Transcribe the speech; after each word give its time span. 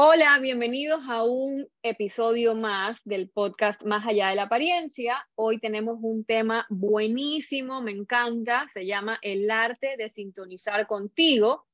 Hola, 0.00 0.38
bienvenidos 0.40 1.00
a 1.08 1.24
un 1.24 1.66
episodio 1.82 2.54
más 2.54 3.02
del 3.02 3.30
podcast 3.30 3.82
Más 3.82 4.06
allá 4.06 4.28
de 4.28 4.36
la 4.36 4.44
apariencia. 4.44 5.26
Hoy 5.34 5.58
tenemos 5.58 5.98
un 6.00 6.24
tema 6.24 6.66
buenísimo, 6.70 7.82
me 7.82 7.90
encanta, 7.90 8.68
se 8.72 8.86
llama 8.86 9.18
El 9.22 9.50
arte 9.50 9.96
de 9.98 10.08
sintonizar 10.08 10.86
contigo. 10.86 11.66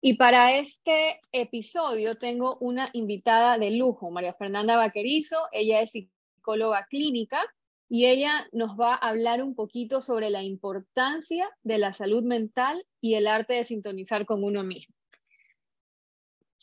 Y 0.00 0.14
para 0.14 0.58
este 0.58 1.20
episodio 1.30 2.18
tengo 2.18 2.56
una 2.58 2.90
invitada 2.94 3.56
de 3.58 3.70
lujo, 3.70 4.10
María 4.10 4.34
Fernanda 4.34 4.74
Vaquerizo. 4.74 5.46
Ella 5.52 5.82
es 5.82 5.92
psicóloga 5.92 6.88
clínica 6.90 7.44
y 7.88 8.06
ella 8.06 8.48
nos 8.50 8.72
va 8.72 8.94
a 8.94 9.08
hablar 9.08 9.40
un 9.40 9.54
poquito 9.54 10.02
sobre 10.02 10.30
la 10.30 10.42
importancia 10.42 11.48
de 11.62 11.78
la 11.78 11.92
salud 11.92 12.24
mental 12.24 12.84
y 13.00 13.14
el 13.14 13.28
arte 13.28 13.54
de 13.54 13.62
sintonizar 13.62 14.26
con 14.26 14.42
uno 14.42 14.64
mismo. 14.64 14.96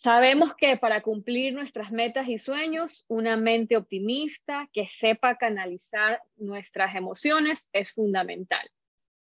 Sabemos 0.01 0.55
que 0.55 0.77
para 0.77 1.01
cumplir 1.01 1.53
nuestras 1.53 1.91
metas 1.91 2.29
y 2.29 2.37
sueños, 2.37 3.03
una 3.09 3.35
mente 3.35 3.75
optimista 3.75 4.69
que 4.71 4.87
sepa 4.87 5.35
canalizar 5.35 6.23
nuestras 6.37 6.95
emociones 6.95 7.69
es 7.73 7.91
fundamental. 7.91 8.65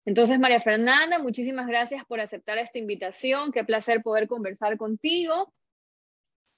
Entonces, 0.04 0.40
María 0.40 0.60
Fernanda, 0.60 1.20
muchísimas 1.20 1.68
gracias 1.68 2.04
por 2.04 2.20
aceptar 2.20 2.58
esta 2.58 2.80
invitación. 2.80 3.54
Qué 3.54 3.64
placer 3.64 4.02
poder 4.02 4.28
conversar 4.28 4.76
contigo. 4.76 5.54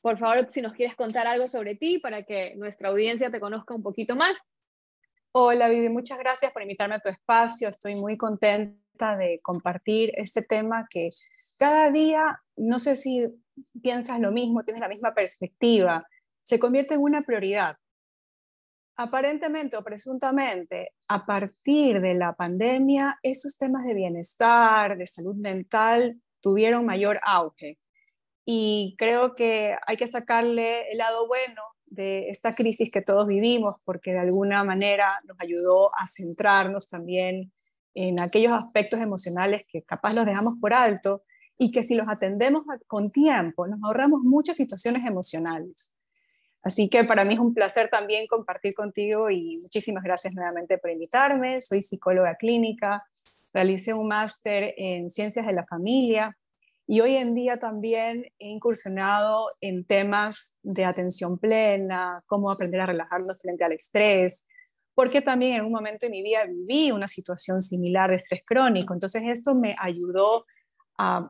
Por 0.01 0.17
favor, 0.17 0.49
si 0.49 0.63
nos 0.63 0.73
quieres 0.73 0.95
contar 0.95 1.27
algo 1.27 1.47
sobre 1.47 1.75
ti 1.75 1.99
para 1.99 2.23
que 2.23 2.55
nuestra 2.55 2.89
audiencia 2.89 3.29
te 3.29 3.39
conozca 3.39 3.75
un 3.75 3.83
poquito 3.83 4.15
más. 4.15 4.39
Hola, 5.33 5.69
Vivi, 5.69 5.89
muchas 5.89 6.17
gracias 6.17 6.51
por 6.51 6.63
invitarme 6.63 6.95
a 6.95 6.99
tu 6.99 7.09
espacio. 7.09 7.69
Estoy 7.69 7.93
muy 7.93 8.17
contenta 8.17 8.78
de 8.99 9.39
compartir 9.41 10.11
este 10.15 10.41
tema 10.41 10.87
que 10.89 11.09
cada 11.57 11.91
día, 11.91 12.41
no 12.55 12.79
sé 12.79 12.95
si 12.95 13.25
piensas 13.81 14.19
lo 14.19 14.31
mismo, 14.31 14.63
tienes 14.63 14.81
la 14.81 14.87
misma 14.87 15.13
perspectiva, 15.13 16.05
se 16.41 16.59
convierte 16.59 16.93
en 16.93 17.01
una 17.01 17.21
prioridad. 17.21 17.77
Aparentemente 18.95 19.77
o 19.77 19.83
presuntamente, 19.83 20.91
a 21.07 21.25
partir 21.25 22.01
de 22.01 22.15
la 22.15 22.33
pandemia, 22.33 23.17
esos 23.23 23.57
temas 23.57 23.85
de 23.85 23.93
bienestar, 23.93 24.97
de 24.97 25.07
salud 25.07 25.35
mental, 25.35 26.21
tuvieron 26.41 26.85
mayor 26.85 27.19
auge. 27.23 27.77
Y 28.45 28.95
creo 28.97 29.35
que 29.35 29.75
hay 29.85 29.95
que 29.95 30.07
sacarle 30.07 30.91
el 30.91 30.97
lado 30.97 31.27
bueno 31.27 31.61
de 31.85 32.29
esta 32.29 32.55
crisis 32.55 32.91
que 32.91 33.01
todos 33.01 33.27
vivimos, 33.27 33.75
porque 33.85 34.11
de 34.11 34.19
alguna 34.19 34.63
manera 34.63 35.19
nos 35.25 35.39
ayudó 35.39 35.91
a 35.95 36.07
centrarnos 36.07 36.87
también 36.89 37.51
en 37.93 38.19
aquellos 38.19 38.53
aspectos 38.53 38.99
emocionales 38.99 39.63
que 39.67 39.83
capaz 39.83 40.13
los 40.13 40.25
dejamos 40.25 40.55
por 40.59 40.73
alto 40.73 41.23
y 41.57 41.71
que 41.71 41.83
si 41.83 41.95
los 41.95 42.07
atendemos 42.07 42.63
con 42.87 43.11
tiempo, 43.11 43.67
nos 43.67 43.79
ahorramos 43.83 44.21
muchas 44.21 44.57
situaciones 44.57 45.05
emocionales. 45.05 45.91
Así 46.61 46.89
que 46.89 47.03
para 47.05 47.23
mí 47.23 47.35
es 47.35 47.39
un 47.39 47.53
placer 47.53 47.89
también 47.89 48.27
compartir 48.27 48.73
contigo 48.73 49.29
y 49.29 49.57
muchísimas 49.57 50.03
gracias 50.03 50.33
nuevamente 50.33 50.77
por 50.77 50.91
invitarme. 50.91 51.61
Soy 51.61 51.81
psicóloga 51.81 52.35
clínica, 52.35 53.03
realicé 53.53 53.93
un 53.93 54.07
máster 54.07 54.73
en 54.77 55.09
ciencias 55.09 55.45
de 55.45 55.53
la 55.53 55.65
familia 55.65 56.37
y 56.85 57.01
hoy 57.01 57.15
en 57.15 57.35
día 57.35 57.59
también 57.59 58.25
he 58.39 58.47
incursionado 58.47 59.51
en 59.61 59.85
temas 59.85 60.57
de 60.63 60.85
atención 60.85 61.37
plena, 61.37 62.23
cómo 62.25 62.51
aprender 62.51 62.81
a 62.81 62.87
relajarnos 62.87 63.39
frente 63.41 63.63
al 63.63 63.73
estrés, 63.73 64.47
porque 64.99 65.21
también 65.21 65.55
en 65.55 65.65
un 65.65 65.71
momento 65.71 66.05
de 66.05 66.09
mi 66.09 66.21
vida 66.21 66.43
viví 66.43 66.91
una 66.91 67.07
situación 67.07 67.61
similar 67.61 68.09
de 68.09 68.17
estrés 68.17 68.41
crónico. 68.45 68.93
Entonces 68.93 69.23
esto 69.25 69.55
me 69.55 69.73
ayudó 69.79 70.45
a 70.97 71.29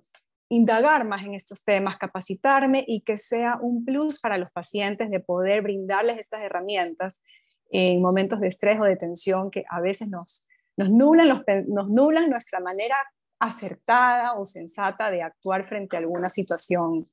indagar 0.49 1.07
más 1.07 1.23
en 1.23 1.35
estos 1.35 1.63
temas, 1.63 1.99
capacitarme 1.99 2.83
y 2.87 3.01
que 3.01 3.15
sea 3.15 3.59
un 3.61 3.85
plus 3.85 4.19
para 4.19 4.39
los 4.39 4.51
pacientes 4.51 5.11
de 5.11 5.19
poder 5.19 5.61
brindarles 5.61 6.17
estas 6.17 6.41
herramientas 6.41 7.21
en 7.69 8.01
momentos 8.01 8.39
de 8.39 8.47
estrés 8.47 8.81
o 8.81 8.85
de 8.85 8.95
tensión 8.95 9.51
que 9.51 9.65
a 9.69 9.79
veces 9.81 10.09
nos, 10.09 10.47
nos, 10.75 10.89
nublan, 10.89 11.43
nublan 11.67 12.27
nuestra 12.27 12.59
manera 12.59 12.95
acertada 13.37 14.33
o 14.33 14.45
sensata 14.45 15.11
de 15.11 15.21
actuar 15.21 15.63
frente 15.63 15.95
a 15.95 15.99
alguna 15.99 16.29
situación 16.29 17.07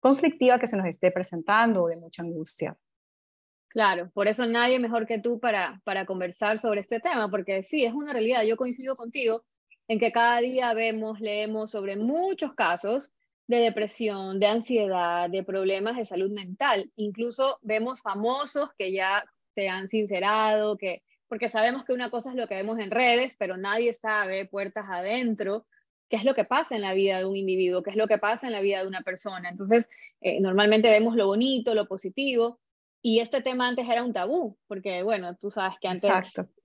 conflictiva 0.00 0.58
que 0.58 0.66
se 0.66 0.76
nos 0.76 0.86
esté 0.86 1.12
presentando 1.12 1.84
o 1.84 1.86
de 1.86 1.98
mucha 1.98 2.22
angustia. 2.22 2.76
Claro, 3.70 4.10
por 4.12 4.26
eso 4.26 4.46
nadie 4.46 4.80
mejor 4.80 5.06
que 5.06 5.18
tú 5.18 5.38
para, 5.38 5.80
para 5.84 6.04
conversar 6.04 6.58
sobre 6.58 6.80
este 6.80 6.98
tema, 6.98 7.30
porque 7.30 7.62
sí, 7.62 7.84
es 7.84 7.94
una 7.94 8.12
realidad, 8.12 8.42
yo 8.42 8.56
coincido 8.56 8.96
contigo, 8.96 9.44
en 9.86 10.00
que 10.00 10.10
cada 10.10 10.40
día 10.40 10.74
vemos, 10.74 11.20
leemos 11.20 11.70
sobre 11.70 11.96
muchos 11.96 12.54
casos 12.54 13.12
de 13.46 13.58
depresión, 13.58 14.40
de 14.40 14.46
ansiedad, 14.46 15.30
de 15.30 15.44
problemas 15.44 15.96
de 15.96 16.04
salud 16.04 16.30
mental. 16.32 16.90
Incluso 16.96 17.58
vemos 17.62 18.00
famosos 18.00 18.70
que 18.76 18.92
ya 18.92 19.24
se 19.52 19.68
han 19.68 19.88
sincerado, 19.88 20.76
que, 20.76 21.02
porque 21.28 21.48
sabemos 21.48 21.84
que 21.84 21.92
una 21.92 22.10
cosa 22.10 22.30
es 22.30 22.36
lo 22.36 22.48
que 22.48 22.56
vemos 22.56 22.78
en 22.80 22.90
redes, 22.90 23.36
pero 23.36 23.56
nadie 23.56 23.94
sabe 23.94 24.46
puertas 24.46 24.86
adentro 24.88 25.66
qué 26.08 26.16
es 26.16 26.24
lo 26.24 26.34
que 26.34 26.44
pasa 26.44 26.74
en 26.74 26.82
la 26.82 26.92
vida 26.92 27.18
de 27.18 27.24
un 27.24 27.36
individuo, 27.36 27.84
qué 27.84 27.90
es 27.90 27.96
lo 27.96 28.08
que 28.08 28.18
pasa 28.18 28.48
en 28.48 28.52
la 28.52 28.60
vida 28.60 28.82
de 28.82 28.88
una 28.88 29.02
persona. 29.02 29.48
Entonces, 29.48 29.88
eh, 30.20 30.40
normalmente 30.40 30.90
vemos 30.90 31.14
lo 31.14 31.26
bonito, 31.26 31.74
lo 31.74 31.86
positivo, 31.86 32.58
y 33.02 33.20
este 33.20 33.40
tema 33.40 33.66
antes 33.66 33.88
era 33.88 34.04
un 34.04 34.12
tabú, 34.12 34.58
porque 34.66 35.02
bueno, 35.02 35.34
tú 35.36 35.50
sabes 35.50 35.76
que 35.80 35.88
antes, 35.88 36.10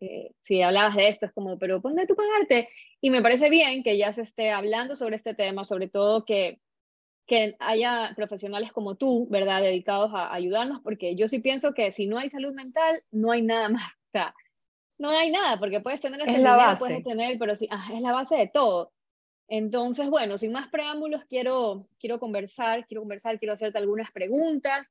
eh, 0.01 0.31
si 0.43 0.61
hablabas 0.61 0.95
de 0.95 1.07
esto, 1.07 1.25
es 1.25 1.31
como, 1.31 1.57
pero 1.57 1.79
¿dónde 1.79 2.05
tú 2.05 2.15
pagarte? 2.15 2.69
Y 2.99 3.09
me 3.09 3.21
parece 3.21 3.49
bien 3.49 3.83
que 3.83 3.97
ya 3.97 4.11
se 4.11 4.23
esté 4.23 4.51
hablando 4.51 4.95
sobre 4.97 5.15
este 5.15 5.33
tema, 5.33 5.63
sobre 5.63 5.87
todo 5.87 6.25
que, 6.25 6.59
que 7.25 7.55
haya 7.59 8.11
profesionales 8.17 8.73
como 8.73 8.95
tú, 8.95 9.27
¿verdad?, 9.29 9.61
dedicados 9.61 10.11
a 10.13 10.33
ayudarnos, 10.33 10.81
porque 10.81 11.15
yo 11.15 11.29
sí 11.29 11.39
pienso 11.39 11.73
que 11.73 11.91
si 11.93 12.07
no 12.07 12.17
hay 12.17 12.29
salud 12.29 12.53
mental, 12.53 13.01
no 13.11 13.31
hay 13.31 13.41
nada 13.41 13.69
más. 13.69 13.83
O 13.83 14.11
sea, 14.17 14.33
no 14.97 15.09
hay 15.09 15.31
nada, 15.31 15.59
porque 15.59 15.81
puedes 15.81 16.01
tener 16.01 16.21
es 16.27 16.41
la 16.41 16.55
base. 16.55 16.85
puedes 16.85 17.03
tener, 17.03 17.37
pero 17.37 17.55
sí, 17.55 17.67
ah, 17.69 17.89
es 17.93 18.01
la 18.01 18.11
base 18.11 18.35
de 18.35 18.47
todo. 18.47 18.91
Entonces, 19.47 20.09
bueno, 20.09 20.37
sin 20.37 20.51
más 20.51 20.69
preámbulos, 20.69 21.23
quiero, 21.29 21.87
quiero 21.99 22.19
conversar, 22.19 22.87
quiero 22.87 23.01
conversar, 23.01 23.39
quiero 23.39 23.53
hacerte 23.53 23.77
algunas 23.77 24.11
preguntas 24.11 24.87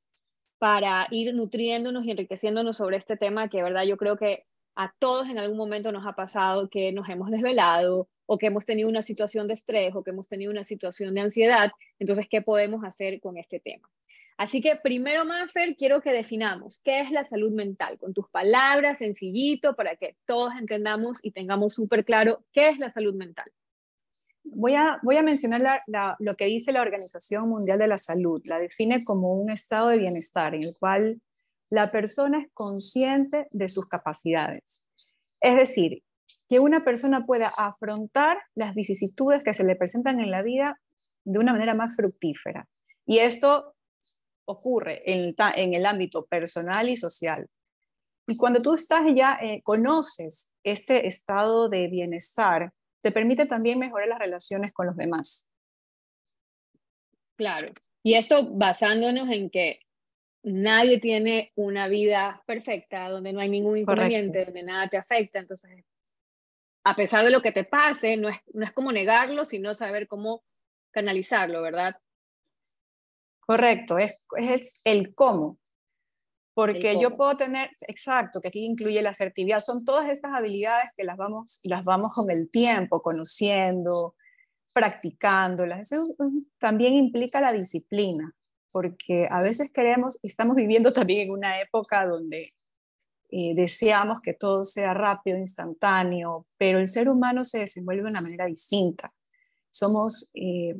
para 0.64 1.06
ir 1.10 1.34
nutriéndonos 1.34 2.06
y 2.06 2.12
enriqueciéndonos 2.12 2.78
sobre 2.78 2.96
este 2.96 3.18
tema 3.18 3.50
que, 3.50 3.62
verdad, 3.62 3.84
yo 3.84 3.98
creo 3.98 4.16
que 4.16 4.46
a 4.74 4.94
todos 4.98 5.28
en 5.28 5.38
algún 5.38 5.58
momento 5.58 5.92
nos 5.92 6.06
ha 6.06 6.14
pasado 6.14 6.70
que 6.70 6.90
nos 6.90 7.06
hemos 7.10 7.30
desvelado 7.30 8.08
o 8.24 8.38
que 8.38 8.46
hemos 8.46 8.64
tenido 8.64 8.88
una 8.88 9.02
situación 9.02 9.46
de 9.46 9.52
estrés 9.52 9.94
o 9.94 10.02
que 10.02 10.12
hemos 10.12 10.26
tenido 10.26 10.50
una 10.50 10.64
situación 10.64 11.12
de 11.12 11.20
ansiedad. 11.20 11.70
Entonces, 11.98 12.28
¿qué 12.30 12.40
podemos 12.40 12.82
hacer 12.82 13.20
con 13.20 13.36
este 13.36 13.60
tema? 13.60 13.90
Así 14.38 14.62
que 14.62 14.74
primero, 14.76 15.26
Maffer, 15.26 15.76
quiero 15.76 16.00
que 16.00 16.12
definamos 16.12 16.80
qué 16.82 17.00
es 17.00 17.10
la 17.10 17.24
salud 17.24 17.52
mental, 17.52 17.98
con 17.98 18.14
tus 18.14 18.30
palabras, 18.30 18.96
sencillito, 18.96 19.76
para 19.76 19.96
que 19.96 20.16
todos 20.24 20.54
entendamos 20.58 21.22
y 21.22 21.32
tengamos 21.32 21.74
súper 21.74 22.06
claro 22.06 22.42
qué 22.54 22.70
es 22.70 22.78
la 22.78 22.88
salud 22.88 23.14
mental. 23.14 23.52
Voy 24.44 24.74
a, 24.74 24.98
voy 25.02 25.16
a 25.16 25.22
mencionar 25.22 25.80
lo 26.18 26.36
que 26.36 26.46
dice 26.46 26.72
la 26.72 26.82
Organización 26.82 27.48
Mundial 27.48 27.78
de 27.78 27.88
la 27.88 27.98
Salud. 27.98 28.42
La 28.44 28.58
define 28.58 29.04
como 29.04 29.34
un 29.34 29.50
estado 29.50 29.88
de 29.88 29.98
bienestar 29.98 30.54
en 30.54 30.64
el 30.64 30.76
cual 30.78 31.20
la 31.70 31.90
persona 31.90 32.40
es 32.40 32.48
consciente 32.52 33.48
de 33.50 33.68
sus 33.68 33.86
capacidades. 33.86 34.84
Es 35.40 35.56
decir, 35.56 36.02
que 36.48 36.60
una 36.60 36.84
persona 36.84 37.26
pueda 37.26 37.48
afrontar 37.48 38.38
las 38.54 38.74
vicisitudes 38.74 39.42
que 39.42 39.54
se 39.54 39.64
le 39.64 39.76
presentan 39.76 40.20
en 40.20 40.30
la 40.30 40.42
vida 40.42 40.80
de 41.24 41.38
una 41.38 41.52
manera 41.52 41.74
más 41.74 41.96
fructífera. 41.96 42.68
Y 43.06 43.18
esto 43.18 43.74
ocurre 44.46 45.02
en, 45.10 45.34
el 45.74 45.86
ámbito 45.86 46.26
personal 46.26 46.88
y 46.88 46.96
social. 46.96 47.48
Y 48.26 48.36
cuando 48.36 48.62
tú 48.62 48.74
estás 48.74 49.02
ya, 49.14 49.38
eh, 49.42 49.62
conoces 49.62 50.52
este 50.62 51.06
estado 51.06 51.68
de 51.68 51.88
bienestar, 51.88 52.72
te 53.04 53.12
permite 53.12 53.44
también 53.44 53.78
mejorar 53.78 54.08
las 54.08 54.18
relaciones 54.18 54.72
con 54.72 54.86
los 54.86 54.96
demás. 54.96 55.50
Claro. 57.36 57.74
Y 58.02 58.14
esto 58.14 58.50
basándonos 58.50 59.28
en 59.28 59.50
que 59.50 59.80
nadie 60.42 60.98
tiene 61.00 61.52
una 61.54 61.86
vida 61.86 62.42
perfecta, 62.46 63.10
donde 63.10 63.34
no 63.34 63.40
hay 63.40 63.50
ningún 63.50 63.76
inconveniente, 63.76 64.46
donde 64.46 64.62
nada 64.62 64.88
te 64.88 64.96
afecta. 64.96 65.38
Entonces, 65.38 65.84
a 66.82 66.96
pesar 66.96 67.26
de 67.26 67.30
lo 67.30 67.42
que 67.42 67.52
te 67.52 67.64
pase, 67.64 68.16
no 68.16 68.30
es, 68.30 68.38
no 68.54 68.64
es 68.64 68.72
como 68.72 68.90
negarlo, 68.90 69.44
sino 69.44 69.74
saber 69.74 70.08
cómo 70.08 70.42
canalizarlo, 70.90 71.60
¿verdad? 71.60 71.96
Correcto, 73.40 73.98
es, 73.98 74.18
es 74.38 74.80
el 74.84 75.14
cómo. 75.14 75.58
Porque 76.54 77.00
yo 77.00 77.16
puedo 77.16 77.36
tener, 77.36 77.70
exacto, 77.88 78.40
que 78.40 78.48
aquí 78.48 78.64
incluye 78.64 79.02
la 79.02 79.10
asertividad, 79.10 79.58
son 79.58 79.84
todas 79.84 80.08
estas 80.08 80.32
habilidades 80.32 80.86
que 80.96 81.02
las 81.02 81.16
vamos, 81.16 81.60
las 81.64 81.84
vamos 81.84 82.12
con 82.12 82.30
el 82.30 82.48
tiempo 82.48 83.02
conociendo, 83.02 84.14
practicándolas. 84.72 85.90
Eso 85.92 86.14
también 86.58 86.94
implica 86.94 87.40
la 87.40 87.52
disciplina, 87.52 88.34
porque 88.70 89.26
a 89.30 89.40
veces 89.42 89.70
queremos, 89.72 90.20
estamos 90.22 90.54
viviendo 90.54 90.92
también 90.92 91.22
en 91.22 91.30
una 91.30 91.60
época 91.60 92.06
donde 92.06 92.52
eh, 93.30 93.52
deseamos 93.54 94.20
que 94.20 94.34
todo 94.34 94.62
sea 94.62 94.94
rápido, 94.94 95.38
instantáneo, 95.38 96.46
pero 96.56 96.78
el 96.78 96.86
ser 96.86 97.08
humano 97.08 97.44
se 97.44 97.60
desenvuelve 97.60 98.02
de 98.02 98.10
una 98.10 98.20
manera 98.20 98.46
distinta. 98.46 99.12
Somos 99.70 100.30
eh, 100.34 100.76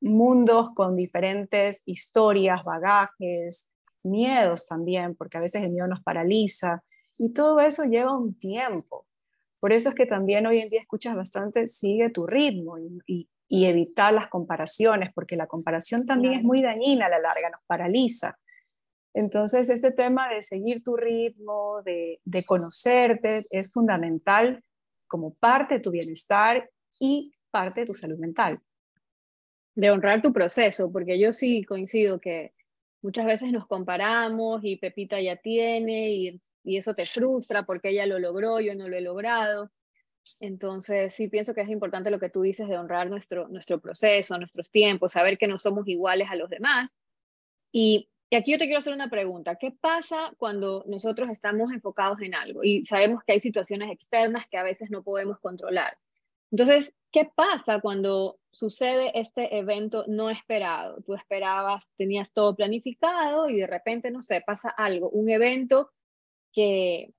mundos 0.00 0.70
con 0.74 0.96
diferentes 0.96 1.82
historias, 1.86 2.64
bagajes, 2.64 3.71
miedos 4.04 4.66
también, 4.66 5.14
porque 5.14 5.38
a 5.38 5.40
veces 5.40 5.62
el 5.62 5.70
miedo 5.70 5.86
nos 5.86 6.02
paraliza 6.02 6.82
y 7.18 7.32
todo 7.32 7.60
eso 7.60 7.84
lleva 7.84 8.16
un 8.16 8.38
tiempo. 8.38 9.06
Por 9.60 9.72
eso 9.72 9.90
es 9.90 9.94
que 9.94 10.06
también 10.06 10.46
hoy 10.46 10.58
en 10.58 10.70
día 10.70 10.80
escuchas 10.80 11.14
bastante, 11.14 11.68
sigue 11.68 12.10
tu 12.10 12.26
ritmo 12.26 12.78
y, 13.06 13.28
evitar 13.48 14.14
las 14.14 14.28
comparaciones, 14.30 15.10
porque 15.14 15.36
la 15.36 15.46
comparación 15.46 16.06
también 16.06 16.32
es 16.32 16.42
muy 16.42 16.62
dañina 16.62 17.04
a 17.06 17.10
la 17.10 17.18
larga, 17.18 17.50
nos 17.50 17.60
paraliza. 17.66 18.38
Entonces, 19.12 19.68
este 19.68 19.92
tema 19.92 20.30
de 20.30 20.40
seguir 20.40 20.82
tu 20.82 20.96
ritmo, 20.96 21.82
de, 21.82 22.18
de 22.24 22.44
conocerte, 22.44 23.46
es 23.50 23.70
fundamental 23.70 24.64
como 25.06 25.34
parte 25.34 25.74
de 25.74 25.80
tu 25.80 25.90
bienestar 25.90 26.70
y 26.98 27.34
parte 27.50 27.80
de 27.80 27.86
tu 27.88 27.92
salud 27.92 28.18
mental. 28.18 28.58
De 29.74 29.90
honrar 29.90 30.22
tu 30.22 30.32
proceso, 30.32 30.90
porque 30.90 31.20
yo 31.20 31.34
sí 31.34 31.62
coincido 31.64 32.18
que 32.20 32.54
muchas 33.02 33.26
veces 33.26 33.52
nos 33.52 33.66
comparamos 33.66 34.60
y 34.64 34.76
Pepita 34.76 35.20
ya 35.20 35.36
tiene 35.36 36.10
y, 36.10 36.40
eso 36.64 36.94
te 36.94 37.06
frustra 37.06 37.64
porque 37.64 37.88
ella 37.90 38.06
lo 38.06 38.20
logró, 38.20 38.60
yo 38.60 38.76
no 38.76 38.88
lo 38.88 38.96
he 38.96 39.00
logrado. 39.00 39.72
Entonces 40.38 41.12
sí 41.12 41.26
pienso 41.26 41.54
que 41.54 41.62
es 41.62 41.68
importante 41.68 42.10
lo 42.10 42.20
que 42.20 42.28
tú 42.28 42.42
dices 42.42 42.68
de 42.68 42.78
honrar 42.78 43.10
nuestro, 43.10 43.48
nuestro 43.48 43.80
proceso, 43.80 44.38
nuestros 44.38 44.70
tiempos, 44.70 45.10
saber 45.10 45.38
que 45.38 45.48
no 45.48 45.58
somos 45.58 45.88
iguales 45.88 46.30
a 46.30 46.36
los 46.36 46.48
demás. 46.48 46.88
Y, 47.72 48.08
y 48.30 48.36
aquí 48.36 48.52
yo 48.52 48.58
te 48.58 48.66
quiero 48.66 48.78
hacer 48.78 48.94
una 48.94 49.10
pregunta. 49.10 49.56
¿Qué 49.56 49.72
pasa 49.72 50.32
cuando 50.38 50.84
nosotros 50.86 51.30
estamos 51.30 51.72
enfocados 51.72 52.20
en 52.20 52.36
algo 52.36 52.62
y 52.62 52.86
sabemos 52.86 53.24
que 53.24 53.32
hay 53.32 53.40
situaciones 53.40 53.90
externas 53.90 54.46
que 54.48 54.58
a 54.58 54.62
veces 54.62 54.88
no 54.88 55.02
podemos 55.02 55.40
controlar? 55.40 55.98
Entonces, 56.52 56.94
¿qué 57.10 57.24
pasa 57.34 57.80
cuando 57.80 58.38
sucede 58.50 59.18
este 59.18 59.56
evento 59.56 60.04
no 60.06 60.28
esperado? 60.28 61.02
Tú 61.02 61.14
esperabas, 61.14 61.88
tenías 61.96 62.32
todo 62.32 62.54
planificado 62.54 63.48
y 63.48 63.56
de 63.56 63.66
repente, 63.66 64.10
no 64.10 64.22
sé, 64.22 64.42
pasa 64.46 64.68
algo, 64.68 65.08
un 65.08 65.30
evento 65.30 65.90
que, 66.52 67.14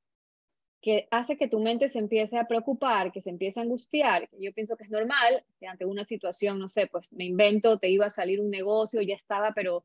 que 0.81 1.07
hace 1.09 1.35
que 1.35 1.47
tu 1.47 1.59
mente 1.59 1.89
se 1.89 1.97
empiece 1.97 2.38
a 2.38 2.47
preocupar, 2.47 3.12
que 3.12 3.21
se 3.21 3.31
empiece 3.31 3.59
a 3.59 3.63
angustiar. 3.63 4.30
Yo 4.39 4.53
pienso 4.53 4.77
que 4.77 4.83
es 4.83 4.91
normal 4.91 5.44
que 5.59 5.65
ante 5.65 5.85
una 5.85 6.06
situación, 6.06 6.59
no 6.59 6.69
sé, 6.69 6.85
pues 6.85 7.12
me 7.12 7.25
invento, 7.25 7.80
te 7.80 7.89
iba 7.89 8.06
a 8.06 8.12
salir 8.12 8.39
un 8.39 8.51
negocio, 8.51 9.01
ya 9.01 9.15
estaba, 9.15 9.51
pero 9.53 9.83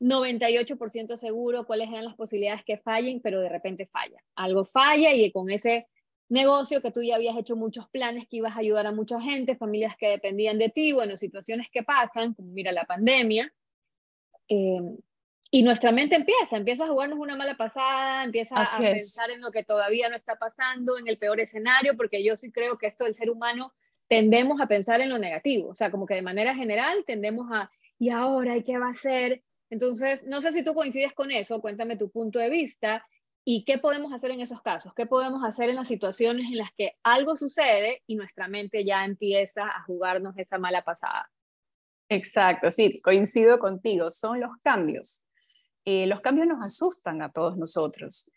98% 0.00 1.18
seguro 1.18 1.66
cuáles 1.66 1.90
eran 1.90 2.06
las 2.06 2.16
posibilidades 2.16 2.64
que 2.64 2.78
fallen, 2.78 3.20
pero 3.20 3.40
de 3.40 3.50
repente 3.50 3.84
falla. 3.86 4.22
Algo 4.36 4.64
falla 4.64 5.12
y 5.12 5.30
con 5.32 5.50
ese 5.50 5.86
negocio 6.28 6.82
que 6.82 6.90
tú 6.90 7.02
ya 7.02 7.16
habías 7.16 7.36
hecho 7.36 7.56
muchos 7.56 7.88
planes 7.88 8.26
que 8.26 8.38
ibas 8.38 8.56
a 8.56 8.60
ayudar 8.60 8.86
a 8.86 8.92
mucha 8.92 9.20
gente, 9.20 9.56
familias 9.56 9.96
que 9.96 10.08
dependían 10.08 10.58
de 10.58 10.68
ti, 10.68 10.92
bueno, 10.92 11.16
situaciones 11.16 11.68
que 11.70 11.82
pasan, 11.82 12.34
como 12.34 12.50
mira 12.50 12.72
la 12.72 12.84
pandemia. 12.84 13.52
Eh, 14.48 14.80
y 15.50 15.62
nuestra 15.62 15.92
mente 15.92 16.16
empieza, 16.16 16.56
empieza 16.56 16.84
a 16.84 16.88
jugarnos 16.88 17.18
una 17.18 17.36
mala 17.36 17.56
pasada, 17.56 18.24
empieza 18.24 18.56
a 18.56 18.80
pensar 18.80 19.30
en 19.30 19.40
lo 19.40 19.52
que 19.52 19.62
todavía 19.62 20.08
no 20.08 20.16
está 20.16 20.36
pasando, 20.36 20.98
en 20.98 21.06
el 21.06 21.18
peor 21.18 21.40
escenario, 21.40 21.96
porque 21.96 22.24
yo 22.24 22.36
sí 22.36 22.50
creo 22.50 22.76
que 22.78 22.88
esto 22.88 23.04
del 23.04 23.14
ser 23.14 23.30
humano 23.30 23.72
tendemos 24.08 24.60
a 24.60 24.66
pensar 24.66 25.00
en 25.00 25.08
lo 25.08 25.18
negativo, 25.18 25.70
o 25.70 25.76
sea, 25.76 25.90
como 25.90 26.06
que 26.06 26.14
de 26.14 26.22
manera 26.22 26.54
general 26.54 27.04
tendemos 27.06 27.48
a, 27.52 27.70
¿y 27.98 28.10
ahora? 28.10 28.56
¿Y 28.56 28.64
qué 28.64 28.78
va 28.78 28.90
a 28.90 28.94
ser? 28.94 29.42
Entonces, 29.70 30.24
no 30.26 30.40
sé 30.40 30.52
si 30.52 30.64
tú 30.64 30.74
coincides 30.74 31.12
con 31.12 31.30
eso, 31.30 31.60
cuéntame 31.60 31.96
tu 31.96 32.10
punto 32.10 32.38
de 32.38 32.50
vista 32.50 33.06
¿Y 33.48 33.64
qué 33.64 33.78
podemos 33.78 34.12
hacer 34.12 34.32
en 34.32 34.40
esos 34.40 34.60
casos? 34.60 34.92
¿Qué 34.92 35.06
podemos 35.06 35.44
hacer 35.44 35.70
en 35.70 35.76
las 35.76 35.86
situaciones 35.86 36.46
en 36.46 36.56
las 36.56 36.72
que 36.76 36.96
algo 37.04 37.36
sucede 37.36 38.02
y 38.08 38.16
nuestra 38.16 38.48
mente 38.48 38.84
ya 38.84 39.04
empieza 39.04 39.68
a 39.68 39.84
jugarnos 39.84 40.36
esa 40.36 40.58
mala 40.58 40.82
pasada? 40.82 41.30
Exacto, 42.08 42.72
sí, 42.72 43.00
coincido 43.00 43.60
contigo, 43.60 44.10
son 44.10 44.40
los 44.40 44.50
cambios. 44.64 45.28
Eh, 45.84 46.08
los 46.08 46.20
cambios 46.22 46.48
nos 46.48 46.66
asustan 46.66 47.22
a 47.22 47.30
todos 47.30 47.56
nosotros 47.56 48.32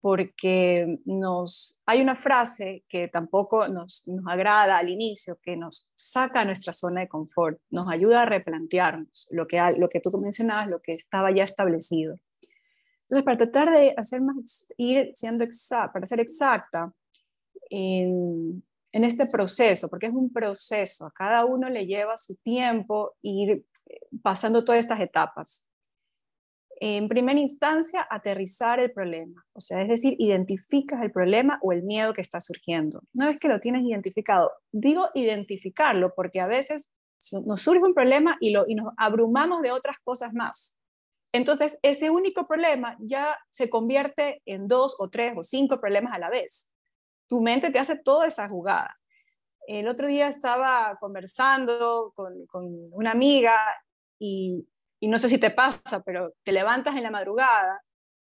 porque 0.00 0.98
nos, 1.04 1.82
hay 1.84 2.00
una 2.00 2.14
frase 2.14 2.84
que 2.88 3.08
tampoco 3.08 3.66
nos, 3.66 4.06
nos 4.06 4.24
agrada 4.28 4.78
al 4.78 4.88
inicio, 4.88 5.36
que 5.42 5.56
nos 5.56 5.90
saca 5.96 6.42
a 6.42 6.44
nuestra 6.44 6.72
zona 6.72 7.00
de 7.00 7.08
confort, 7.08 7.58
nos 7.70 7.90
ayuda 7.90 8.22
a 8.22 8.26
replantearnos 8.26 9.26
lo 9.32 9.48
que, 9.48 9.60
lo 9.78 9.88
que 9.88 9.98
tú 9.98 10.16
mencionabas, 10.18 10.68
lo 10.68 10.80
que 10.80 10.92
estaba 10.92 11.32
ya 11.32 11.42
establecido. 11.42 12.20
Entonces, 13.04 13.24
para 13.24 13.36
tratar 13.36 13.70
de 13.76 13.94
hacer 13.96 14.22
más, 14.22 14.66
ir 14.78 15.10
siendo 15.14 15.44
exacta, 15.44 15.92
para 15.92 16.06
ser 16.06 16.20
exacta 16.20 16.92
en, 17.68 18.62
en, 18.92 19.04
este 19.04 19.26
proceso, 19.26 19.88
porque 19.88 20.06
es 20.06 20.14
un 20.14 20.32
proceso, 20.32 21.06
a 21.06 21.10
cada 21.10 21.44
uno 21.44 21.68
le 21.68 21.86
lleva 21.86 22.16
su 22.16 22.36
tiempo 22.36 23.14
ir 23.20 23.66
eh, 23.86 24.00
pasando 24.22 24.64
todas 24.64 24.80
estas 24.80 25.00
etapas. 25.00 25.68
En 26.80 27.08
primera 27.08 27.38
instancia, 27.38 28.06
aterrizar 28.10 28.80
el 28.80 28.90
problema, 28.90 29.44
o 29.52 29.60
sea, 29.60 29.82
es 29.82 29.88
decir, 29.88 30.16
identificas 30.18 31.02
el 31.02 31.12
problema 31.12 31.58
o 31.62 31.72
el 31.72 31.82
miedo 31.82 32.14
que 32.14 32.20
está 32.20 32.40
surgiendo. 32.40 33.02
Una 33.14 33.28
vez 33.28 33.38
que 33.38 33.48
lo 33.48 33.60
tienes 33.60 33.84
identificado, 33.84 34.50
digo 34.72 35.08
identificarlo 35.14 36.14
porque 36.16 36.40
a 36.40 36.46
veces 36.46 36.92
nos 37.46 37.62
surge 37.62 37.82
un 37.82 37.94
problema 37.94 38.36
y, 38.40 38.50
lo, 38.50 38.64
y 38.66 38.74
nos 38.74 38.92
abrumamos 38.96 39.62
de 39.62 39.70
otras 39.70 39.96
cosas 40.02 40.32
más. 40.34 40.78
Entonces, 41.34 41.76
ese 41.82 42.10
único 42.10 42.46
problema 42.46 42.96
ya 43.00 43.36
se 43.50 43.68
convierte 43.68 44.40
en 44.46 44.68
dos 44.68 44.94
o 45.00 45.10
tres 45.10 45.34
o 45.36 45.42
cinco 45.42 45.80
problemas 45.80 46.14
a 46.14 46.20
la 46.20 46.30
vez. 46.30 46.72
Tu 47.28 47.40
mente 47.40 47.70
te 47.70 47.80
hace 47.80 47.96
toda 47.96 48.28
esa 48.28 48.48
jugada. 48.48 48.96
El 49.66 49.88
otro 49.88 50.06
día 50.06 50.28
estaba 50.28 50.96
conversando 51.00 52.12
con, 52.14 52.46
una 52.92 53.10
amiga 53.10 53.56
y, 54.16 54.64
no 55.00 55.18
sé 55.18 55.28
si 55.28 55.38
te 55.38 55.50
pasa, 55.50 56.04
pero 56.06 56.34
te 56.44 56.52
levantas 56.52 56.94
en 56.94 57.02
la 57.02 57.10
madrugada 57.10 57.80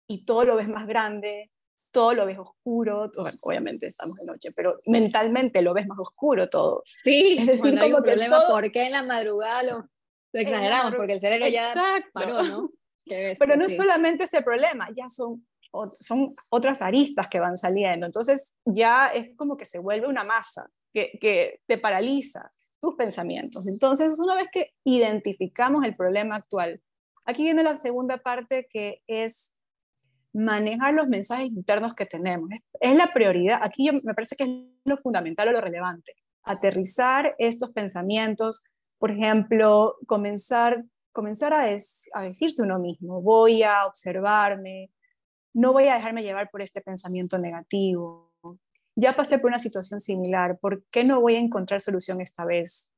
y 0.07 0.23
todo 0.23 0.45
lo 0.45 0.55
ves 0.55 0.69
más 0.69 0.87
grande, 0.87 1.51
todo 1.91 2.13
lo 2.13 2.25
ves 2.25 2.39
oscuro, 2.39 3.11
obviamente 3.41 3.87
estamos 3.87 4.15
de 4.15 4.23
noche, 4.23 4.53
pero 4.53 4.77
mentalmente 4.85 5.61
lo 5.61 5.73
ves 5.73 5.87
más 5.87 5.99
oscuro 5.99 6.47
todo. 6.47 6.83
Sí, 7.03 7.35
es 7.37 7.47
decir, 7.47 7.77
como 7.77 7.97
un 7.97 8.03
problema, 8.03 8.47
¿por 8.47 8.71
qué 8.71 8.83
en 8.83 8.93
la 8.93 9.03
madrugada 9.03 9.61
lo, 9.63 9.89
exageramos? 10.31 10.95
Porque 10.95 11.13
el 11.13 11.19
cerebro 11.19 11.49
ya 11.49 12.01
paró, 12.13 12.41
¿no? 12.43 12.69
Pero 13.05 13.55
no 13.55 13.65
es 13.65 13.75
solamente 13.75 14.23
ese 14.23 14.41
problema, 14.41 14.89
ya 14.95 15.09
son, 15.09 15.45
son 15.99 16.35
otras 16.49 16.81
aristas 16.81 17.27
que 17.29 17.39
van 17.39 17.57
saliendo. 17.57 18.05
Entonces 18.05 18.55
ya 18.65 19.07
es 19.07 19.35
como 19.35 19.57
que 19.57 19.65
se 19.65 19.79
vuelve 19.79 20.07
una 20.07 20.23
masa 20.23 20.69
que, 20.93 21.17
que 21.19 21.59
te 21.65 21.77
paraliza 21.77 22.51
tus 22.79 22.95
pensamientos. 22.95 23.65
Entonces, 23.65 24.19
una 24.19 24.35
vez 24.35 24.49
que 24.51 24.71
identificamos 24.83 25.85
el 25.85 25.95
problema 25.95 26.35
actual, 26.35 26.81
aquí 27.25 27.43
viene 27.43 27.63
la 27.63 27.77
segunda 27.77 28.17
parte 28.17 28.67
que 28.69 29.01
es 29.07 29.55
manejar 30.33 30.93
los 30.93 31.07
mensajes 31.07 31.45
internos 31.45 31.93
que 31.93 32.05
tenemos. 32.05 32.49
Es, 32.79 32.95
la 32.95 33.13
prioridad. 33.13 33.59
Aquí 33.61 33.85
yo, 33.85 33.93
me 34.03 34.13
parece 34.13 34.35
que 34.35 34.43
es 34.43 34.49
lo 34.83 34.97
fundamental 34.97 35.47
o 35.47 35.51
lo 35.51 35.61
relevante. 35.61 36.13
Aterrizar 36.43 37.35
estos 37.37 37.71
pensamientos, 37.71 38.63
por 38.97 39.11
ejemplo, 39.11 39.95
comenzar 40.07 40.83
comenzar 41.13 41.53
a, 41.53 41.65
decirse 41.65 42.61
uno 42.61 42.79
mismo, 42.79 43.21
voy 43.21 43.63
a 43.63 43.85
observarme, 43.85 44.91
no 45.53 45.71
voy 45.71 45.87
a 45.87 45.95
dejarme 45.95 46.23
llevar 46.23 46.49
por 46.49 46.61
este 46.61 46.81
pensamiento 46.81 47.37
negativo. 47.37 48.33
Ya 48.95 49.15
pasé 49.15 49.39
por 49.39 49.49
una 49.49 49.59
situación 49.59 50.01
similar, 50.01 50.59
¿por 50.59 50.83
qué 50.91 51.03
no 51.03 51.21
voy 51.21 51.35
a 51.35 51.39
encontrar 51.39 51.81
solución 51.81 52.19
esta 52.19 52.45
vez? 52.45 52.93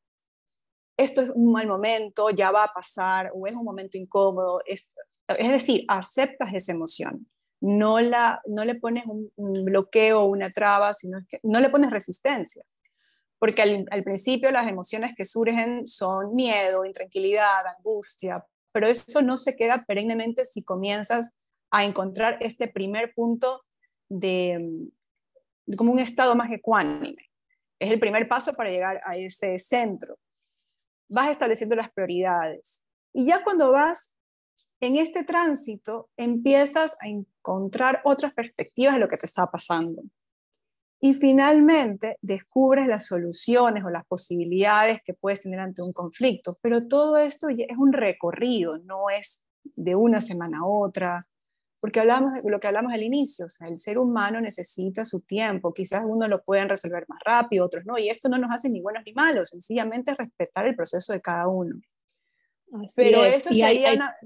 Esto 0.98 1.22
es 1.22 1.30
un 1.30 1.52
mal 1.52 1.68
momento, 1.68 2.30
ya 2.30 2.52
va 2.52 2.64
a 2.64 2.74
pasar, 2.74 3.32
o 3.34 3.46
es 3.48 3.54
un 3.54 3.64
momento 3.64 3.98
incómodo. 3.98 4.62
Es, 4.66 4.94
decir, 5.28 5.86
aceptas 5.88 6.54
esa 6.54 6.72
emoción. 6.72 7.28
No, 7.62 8.00
la, 8.00 8.42
no 8.46 8.64
le 8.64 8.76
pones 8.76 9.06
un, 9.06 9.32
un 9.36 9.66
bloqueo 9.66 10.22
o 10.22 10.26
una 10.26 10.52
traba, 10.52 10.94
sino 10.94 11.20
que 11.28 11.40
no 11.44 11.60
le 11.60 11.70
pones 11.70 11.92
resistencia 11.92 12.64
porque 13.46 13.62
al, 13.62 14.04
principio 14.04 14.50
las 14.50 14.68
emociones 14.68 15.14
que 15.16 15.24
surgen 15.24 15.86
son 15.86 16.34
miedo, 16.34 16.84
intranquilidad, 16.84 17.64
angustia, 17.78 18.44
pero 18.72 18.88
eso 18.88 19.22
no 19.22 19.38
se 19.38 19.56
queda 19.56 19.86
perennemente 19.86 20.46
si 20.46 20.64
comienzas 20.64 21.36
a 21.70 21.86
encontrar 21.86 22.40
este 22.42 22.68
primer 22.68 23.14
punto 23.14 23.62
de, 24.10 24.90
como 25.78 25.92
un 25.92 26.00
estado 26.00 26.36
más 26.36 26.52
ecuánime. 26.52 27.30
Es 27.78 27.92
el 27.92 28.00
primer 28.00 28.28
paso 28.28 28.52
para 28.56 28.72
llegar 28.72 29.00
a 29.06 29.16
ese 29.16 29.60
centro. 29.60 30.18
vas 31.08 31.30
estableciendo 31.30 31.76
las 31.76 31.92
prioridades. 31.92 32.84
Y 33.14 33.28
ya 33.28 33.44
cuando 33.44 33.72
vas 33.72 34.16
en 34.80 34.96
este 34.96 35.24
tránsito, 35.24 36.10
empiezas 36.18 36.98
a 37.00 37.10
encontrar 37.10 38.02
otras 38.06 38.34
perspectivas 38.34 38.96
de 38.96 39.02
lo 39.02 39.08
que 39.08 39.18
te 39.18 39.28
está 39.28 39.46
pasando. 39.46 40.02
Y 41.02 41.14
finalmente 41.14 42.18
descubres 42.22 42.88
las 42.88 43.06
soluciones 43.08 43.84
o 43.84 43.90
las 43.90 44.06
posibilidades 44.06 45.02
que 45.04 45.14
puedes 45.14 45.44
tener 45.44 45.60
ante 45.60 45.82
un 45.82 45.94
conflicto. 45.94 46.58
Pero 46.62 46.88
todo 46.88 47.18
esto 47.18 47.50
es 47.50 47.78
un 47.78 47.94
recorrido, 47.94 48.78
no 48.80 49.10
es 49.10 49.44
de 49.76 49.96
una 49.96 50.22
semana 50.22 50.60
a 50.60 50.66
otra, 50.66 51.28
porque 51.86 52.00
hablamos 52.00 52.34
lo 52.44 52.60
que 52.60 52.68
hablamos 52.68 52.92
al 52.94 53.04
inicio, 53.04 53.46
o 53.46 53.50
sea, 53.50 53.68
el 53.68 53.78
ser 53.78 54.00
humano 54.00 54.42
necesita 54.42 55.06
su 55.06 55.22
tiempo, 55.22 55.72
quizás 55.72 56.04
uno 56.04 56.28
lo 56.28 56.44
pueden 56.44 56.68
resolver 56.68 57.06
más 57.08 57.20
rápido, 57.24 57.64
otros 57.64 57.86
no, 57.86 57.98
y 58.00 58.10
esto 58.10 58.28
no 58.28 58.40
nos 58.40 58.50
hace 58.52 58.70
ni 58.70 58.82
buenos 58.82 59.04
ni 59.06 59.14
malos, 59.14 59.50
sencillamente 59.50 60.16
respetar 60.16 60.66
el 60.66 60.76
proceso 60.76 61.14
de 61.14 61.22
cada 61.22 61.48
uno. 61.48 61.76
Pero 62.96 63.24
eso 63.24 63.50
sería 63.50 64.18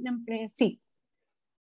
sí. 0.55 0.79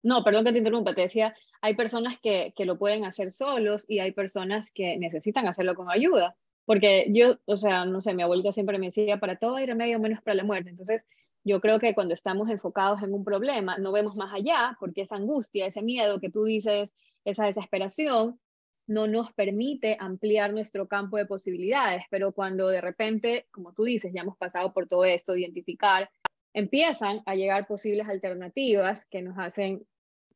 No, 0.06 0.24
perdón 0.24 0.46
que 0.46 0.52
te 0.52 0.60
interrumpa, 0.60 0.94
te 0.94 1.02
decía, 1.02 1.36
hay 1.62 1.74
personas 1.76 2.20
que, 2.22 2.54
que 2.56 2.66
lo 2.66 2.78
pueden 2.78 3.06
hacer 3.06 3.32
solos 3.32 3.90
y 3.90 3.98
hay 3.98 4.12
personas 4.12 4.72
que 4.72 4.98
necesitan 4.98 5.48
hacerlo 5.48 5.74
con 5.74 5.90
ayuda. 5.90 6.36
Porque 6.66 7.08
yo, 7.10 7.40
o 7.46 7.58
sea, 7.58 7.86
no 7.86 8.02
sé, 8.02 8.14
mi 8.14 8.22
abuelita 8.22 8.54
siempre 8.54 8.78
me 8.78 8.88
decía, 8.88 9.20
para 9.20 9.38
todo 9.38 9.56
hay 9.56 9.66
remedio 9.66 10.00
menos 10.00 10.22
para 10.22 10.36
la 10.36 10.44
muerte. 10.44 10.70
Entonces, 10.70 11.08
yo 11.44 11.60
creo 11.60 11.80
que 11.80 11.96
cuando 11.96 12.14
estamos 12.14 12.52
enfocados 12.52 13.02
en 13.02 13.16
un 13.16 13.24
problema, 13.24 13.80
no 13.80 13.92
vemos 13.92 14.16
más 14.16 14.32
allá, 14.32 14.78
porque 14.80 15.02
esa 15.02 15.16
angustia, 15.16 15.66
ese 15.66 15.82
miedo 15.82 16.20
que 16.20 16.30
tú 16.30 16.44
dices, 16.44 16.96
esa 17.24 17.46
desesperación, 17.46 18.40
no 18.86 19.08
nos 19.08 19.34
permite 19.34 19.98
ampliar 20.00 20.54
nuestro 20.54 20.88
campo 20.88 21.18
de 21.18 21.26
posibilidades. 21.26 22.04
Pero 22.12 22.32
cuando 22.32 22.68
de 22.68 22.82
repente, 22.82 23.48
como 23.50 23.74
tú 23.74 23.86
dices, 23.86 24.14
ya 24.14 24.22
hemos 24.22 24.38
pasado 24.38 24.72
por 24.72 24.88
todo 24.88 25.04
esto, 25.04 25.36
identificar, 25.36 26.12
empiezan 26.54 27.24
a 27.26 27.34
llegar 27.34 27.66
posibles 27.66 28.08
alternativas 28.08 29.08
que 29.08 29.24
nos 29.24 29.38
hacen 29.40 29.88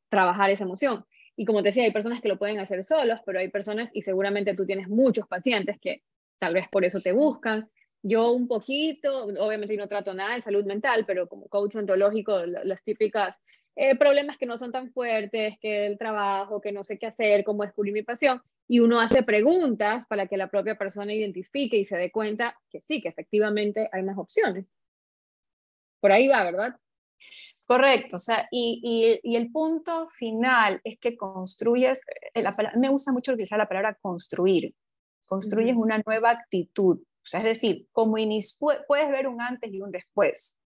trabajar 0.09 0.49
esa 0.49 0.63
emoción. 0.63 1.05
Y 1.35 1.45
como 1.45 1.61
te 1.63 1.69
decía, 1.69 1.83
hay 1.83 1.91
personas 1.91 2.21
que 2.21 2.27
lo 2.27 2.37
pueden 2.37 2.59
hacer 2.59 2.83
solos, 2.83 3.19
pero 3.25 3.39
hay 3.39 3.47
personas, 3.49 3.91
y 3.93 4.01
seguramente 4.01 4.55
tú 4.55 4.65
tienes 4.65 4.89
muchos 4.89 5.27
pacientes 5.27 5.77
que 5.79 6.03
tal 6.39 6.53
vez 6.53 6.67
por 6.69 6.83
eso 6.83 6.99
te 7.01 7.11
buscan, 7.11 7.69
yo 8.01 8.31
un 8.31 8.47
poquito, 8.47 9.25
obviamente 9.25 9.75
no 9.75 9.87
trato 9.87 10.13
nada 10.13 10.35
de 10.35 10.41
salud 10.41 10.65
mental, 10.65 11.05
pero 11.05 11.27
como 11.27 11.47
coach 11.47 11.75
ontológico, 11.75 12.45
las 12.45 12.83
típicas 12.83 13.35
eh, 13.75 13.95
problemas 13.97 14.37
que 14.37 14.45
no 14.45 14.57
son 14.57 14.71
tan 14.71 14.91
fuertes, 14.91 15.57
que 15.61 15.85
el 15.85 15.97
trabajo, 15.97 16.61
que 16.61 16.71
no 16.71 16.83
sé 16.83 16.97
qué 16.97 17.07
hacer, 17.07 17.43
cómo 17.43 17.63
descubrir 17.63 17.93
mi 17.93 18.03
pasión, 18.03 18.41
y 18.67 18.79
uno 18.79 18.99
hace 18.99 19.23
preguntas 19.23 20.05
para 20.05 20.27
que 20.27 20.37
la 20.37 20.49
propia 20.49 20.77
persona 20.77 21.13
identifique 21.13 21.77
y 21.77 21.85
se 21.85 21.97
dé 21.97 22.11
cuenta 22.11 22.57
que 22.69 22.81
sí, 22.81 23.01
que 23.01 23.09
efectivamente 23.09 23.89
hay 23.91 24.03
más 24.03 24.17
opciones. 24.17 24.65
Por 25.99 26.11
ahí 26.11 26.27
va, 26.27 26.43
¿verdad? 26.43 26.75
Correcto, 27.69 28.15
o 28.15 28.19
sea, 28.19 28.47
y, 28.49 29.21
y, 29.21 29.35
el 29.35 29.51
punto 29.51 30.09
final 30.09 30.81
es 30.83 30.97
que 30.99 31.15
construyes, 31.15 32.01
eh, 32.33 32.41
la 32.41 32.55
me 32.79 32.89
gusta 32.89 33.11
mucho 33.11 33.33
utilizar 33.33 33.59
la 33.59 33.67
palabra 33.67 33.95
construir, 34.01 34.73
construyes 35.27 35.75
una 35.77 36.01
nueva 36.03 36.31
actitud, 36.31 36.99
es 37.31 37.43
decir, 37.43 37.87
como 37.91 38.15
puedes 38.87 39.11
ver 39.11 39.27
un 39.27 39.39
antes 39.39 39.71
y 39.71 39.81
un 39.81 39.91
después. 39.91 40.57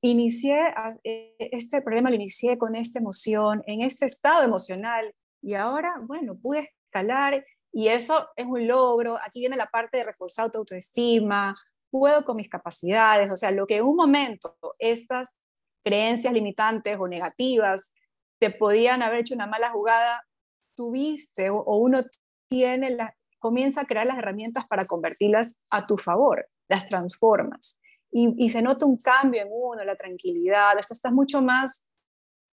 Inicié 0.00 0.72
e, 1.02 1.36
este 1.38 1.82
problema, 1.82 2.08
lo 2.08 2.16
inicié 2.16 2.56
con 2.56 2.74
esta 2.74 3.00
emoción, 3.00 3.62
en 3.66 3.82
este 3.82 4.06
estado 4.06 4.42
emocional, 4.44 5.14
y 5.42 5.52
ahora, 5.52 6.00
bueno, 6.06 6.38
pude 6.38 6.72
escalar 6.86 7.44
y 7.70 7.88
eso 7.88 8.30
es 8.34 8.46
un 8.46 8.66
logro. 8.66 9.18
Aquí 9.22 9.40
viene 9.40 9.58
la 9.58 9.68
parte 9.68 9.98
de 9.98 10.04
reforzar 10.04 10.50
tu 10.50 10.56
autoestima, 10.56 11.54
puedo 11.90 12.24
con 12.24 12.36
mis 12.36 12.48
capacidades, 12.48 13.30
o 13.30 13.36
sea, 13.36 13.50
lo 13.50 13.66
que 13.66 13.76
en 13.76 13.84
un 13.84 13.96
momento 13.96 14.56
estas 14.78 15.36
creencias 15.84 16.32
limitantes 16.32 16.96
o 16.98 17.06
negativas 17.06 17.94
te 18.40 18.50
podían 18.50 19.02
haber 19.02 19.20
hecho 19.20 19.34
una 19.34 19.46
mala 19.46 19.70
jugada, 19.70 20.26
tuviste 20.74 21.50
o, 21.50 21.62
uno 21.76 22.00
tiene 22.48 22.90
la, 22.90 23.16
comienza 23.38 23.82
a 23.82 23.86
crear 23.86 24.06
las 24.06 24.18
herramientas 24.18 24.66
para 24.66 24.86
convertirlas 24.86 25.62
a 25.70 25.86
tu 25.86 25.98
favor, 25.98 26.48
las 26.68 26.88
transformas. 26.88 27.80
Y, 28.10 28.48
se 28.48 28.62
nota 28.62 28.86
un 28.86 28.96
cambio 28.96 29.42
en 29.42 29.48
uno, 29.50 29.84
la 29.84 29.96
tranquilidad, 29.96 30.78
o 30.78 30.82
sea, 30.82 30.94
estás 30.94 31.12
mucho 31.12 31.42
más, 31.42 31.84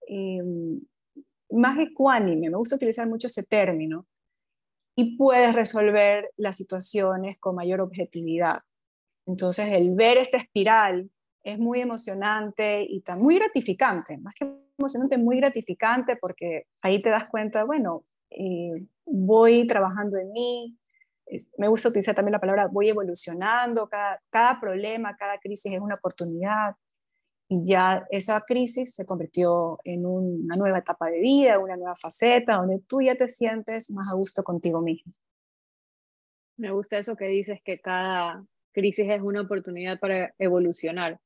em, 0.08 0.82
más 1.52 1.78
ecuánime, 1.78 2.50
me 2.50 2.58
gusta 2.58 2.78
utilizar 2.78 3.08
mucho 3.08 3.28
ese 3.28 3.44
término, 3.44 4.08
y 4.96 5.18
puedes 5.18 5.54
resolver 5.54 6.32
las 6.38 6.58
situaciones 6.58 7.38
con 7.40 7.56
mayor 7.56 7.80
objetividad. 7.82 8.62
Entonces, 9.28 9.70
el 9.72 9.94
ver 9.94 10.18
esta 10.18 10.38
espiral 10.38 11.10
es 11.44 11.60
muy 11.60 11.82
emocionante 11.82 12.86
y 12.88 13.02
tan, 13.02 13.20
muy 13.20 13.36
gratificante, 13.36 14.18
más 14.18 14.34
que 14.36 14.50
emocionante, 14.78 15.18
muy 15.18 15.38
gratificante 15.38 16.16
porque 16.16 16.68
ahí 16.82 17.02
te 17.02 17.10
das 17.10 17.30
cuenta, 17.30 17.64
bueno, 17.64 18.04
eh, 18.30 18.86
voy 19.06 19.68
trabajando 19.68 20.18
en 20.18 20.32
mí, 20.32 20.78
me 21.58 21.68
gusta 21.68 21.90
utilizar 21.90 22.16
también 22.16 22.34
la 22.34 22.40
palabra 22.40 22.68
voy 22.68 22.90
evolucionando, 22.90 23.88
cada, 23.88 24.22
cada 24.30 24.60
problema, 24.60 25.16
cada 25.16 25.38
crisis 25.40 25.74
es 25.74 25.80
una 25.80 25.96
oportunidad 25.96 26.76
y 27.48 27.66
ya 27.66 28.06
esa 28.10 28.42
crisis 28.42 28.96
se 28.96 29.06
convirtió 29.06 29.80
en 29.84 30.06
una 30.06 30.56
nueva 30.56 30.80
etapa 30.80 31.10
de 31.10 31.20
vida, 31.20 31.60
una 31.60 31.76
nueva 31.76 31.96
faceta 31.96 32.56
donde 32.56 32.80
tú 32.80 33.02
ya 33.02 33.16
te 33.16 33.28
sientes 33.28 33.92
más 33.92 34.10
a 34.12 34.16
gusto 34.16 34.44
contigo 34.44 34.82
mismo. 34.82 35.14
Me 36.58 36.72
gusta 36.72 36.98
eso 36.98 37.16
que 37.16 37.26
dices, 37.26 37.60
que 37.64 37.80
cada 37.80 38.46
crisis 38.72 39.06
es 39.10 39.22
una 39.22 39.42
oportunidad 39.42 40.00
para 40.00 40.34
evolucionar. 40.38 41.20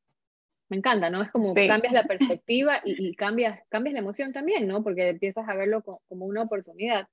Me 0.69 0.77
encanta, 0.77 1.10
¿no? 1.10 1.22
Es 1.22 1.31
como 1.31 1.53
cambias 1.53 1.93
la 1.93 2.03
perspectiva 2.07 2.81
y, 2.84 3.10
y, 3.10 3.15
cambias, 3.15 3.62
cambias 3.69 3.93
la 3.93 4.00
emoción 4.00 4.34
también, 4.34 4.67
¿no? 4.67 4.84
Porque 4.84 5.10
empiezas 5.10 5.48
a 5.48 5.55
verlo 5.55 5.84
como, 5.84 6.25
una 6.25 6.43
oportunidad. 6.43 7.07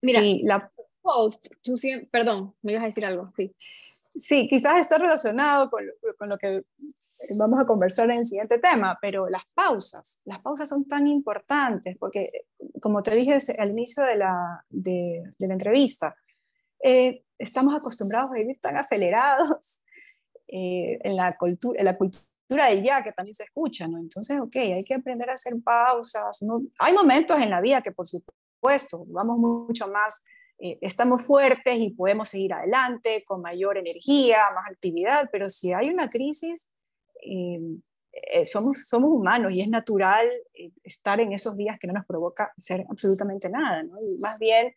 Mira, 0.00 0.20
sí, 0.20 0.42
la, 0.44 0.70
post, 1.02 1.46
tú 1.62 1.74
perdón, 2.10 2.54
me 2.62 2.72
ibas 2.72 2.84
a 2.84 2.88
decir 2.88 3.04
algo, 3.04 3.32
sí. 3.36 3.54
Sí, 4.14 4.48
quizás 4.48 4.80
está 4.80 4.98
relacionado 4.98 5.70
con, 5.70 5.84
con, 6.18 6.28
lo 6.28 6.38
que 6.38 6.64
vamos 7.36 7.60
a 7.60 7.66
conversar 7.66 8.10
en 8.10 8.18
el 8.18 8.26
siguiente 8.26 8.58
tema, 8.58 8.98
pero 9.00 9.28
las 9.28 9.42
pausas, 9.54 10.20
las 10.24 10.40
pausas 10.40 10.68
son 10.68 10.86
tan 10.88 11.06
importantes 11.06 11.96
porque, 11.98 12.30
como 12.80 13.02
te 13.02 13.14
dije 13.14 13.38
al 13.58 13.70
inicio 13.70 14.02
de 14.04 14.16
la, 14.16 14.64
de, 14.68 15.22
de 15.38 15.46
la 15.46 15.52
entrevista, 15.52 16.16
eh, 16.82 17.22
estamos 17.38 17.74
acostumbrados 17.74 18.30
a 18.30 18.34
vivir 18.34 18.58
tan 18.60 18.76
acelerados 18.76 19.82
eh, 20.48 20.98
en, 21.02 21.16
la 21.16 21.36
cultura, 21.36 21.78
en 21.78 21.84
la 21.84 21.96
cultura 21.96 22.66
del 22.68 22.82
ya, 22.82 23.02
que 23.02 23.12
también 23.12 23.34
se 23.34 23.44
escucha, 23.44 23.86
¿no? 23.86 23.98
Entonces, 23.98 24.40
ok, 24.40 24.56
hay 24.56 24.84
que 24.84 24.94
aprender 24.94 25.30
a 25.30 25.34
hacer 25.34 25.54
pausas. 25.62 26.42
¿no? 26.42 26.62
Hay 26.78 26.94
momentos 26.94 27.38
en 27.38 27.50
la 27.50 27.60
vida 27.60 27.82
que, 27.82 27.92
por 27.92 28.06
supuesto, 28.06 29.04
vamos 29.08 29.38
mucho 29.38 29.88
más 29.88 30.24
eh, 30.60 30.76
estamos 30.80 31.22
fuertes 31.22 31.76
y 31.78 31.90
podemos 31.90 32.30
seguir 32.30 32.52
adelante 32.52 33.22
con 33.24 33.40
mayor 33.40 33.78
energía, 33.78 34.38
más 34.54 34.68
actividad, 34.68 35.28
pero 35.30 35.48
si 35.48 35.72
hay 35.72 35.88
una 35.88 36.10
crisis, 36.10 36.72
eh, 37.22 37.60
eh, 38.10 38.44
somos, 38.44 38.88
somos 38.88 39.10
humanos 39.10 39.52
y 39.52 39.60
es 39.60 39.68
natural 39.68 40.28
estar 40.82 41.20
en 41.20 41.32
esos 41.32 41.56
días 41.56 41.78
que 41.78 41.86
no 41.86 41.92
nos 41.92 42.06
provoca 42.06 42.52
hacer 42.56 42.84
absolutamente 42.90 43.48
nada, 43.48 43.84
¿no? 43.84 44.02
Y 44.02 44.18
más 44.18 44.36
bien 44.40 44.74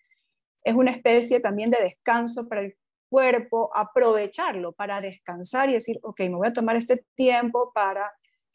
es 0.63 0.75
una 0.75 0.91
especie 0.91 1.39
también 1.39 1.71
de 1.71 1.81
descanso 1.81 2.47
para 2.47 2.61
el 2.61 2.77
cuerpo, 3.11 3.69
aprovecharlo 3.75 4.71
para 4.71 5.01
descansar 5.01 5.69
y 5.69 5.73
decir, 5.73 5.99
ok, 6.01 6.21
me 6.21 6.35
voy 6.35 6.47
a 6.47 6.53
tomar 6.53 6.77
este 6.77 7.05
tiempo 7.13 7.73
para 7.73 8.09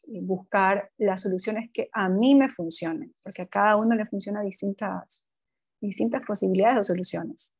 buscar 0.07 0.89
las 0.97 1.21
soluciones 1.21 1.69
que 1.71 1.89
a 1.93 2.09
mí 2.09 2.33
me 2.33 2.49
funcionen, 2.49 3.13
porque 3.21 3.43
a 3.43 3.47
cada 3.47 3.75
uno 3.75 3.93
le 3.93 4.07
funciona 4.07 4.41
distintas, 4.41 5.29
distintas 5.79 6.23
posibilidades 6.25 6.79
o 6.79 6.83
soluciones. 6.83 7.53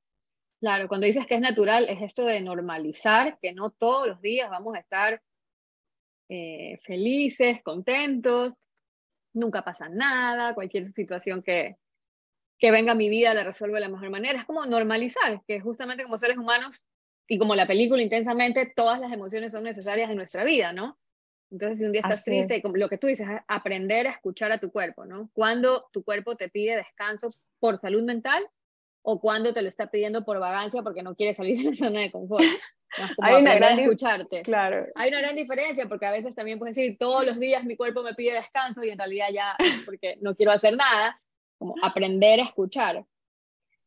Claro, 0.60 0.88
cuando 0.88 1.06
dices 1.06 1.28
que 1.28 1.36
es 1.36 1.42
natural, 1.42 1.86
es 1.88 2.02
esto 2.02 2.26
de 2.26 2.42
normalizar, 2.42 3.38
que 3.40 3.54
no 3.54 3.70
todos 3.70 4.08
los 4.08 4.20
días 4.22 4.50
vamos 4.50 4.74
a 4.76 4.80
estar 4.80 5.22
eh, 6.30 6.80
felices, 6.84 7.62
contentos, 7.62 8.54
nunca 9.34 9.64
pasa 9.64 9.88
nada, 9.88 10.56
cualquier 10.56 10.86
situación 10.92 11.44
que, 11.44 11.78
que 12.60 12.72
venga 12.72 12.94
a 12.94 12.96
mi 12.96 13.10
vida 13.10 13.34
la 13.34 13.44
resuelvo 13.44 13.76
de 13.76 13.82
la 13.82 13.90
mejor 13.90 14.10
manera. 14.10 14.40
Es 14.40 14.46
como 14.46 14.66
normalizar, 14.66 15.42
que 15.48 15.60
justamente 15.60 16.04
como 16.04 16.18
seres 16.18 16.38
humanos 16.38 16.86
y 17.28 17.38
como 17.38 17.56
la 17.56 17.68
película 17.68 18.02
intensamente, 18.02 18.72
todas 18.76 19.00
las 19.00 19.12
emociones 19.12 19.52
son 19.52 19.64
necesarias 19.64 20.10
en 20.10 20.18
nuestra 20.18 20.44
vida, 20.44 20.74
¿no? 20.74 20.98
Entonces, 21.52 21.78
si 21.78 21.86
un 21.86 21.92
día 21.92 22.02
estás 22.02 22.26
triste, 22.26 22.62
como 22.62 22.76
lo 22.76 22.90
que 22.90 22.98
tú 22.98 23.08
dices, 23.08 23.28
aprender 23.48 24.06
a 24.08 24.10
escuchar 24.10 24.52
a 24.52 24.60
tu 24.60 24.72
cuerpo, 24.72 25.06
¿no? 25.06 25.30
Cuando 25.34 25.88
tu 25.94 26.04
cuerpo 26.04 26.36
te 26.36 26.50
pide 26.50 26.76
descanso 26.76 27.30
por 27.60 27.78
salud 27.78 28.04
mental 28.04 28.46
o 29.02 29.22
cuando 29.22 29.54
te 29.54 29.62
lo 29.62 29.70
está 29.70 29.90
pidiendo 29.90 30.26
por 30.26 30.40
vagancia 30.40 30.82
porque 30.84 31.04
no 31.04 31.16
quiere 31.16 31.34
salir 31.34 31.60
de 31.60 31.70
la 31.70 31.76
zona 31.76 32.02
de 32.02 32.12
confort. 32.12 32.44
Hay 33.22 33.42
una 33.42 33.56
gran 33.56 33.80
escucharte. 33.80 34.42
Claro. 34.42 34.88
Hay 34.96 35.10
una 35.10 35.20
gran 35.20 35.36
diferencia 35.36 35.88
porque 35.88 36.06
a 36.06 36.12
veces 36.12 36.36
también 36.36 36.60
puedes 36.60 36.76
decir, 36.76 36.98
todos 36.98 37.26
los 37.26 37.40
días 37.40 37.64
mi 37.64 37.78
cuerpo 37.78 38.02
me 38.02 38.16
pide 38.16 38.34
descanso 38.34 38.84
y 38.84 38.90
en 38.90 38.98
realidad 38.98 39.28
ya 39.32 39.56
porque 39.86 40.18
no 40.22 40.36
quiero 40.36 40.52
hacer 40.52 40.76
nada, 40.76 41.22
como 41.58 41.76
aprender 41.82 42.40
a 42.40 42.44
escuchar. 42.44 43.06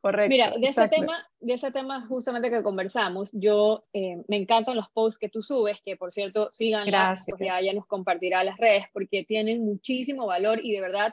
Correcto. 0.01 0.31
Mira, 0.31 0.51
de 0.57 0.67
ese, 0.67 0.89
tema, 0.89 1.29
de 1.41 1.53
ese 1.53 1.71
tema 1.71 2.07
justamente 2.07 2.49
que 2.49 2.63
conversamos, 2.63 3.31
yo 3.33 3.85
eh, 3.93 4.23
me 4.29 4.39
encantan 4.39 4.77
los 4.77 4.89
posts 4.89 5.19
que 5.19 5.29
tú 5.29 5.43
subes, 5.43 5.79
que 5.85 5.97
por 5.97 6.11
cierto, 6.11 6.51
síganla, 6.53 7.15
pues 7.29 7.41
ya, 7.41 7.61
ya 7.61 7.75
nos 7.75 7.87
compartirá 7.87 8.43
las 8.43 8.57
redes, 8.57 8.87
porque 8.95 9.25
tienen 9.25 9.63
muchísimo 9.63 10.27
valor 10.27 10.65
y 10.65 10.73
de 10.73 10.81
verdad, 10.81 11.13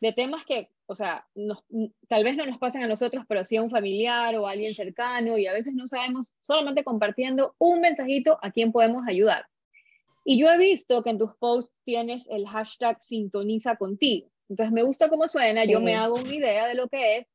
de 0.00 0.12
temas 0.12 0.44
que, 0.44 0.68
o 0.86 0.94
sea, 0.94 1.26
tal 2.08 2.24
vez 2.24 2.36
no 2.36 2.46
nos 2.46 2.58
pasen 2.58 2.84
a 2.84 2.88
nosotros, 2.88 3.24
pero 3.28 3.44
sí 3.44 3.56
a 3.56 3.62
un 3.62 3.70
familiar 3.70 4.36
o 4.36 4.46
a 4.46 4.52
alguien 4.52 4.74
cercano 4.74 5.36
y 5.36 5.48
a 5.48 5.52
veces 5.52 5.74
no 5.74 5.88
sabemos, 5.88 6.32
solamente 6.42 6.84
compartiendo 6.84 7.56
un 7.58 7.80
mensajito 7.80 8.38
a 8.42 8.52
quién 8.52 8.70
podemos 8.70 9.08
ayudar. 9.08 9.46
Y 10.24 10.38
yo 10.38 10.50
he 10.50 10.58
visto 10.58 11.02
que 11.02 11.10
en 11.10 11.18
tus 11.18 11.34
posts 11.36 11.72
tienes 11.84 12.24
el 12.30 12.46
hashtag 12.46 13.02
sintoniza 13.02 13.74
contigo. 13.74 14.28
Entonces 14.50 14.72
me 14.72 14.82
gusta 14.82 15.08
cómo 15.08 15.28
suena, 15.28 15.64
yo 15.64 15.80
me 15.80 15.94
hago 15.94 16.16
una 16.16 16.34
idea 16.34 16.66
de 16.66 16.74
lo 16.74 16.88
que 16.88 17.18
es, 17.18 17.26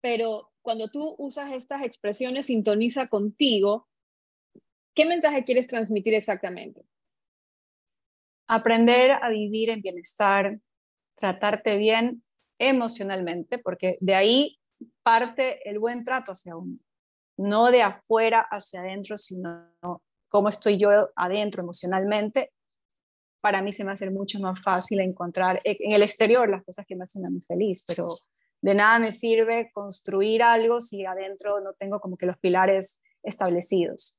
pero 0.00 0.50
cuando 0.60 0.88
tú 0.88 1.14
usas 1.18 1.52
estas 1.52 1.82
expresiones 1.82 2.46
sintoniza 2.46 3.06
contigo, 3.06 3.86
¿qué 4.92 5.04
mensaje 5.04 5.44
quieres 5.44 5.68
transmitir 5.68 6.14
exactamente? 6.14 6.84
Aprender 8.48 9.12
a 9.12 9.28
vivir 9.28 9.70
en 9.70 9.82
bienestar, 9.82 10.58
tratarte 11.14 11.76
bien 11.78 12.24
emocionalmente, 12.58 13.58
porque 13.58 13.96
de 14.00 14.16
ahí 14.16 14.58
parte 15.04 15.68
el 15.70 15.78
buen 15.78 16.02
trato 16.02 16.32
hacia 16.32 16.56
uno, 16.56 16.76
no 17.36 17.70
de 17.70 17.82
afuera 17.82 18.40
hacia 18.50 18.80
adentro, 18.80 19.16
sino 19.16 19.70
cómo 20.28 20.48
estoy 20.48 20.76
yo 20.76 20.88
adentro 21.14 21.62
emocionalmente. 21.62 22.50
Para 23.44 23.60
mí 23.60 23.74
se 23.74 23.84
me 23.84 23.92
hace 23.92 24.08
mucho 24.08 24.40
más 24.40 24.58
fácil 24.62 25.00
encontrar 25.00 25.60
en 25.64 25.92
el 25.92 26.02
exterior 26.02 26.48
las 26.48 26.64
cosas 26.64 26.86
que 26.86 26.96
me 26.96 27.02
hacen 27.02 27.26
a 27.26 27.28
mí 27.28 27.42
feliz, 27.42 27.84
pero 27.86 28.08
de 28.62 28.74
nada 28.74 28.98
me 28.98 29.10
sirve 29.10 29.70
construir 29.70 30.42
algo 30.42 30.80
si 30.80 31.04
adentro 31.04 31.60
no 31.60 31.74
tengo 31.74 32.00
como 32.00 32.16
que 32.16 32.24
los 32.24 32.38
pilares 32.38 33.02
establecidos. 33.22 34.18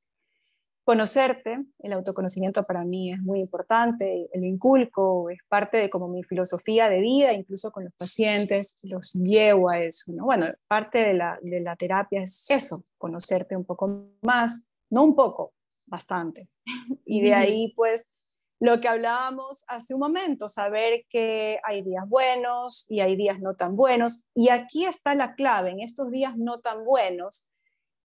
Conocerte, 0.83 1.57
el 1.79 1.93
autoconocimiento 1.93 2.65
para 2.65 2.83
mí 2.83 3.13
es 3.13 3.19
muy 3.19 3.39
importante, 3.39 4.29
el 4.31 4.45
inculco, 4.45 5.31
es 5.31 5.39
parte 5.47 5.77
de 5.77 5.89
como 5.89 6.07
mi 6.07 6.21
filosofía 6.21 6.87
de 6.87 6.99
vida, 6.99 7.33
incluso 7.33 7.71
con 7.71 7.85
los 7.85 7.93
pacientes, 7.95 8.77
los 8.83 9.13
llevo 9.13 9.71
a 9.71 9.79
eso. 9.79 10.13
Bueno, 10.19 10.53
parte 10.67 10.99
de 10.99 11.15
la, 11.15 11.39
de 11.41 11.61
la 11.61 11.75
terapia 11.75 12.21
es 12.21 12.45
eso, 12.47 12.83
conocerte 12.99 13.57
un 13.57 13.65
poco 13.65 14.11
más, 14.21 14.67
no 14.91 15.03
un 15.03 15.15
poco, 15.15 15.55
bastante. 15.87 16.47
Y 17.07 17.21
de 17.21 17.33
ahí 17.33 17.73
pues 17.75 18.15
lo 18.59 18.79
que 18.79 18.87
hablábamos 18.87 19.65
hace 19.67 19.93
un 19.93 19.99
momento, 19.99 20.47
saber 20.47 21.05
que 21.09 21.59
hay 21.63 21.81
días 21.81 22.07
buenos 22.07 22.85
y 22.89 23.01
hay 23.01 23.15
días 23.15 23.39
no 23.39 23.55
tan 23.55 23.75
buenos. 23.75 24.27
Y 24.33 24.49
aquí 24.49 24.85
está 24.85 25.13
la 25.15 25.35
clave, 25.35 25.71
en 25.71 25.81
estos 25.81 26.09
días 26.09 26.37
no 26.37 26.59
tan 26.59 26.83
buenos, 26.85 27.47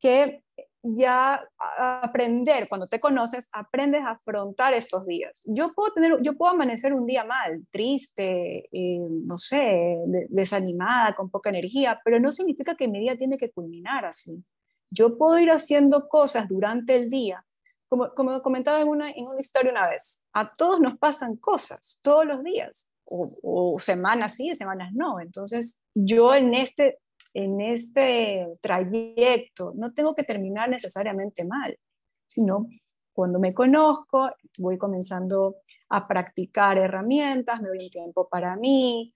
que 0.00 0.42
ya 0.83 1.47
aprender, 1.78 2.69
cuando 2.69 2.88
te 2.88 3.00
conoces, 3.00 3.49
aprendes 3.52 4.02
a 4.02 4.12
afrontar 4.12 4.73
estos 4.73 5.07
días. 5.07 5.42
Yo 5.45 5.73
puedo, 5.75 5.92
tener, 5.92 6.16
yo 6.23 6.37
puedo 6.37 6.52
amanecer 6.52 6.95
un 6.95 7.07
día 7.07 7.23
mal, 7.23 7.66
triste, 7.71 8.66
eh, 8.73 9.07
no 9.25 9.37
sé, 9.37 9.99
desanimada, 10.30 11.14
con 11.14 11.30
poca 11.30 11.50
energía, 11.50 12.00
pero 12.02 12.19
no 12.19 12.33
significa 12.33 12.75
que 12.75 12.88
mi 12.88 12.99
día 12.99 13.16
tiene 13.16 13.37
que 13.37 13.50
culminar 13.50 14.07
así. 14.07 14.42
Yo 14.90 15.19
puedo 15.19 15.38
ir 15.38 15.50
haciendo 15.50 16.09
cosas 16.09 16.49
durante 16.49 16.97
el 16.97 17.11
día 17.11 17.45
como, 17.91 18.15
como 18.15 18.41
comentaba 18.41 18.81
en 18.81 18.89
una, 18.89 19.11
en 19.11 19.27
una 19.27 19.41
historia 19.41 19.73
una 19.73 19.89
vez, 19.89 20.25
a 20.33 20.55
todos 20.55 20.81
nos 20.81 20.97
pasan 20.97 21.37
cosas 21.37 21.99
todos 22.03 22.25
los 22.25 22.43
días, 22.45 22.89
o, 23.05 23.77
semanas 23.81 24.37
sí, 24.37 24.55
semanas 24.55 24.93
no. 24.93 25.19
Entonces, 25.19 25.83
yo 25.93 26.33
en 26.33 26.55
este, 26.55 27.01
en 27.35 27.61
este 27.61 28.47
trayecto 28.61 29.73
no 29.75 29.93
tengo 29.93 30.15
que 30.15 30.23
terminar 30.23 30.71
necesariamente 30.71 31.45
mal, 31.45 31.77
sino 32.29 32.69
cuando 33.13 33.41
me 33.41 33.53
conozco, 33.53 34.31
voy 34.59 34.79
comenzando 34.79 35.57
a 35.89 36.07
practicar 36.07 36.79
herramientas, 36.79 37.61
me 37.61 37.71
doy 37.71 37.79
un 37.83 37.91
tiempo 37.91 38.29
para 38.29 38.55
mí. 38.55 39.13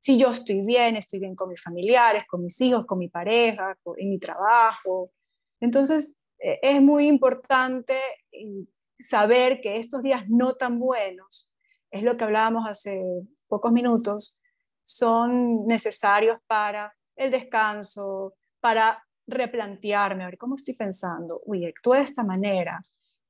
Si 0.00 0.18
yo 0.18 0.32
estoy 0.32 0.62
bien, 0.62 0.96
estoy 0.96 1.20
bien 1.20 1.36
con 1.36 1.50
mis 1.50 1.62
familiares, 1.62 2.24
con 2.28 2.42
mis 2.42 2.60
hijos, 2.60 2.84
con 2.86 2.98
mi 2.98 3.08
pareja, 3.08 3.78
en 3.96 4.10
mi 4.10 4.18
trabajo. 4.18 5.12
Entonces, 5.60 6.18
eh, 6.38 6.58
es 6.62 6.82
muy 6.82 7.06
importante 7.08 7.98
eh, 8.32 8.64
saber 8.98 9.60
que 9.60 9.76
estos 9.76 10.02
días 10.02 10.24
no 10.28 10.54
tan 10.54 10.78
buenos, 10.78 11.52
es 11.90 12.02
lo 12.02 12.16
que 12.16 12.24
hablábamos 12.24 12.64
hace 12.68 13.02
pocos 13.48 13.72
minutos, 13.72 14.40
son 14.82 15.66
necesarios 15.66 16.38
para 16.46 16.94
el 17.16 17.30
descanso, 17.30 18.34
para 18.60 19.04
replantearme, 19.26 20.22
a 20.22 20.26
ver 20.26 20.38
cómo 20.38 20.54
estoy 20.54 20.74
pensando, 20.74 21.40
uy, 21.44 21.64
actúo 21.66 21.94
de 21.94 22.02
esta 22.02 22.22
manera, 22.22 22.80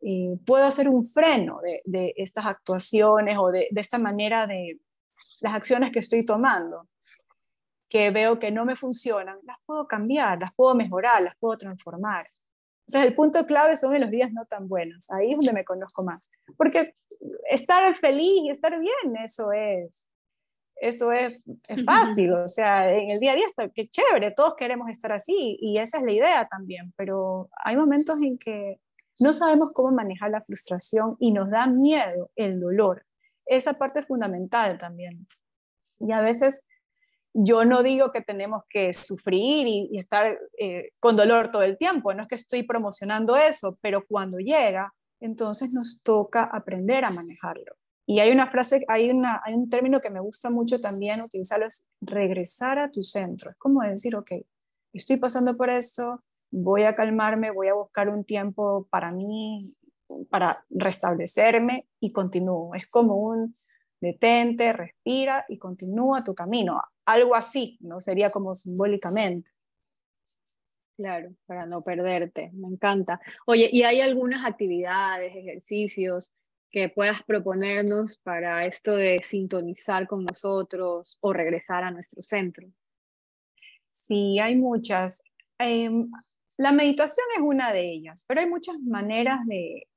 y 0.01 0.37
puedo 0.45 0.65
hacer 0.67 0.89
un 0.89 1.03
freno 1.03 1.61
de, 1.85 2.13
estas 2.17 2.47
actuaciones 2.47 3.39
o 3.39 3.51
de, 3.51 3.69
de, 3.71 3.81
esta 3.81 3.99
manera 3.99 4.47
de 4.47 4.79
las 5.41 5.55
acciones 5.55 5.91
que 5.91 6.01
estoy 6.01 6.25
tomando, 6.25 6.89
que 7.89 8.11
veo 8.11 8.39
que 8.39 8.51
no 8.51 8.65
me 8.65 8.77
funcionan, 8.77 9.39
las 9.45 9.57
puedo 9.65 9.87
cambiar, 9.87 10.41
las 10.41 10.55
puedo 10.55 10.75
mejorar, 10.75 11.23
las 11.23 11.37
puedo 11.39 11.57
transformar. 11.57 12.29
O 12.89 12.91
sea, 12.91 13.05
el 13.05 13.15
punto 13.15 13.47
clave 13.47 13.77
son 13.77 13.95
en 13.95 14.03
los 14.03 14.11
días 14.11 14.33
no 14.33 14.45
tan 14.47 14.69
buenos. 14.69 15.11
Ahí 15.11 15.33
es 15.33 15.39
donde 15.39 15.53
me 15.53 15.65
conozco 15.65 16.05
más. 16.05 16.31
Porque 16.57 16.95
estar 17.51 17.95
feliz 17.97 18.43
y 18.45 18.51
estar 18.51 18.79
bien, 18.79 19.17
eso 19.23 19.53
es, 19.53 20.09
eso 20.77 21.11
es, 21.13 21.43
es 21.69 21.85
fácil. 21.85 22.33
O 22.33 22.49
sea, 22.49 22.93
en 22.93 23.11
el 23.11 23.21
día 23.21 23.33
a 23.33 23.35
día 23.35 23.47
está, 23.47 23.69
qué 23.71 23.89
chévere, 23.89 24.31
todos 24.31 24.55
queremos 24.57 24.89
estar 24.89 25.11
así 25.13 25.59
y 25.61 25.79
esa 25.79 25.99
es 25.99 26.05
la 26.05 26.13
idea 26.13 26.49
también. 26.49 26.93
Pero 26.97 27.49
hay 27.65 27.77
momentos 27.77 28.19
en 28.23 28.39
que 28.39 28.79
no 29.19 29.33
sabemos 29.33 29.73
cómo 29.73 29.91
manejar 29.91 30.31
la 30.31 30.41
frustración 30.41 31.17
y 31.19 31.33
nos 31.33 31.51
da 31.51 31.67
miedo 31.67 32.31
el 32.37 32.61
dolor. 32.61 33.05
Esa 33.47 33.75
parte 33.75 34.01
es 34.01 34.07
fundamental 34.07 34.79
también. 34.79 35.27
Y 35.99 36.13
a 36.13 36.21
veces 36.21 36.67
yo 37.39 37.67
no 37.67 37.83
digo 37.83 38.13
que 38.13 38.23
tenemos 38.23 38.63
que 38.71 38.95
sufrir 38.95 39.67
y, 39.69 39.99
estar 39.99 40.39
eh, 40.59 40.91
con 40.99 41.17
dolor 41.17 41.51
todo 41.51 41.63
el 41.63 41.77
tiempo, 41.77 42.15
no 42.15 42.23
es 42.23 42.29
que 42.29 42.35
estoy 42.35 42.63
promocionando 42.63 43.37
eso, 43.37 43.79
pero 43.83 44.07
cuando 44.07 44.39
llega, 44.39 44.95
entonces 45.21 45.73
nos 45.73 46.01
toca 46.03 46.45
aprender 46.45 47.05
a 47.05 47.11
manejarlo. 47.11 47.75
Y 48.07 48.21
hay 48.21 48.31
una 48.31 48.47
frase, 48.47 48.85
hay, 48.89 49.11
hay 49.11 49.55
un 49.55 49.69
término 49.69 50.01
que 50.01 50.09
me 50.09 50.21
gusta 50.21 50.49
mucho 50.49 50.81
también 50.81 51.21
utilizarlo, 51.21 51.67
es 51.67 51.87
regresar 52.01 52.79
a 52.79 52.91
tu 52.91 53.03
centro. 53.03 53.51
Es 53.51 53.57
como 53.59 53.83
decir, 53.83 54.17
ok, 54.17 54.33
estoy 54.95 55.19
pasando 55.19 55.57
por 55.59 55.69
esto, 55.69 56.19
voy 56.51 56.85
a 56.85 56.95
calmarme, 56.95 57.51
voy 57.51 57.69
a 57.69 57.75
buscar 57.75 58.09
un 58.09 58.25
tiempo 58.25 58.87
para 58.91 59.11
mí, 59.11 59.75
para 60.31 60.65
restablecerme 60.71 61.87
y 62.01 62.13
continúo. 62.13 62.75
Es 62.75 62.87
como 62.89 63.17
un 63.17 63.55
detente, 64.01 64.73
respira 64.73 65.45
y 65.49 65.59
continúa 65.59 66.25
tu 66.25 66.35
camino 66.35 66.81
algo 67.07 67.35
así, 67.35 67.79
¿no? 67.81 68.01
Sería 68.01 68.31
como 68.31 68.55
simbólicamente. 68.55 69.51
Claro, 70.97 71.35
para 71.47 71.67
no 71.67 71.83
perderte, 71.83 72.51
me 72.55 72.69
encanta. 72.69 73.21
Oye, 73.47 73.69
¿y 73.71 73.83
hay 73.83 74.01
algunas 74.01 74.47
actividades, 74.47 75.35
ejercicios 75.37 76.33
que 76.71 76.89
puedas 76.89 77.23
proponernos 77.23 78.17
para 78.19 78.67
esto 78.67 78.97
de 78.97 79.21
sintonizar 79.23 80.07
con 80.07 80.25
nosotros 80.25 81.19
o 81.21 81.33
regresar 81.33 81.85
a 81.85 81.91
nuestro 81.91 82.23
centro? 82.23 82.69
Sí, 83.91 84.39
hay 84.39 84.57
muchas. 84.57 85.23
Em, 85.59 86.11
la 86.57 86.73
meditación 86.73 87.27
es 87.37 87.43
una 87.43 87.73
de 87.73 87.93
ellas, 87.93 88.25
pero 88.27 88.41
hay 88.41 88.49
muchas 88.49 88.79
maneras 88.81 89.41
de, 89.47 89.89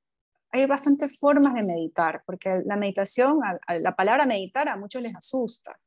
hay 0.52 0.66
bastantes 0.66 1.18
formas 1.18 1.54
de 1.54 1.62
meditar, 1.62 2.22
porque 2.26 2.62
la 2.64 2.76
meditación, 2.76 3.38
la 3.68 3.96
palabra 3.96 4.26
meditar 4.26 4.68
a 4.68 4.76
muchos 4.76 5.02
les 5.02 5.14
asusta. 5.14 5.78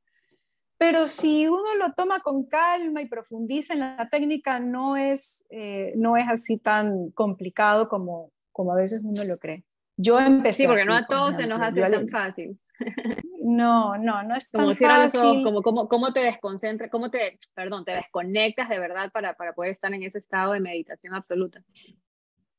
Pero 0.78 1.08
si 1.08 1.47
uno 1.47 1.76
lo 1.80 1.93
toma 1.93 2.19
con 2.19 2.45
calma 2.45 3.02
y 3.02 3.08
profundiza 3.08 3.73
en 3.73 3.80
la 3.80 4.10
técnica, 4.10 4.60
no 4.60 4.97
es, 4.97 5.45
eh, 5.49 5.93
no 5.95 6.17
es 6.17 6.28
así 6.28 6.60
tan 6.60 7.12
complicado 7.12 7.88
como, 7.88 8.32
como 8.52 8.73
a 8.73 8.76
veces 8.76 9.02
uno 9.06 9.23
lo 9.23 9.38
cree. 9.38 9.63
Yo 9.95 10.19
empecé. 10.19 10.63
Sí, 10.63 10.67
porque 10.67 10.86
no 10.86 10.93
a 10.93 11.06
todos 11.06 11.36
se 11.36 11.47
nos 11.47 11.62
hace 11.62 11.82
tan 11.82 12.10
fácil. 12.10 12.60
No, 13.45 13.97
no, 13.97 14.23
no 14.23 14.38
es 14.38 14.49
tan 14.49 14.73
fácil. 14.73 15.43
como, 15.43 15.62
como, 15.62 15.89
cómo 15.89 16.13
te 16.13 16.21
desconcentras, 16.21 16.89
cómo 16.89 17.12
te, 17.12 17.38
perdón, 17.54 17.84
te 17.84 17.91
desconectas 17.91 18.69
de 18.69 18.80
verdad 18.80 19.12
para, 19.12 19.34
para 19.36 19.54
poder 19.54 19.71
estar 19.71 19.93
en 19.93 20.02
ese 20.02 20.19
estado 20.19 20.54
de 20.54 20.62
meditación 20.62 21.13
absoluta. 21.13 21.62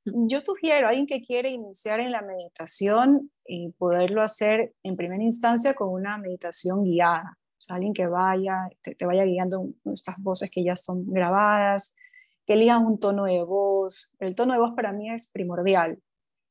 Yo 0.05 0.41
sugiero 0.41 0.87
a 0.87 0.91
alguien 0.91 1.07
que 1.07 1.23
quiere 1.23 1.51
iniciar 1.51 2.01
en 2.01 2.13
la 2.13 2.23
meditación 2.23 3.31
y 3.47 3.71
poderlo 3.73 4.23
hacer 4.23 4.75
en 4.83 4.97
primera 4.97 5.23
instancia 5.23 5.75
con 5.75 5.89
una 5.89 6.19
meditación 6.19 6.85
guiada 6.85 7.39
alguien 7.69 7.95
que 7.95 8.07
vaya, 8.07 8.69
te, 8.83 9.07
vaya 9.07 9.25
guiando 9.25 9.69
estas 9.87 10.17
voces 10.19 10.51
que 10.51 10.65
ya 10.65 10.77
son 10.77 11.11
grabadas, 11.11 11.95
que 12.47 12.55
elijas 12.55 12.81
un 12.81 12.99
tono 12.99 13.25
de 13.25 13.43
voz. 13.43 14.15
El 14.19 14.35
tono 14.35 14.53
de 14.53 14.59
voz 14.59 14.75
para 14.75 14.93
mí 14.93 15.11
es 15.11 15.31
primordial. 15.31 15.99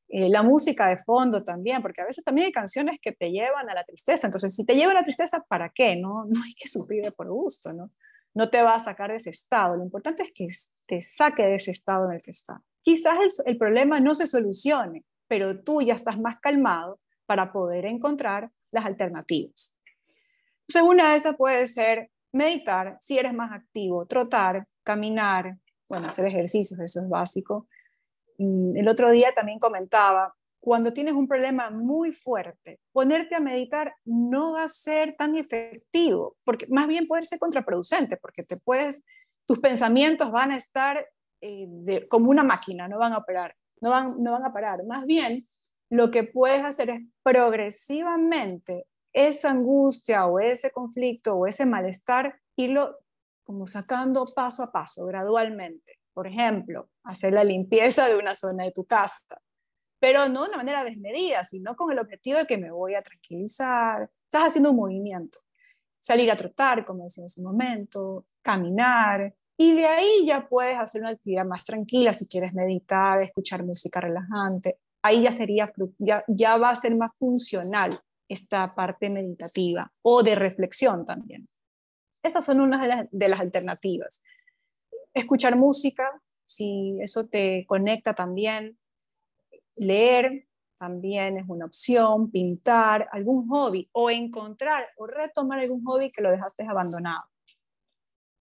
Eh, 0.08 0.28
la 0.28 0.42
música 0.42 0.88
de 0.88 0.98
fondo 0.98 1.44
también, 1.44 1.82
porque 1.82 2.02
a 2.02 2.06
veces 2.06 2.24
también 2.24 2.46
hay 2.46 2.52
canciones 2.52 2.98
que 3.00 3.12
te 3.12 3.30
llevan 3.30 3.68
a 3.68 3.74
la 3.74 3.84
tristeza. 3.84 4.26
Entonces, 4.26 4.54
si 4.54 4.64
te 4.64 4.74
lleva 4.74 4.92
a 4.92 4.94
la 4.94 5.04
tristeza, 5.04 5.44
¿para 5.48 5.70
qué? 5.70 5.96
No, 5.96 6.24
no 6.26 6.42
hay 6.42 6.54
que 6.54 6.68
sufrir 6.68 7.12
por 7.12 7.30
gusto, 7.30 7.72
¿no? 7.72 7.90
no 8.34 8.50
te 8.50 8.60
va 8.62 8.74
a 8.74 8.80
sacar 8.80 9.10
de 9.10 9.16
ese 9.16 9.30
estado. 9.30 9.76
Lo 9.76 9.84
importante 9.84 10.24
es 10.24 10.32
que 10.34 10.48
te 10.86 11.00
saque 11.00 11.44
de 11.44 11.54
ese 11.54 11.70
estado 11.70 12.06
en 12.06 12.16
el 12.16 12.22
que 12.22 12.32
está. 12.32 12.60
Quizás 12.84 13.40
el, 13.46 13.56
problema 13.56 13.98
no 13.98 14.14
se 14.14 14.26
solucione, 14.26 15.04
pero 15.26 15.58
tú 15.62 15.80
ya 15.80 15.94
estás 15.94 16.20
más 16.20 16.38
calmado 16.38 17.00
para 17.24 17.50
poder 17.50 17.86
encontrar 17.86 18.50
las 18.70 18.84
alternativas. 18.84 19.74
Entonces, 20.68 20.90
una 20.90 21.10
de 21.10 21.16
esas 21.16 21.34
puede 21.34 21.66
ser 21.66 22.10
meditar, 22.30 22.98
si 23.00 23.18
eres 23.18 23.32
más 23.32 23.52
activo, 23.52 24.04
trotar, 24.04 24.66
caminar, 24.82 25.56
bueno, 25.88 26.08
hacer 26.08 26.26
ejercicios, 26.26 26.78
eso 26.78 27.00
es 27.00 27.08
básico. 27.08 27.68
Mm, 28.36 28.76
el 28.76 28.86
otro 28.88 29.10
día 29.10 29.32
también 29.34 29.58
comentaba, 29.58 30.34
cuando 30.60 30.92
tienes 30.92 31.14
un 31.14 31.26
problema 31.26 31.70
muy 31.70 32.12
fuerte, 32.12 32.80
ponerte 32.92 33.34
a 33.34 33.40
meditar 33.40 33.94
no 34.04 34.52
va 34.52 34.64
a 34.64 34.68
ser 34.68 35.16
tan 35.16 35.36
efectivo, 35.36 36.36
porque 36.44 36.66
más 36.66 36.86
bien 36.86 37.06
puede 37.06 37.24
ser 37.24 37.38
contraproducente, 37.38 38.18
porque 38.18 38.42
te 38.42 38.58
puedes, 38.58 39.06
tus 39.46 39.58
pensamientos 39.60 40.30
van 40.30 40.50
a 40.50 40.56
estar 40.56 41.06
eh, 41.46 42.08
como 42.08 42.30
una 42.30 42.42
máquina, 42.42 42.88
no 42.88 42.98
van 42.98 43.12
a 43.12 43.18
operar, 43.18 43.54
no 43.82 43.90
van, 43.90 44.22
no 44.22 44.32
van 44.32 44.44
a 44.46 44.52
parar. 44.52 44.84
Más 44.86 45.04
bien, 45.04 45.44
lo 45.90 46.10
que 46.10 46.24
puedes 46.24 46.64
hacer 46.64 46.90
es 46.90 47.02
progresivamente 47.22 48.86
esa 49.12 49.50
angustia 49.50 50.26
o 50.26 50.40
ese 50.40 50.70
conflicto 50.70 51.36
o 51.36 51.46
ese 51.46 51.66
malestar, 51.66 52.34
irlo 52.56 52.98
como 53.44 53.66
sacando 53.66 54.24
paso 54.34 54.62
a 54.62 54.72
paso, 54.72 55.04
gradualmente. 55.04 56.00
Por 56.14 56.26
ejemplo, 56.26 56.88
hacer 57.02 57.34
la 57.34 57.44
limpieza 57.44 58.08
de 58.08 58.16
una 58.16 58.34
zona 58.34 58.64
de 58.64 58.72
tu 58.72 58.86
casa, 58.86 59.38
pero 60.00 60.28
no 60.28 60.44
de 60.44 60.48
una 60.48 60.56
manera 60.58 60.82
desmedida, 60.82 61.44
sino 61.44 61.76
con 61.76 61.92
el 61.92 61.98
objetivo 61.98 62.38
de 62.38 62.46
que 62.46 62.56
me 62.56 62.70
voy 62.70 62.94
a 62.94 63.02
tranquilizar. 63.02 64.10
Estás 64.24 64.48
haciendo 64.48 64.70
un 64.70 64.76
movimiento. 64.76 65.40
Salir 66.00 66.30
a 66.30 66.36
trotar, 66.36 66.86
como 66.86 67.04
decía 67.04 67.22
en 67.22 67.26
ese 67.26 67.42
momento, 67.42 68.26
caminar, 68.42 69.34
y 69.56 69.76
de 69.76 69.86
ahí 69.86 70.26
ya 70.26 70.48
puedes 70.48 70.76
hacer 70.76 71.02
una 71.02 71.10
actividad 71.10 71.44
más 71.44 71.64
tranquila, 71.64 72.12
si 72.12 72.26
quieres 72.26 72.52
meditar, 72.54 73.22
escuchar 73.22 73.64
música 73.64 74.00
relajante. 74.00 74.78
Ahí 75.02 75.22
ya 75.22 75.32
sería, 75.32 75.72
ya, 75.98 76.24
ya 76.26 76.56
va 76.56 76.70
a 76.70 76.76
ser 76.76 76.96
más 76.96 77.14
funcional 77.16 78.00
esta 78.28 78.74
parte 78.74 79.10
meditativa 79.10 79.92
o 80.02 80.22
de 80.22 80.34
reflexión 80.34 81.06
también. 81.06 81.48
Esas 82.22 82.44
son 82.44 82.60
unas 82.60 82.80
de 82.80 82.88
las, 82.88 83.08
de 83.12 83.28
las 83.28 83.40
alternativas. 83.40 84.24
Escuchar 85.12 85.56
música, 85.56 86.10
si 86.44 86.98
eso 87.00 87.26
te 87.26 87.64
conecta 87.66 88.14
también. 88.14 88.76
Leer 89.76 90.48
también 90.78 91.36
es 91.36 91.44
una 91.46 91.66
opción. 91.66 92.30
Pintar, 92.30 93.08
algún 93.12 93.46
hobby 93.48 93.88
o 93.92 94.10
encontrar 94.10 94.84
o 94.96 95.06
retomar 95.06 95.60
algún 95.60 95.84
hobby 95.84 96.10
que 96.10 96.22
lo 96.22 96.30
dejaste 96.32 96.64
abandonado 96.64 97.24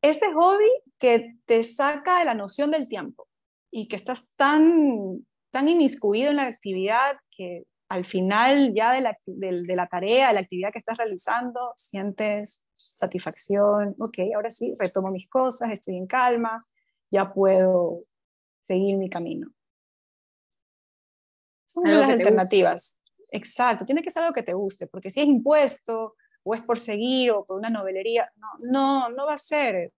ese 0.04 0.32
hobby 0.34 0.70
que 1.04 1.36
te 1.44 1.66
saca 1.66 2.20
de 2.20 2.24
la 2.24 2.34
noción 2.34 2.72
del 2.72 2.88
tiempo 2.88 3.28
y 3.70 3.90
que 3.90 3.98
estás 3.98 4.30
tan, 4.38 5.28
tan 5.52 5.68
inmiscuido 5.68 6.30
en 6.30 6.38
la 6.38 6.48
actividad 6.48 7.18
que 7.30 7.66
al 7.90 8.06
final 8.06 8.74
ya 8.74 8.94
de 8.94 9.02
la, 9.02 9.18
de, 9.26 9.76
la 9.76 9.88
tarea, 9.88 10.30
de 10.30 10.36
la 10.36 10.40
actividad 10.40 10.72
que 10.72 10.78
estás 10.78 10.98
realizando, 10.98 11.74
sientes 11.76 12.64
satisfacción, 12.78 13.98
ok, 14.00 14.18
ahora 14.34 14.50
sí, 14.50 14.78
retomo 14.80 15.12
mis 15.12 15.28
cosas, 15.28 15.72
estoy 15.72 15.98
en 15.98 16.08
calma, 16.08 16.66
ya 17.12 17.34
puedo 17.34 18.06
seguir 18.66 18.96
mi 18.96 19.10
camino. 19.10 19.52
Son 21.66 21.84
las 21.84 22.14
alternativas. 22.14 22.98
Exacto, 23.30 23.84
tiene 23.84 24.04
que 24.04 24.10
ser 24.10 24.24
algo 24.24 24.34
que 24.34 24.44
te 24.44 24.54
guste, 24.54 24.88
porque 24.88 25.12
si 25.12 25.20
es 25.20 25.28
impuesto, 25.28 26.16
o 26.44 26.56
es 26.56 26.62
por 26.62 26.80
seguir 26.80 27.32
o 27.32 27.44
por 27.44 27.58
una 27.58 27.70
novelería, 27.70 28.32
no, 28.38 28.48
no, 28.62 29.10
no 29.10 29.26
va 29.26 29.34
a 29.34 29.38
ser. 29.38 29.92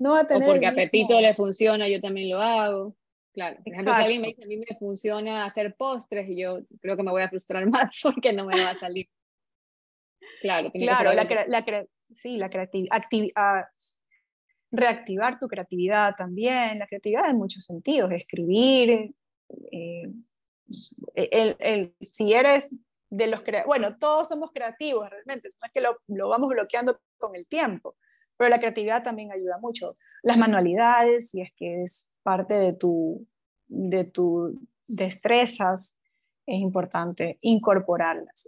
No 0.00 0.12
va 0.12 0.20
a 0.20 0.26
tener 0.26 0.48
o 0.48 0.52
porque 0.52 0.66
apetito 0.66 1.20
le 1.20 1.34
funciona, 1.34 1.86
yo 1.86 2.00
también 2.00 2.30
lo 2.30 2.40
hago. 2.40 2.96
Claro, 3.34 3.58
por 3.62 3.72
ejemplo, 3.72 3.94
si 3.94 4.02
alguien 4.02 4.22
me 4.22 4.28
dice 4.28 4.42
a 4.42 4.46
mí 4.46 4.56
me 4.56 4.76
funciona 4.78 5.44
hacer 5.44 5.76
postres 5.76 6.28
y 6.28 6.40
yo 6.40 6.60
creo 6.80 6.96
que 6.96 7.02
me 7.02 7.10
voy 7.12 7.22
a 7.22 7.28
frustrar 7.28 7.64
más 7.70 8.00
porque 8.02 8.32
no 8.32 8.46
me 8.46 8.58
va 8.60 8.70
a 8.70 8.78
salir. 8.78 9.08
Claro, 10.40 10.72
claro 10.72 11.12
la, 11.12 11.24
la, 11.46 11.86
sí, 12.14 12.38
la 12.38 12.48
creatividad, 12.48 13.66
reactivar 14.70 15.38
tu 15.38 15.48
creatividad 15.48 16.14
también, 16.16 16.78
la 16.78 16.86
creatividad 16.86 17.28
en 17.28 17.36
muchos 17.36 17.64
sentidos, 17.64 18.10
escribir, 18.10 19.14
eh, 19.70 20.10
el, 21.14 21.56
el, 21.58 21.94
si 22.00 22.32
eres 22.32 22.74
de 23.10 23.26
los 23.26 23.42
bueno, 23.66 23.98
todos 23.98 24.28
somos 24.28 24.50
creativos 24.50 25.10
realmente, 25.10 25.48
no 25.60 25.66
es 25.66 25.72
que 25.72 25.80
lo, 25.82 25.98
lo, 26.06 26.28
vamos 26.28 26.48
bloqueando 26.48 26.98
con 27.18 27.34
el 27.36 27.46
tiempo, 27.46 27.96
pero 28.40 28.48
la 28.48 28.58
creatividad 28.58 29.02
también 29.02 29.30
ayuda 29.30 29.58
mucho. 29.58 29.94
Las 30.22 30.38
manualidades, 30.38 31.28
si 31.28 31.42
es 31.42 31.52
que 31.54 31.82
es 31.82 32.08
parte 32.22 32.54
de 32.54 32.72
tu, 32.72 33.28
de 33.68 34.04
tu 34.04 34.58
destrezas, 34.86 35.94
es 36.46 36.58
importante 36.58 37.36
incorporarlas. 37.42 38.46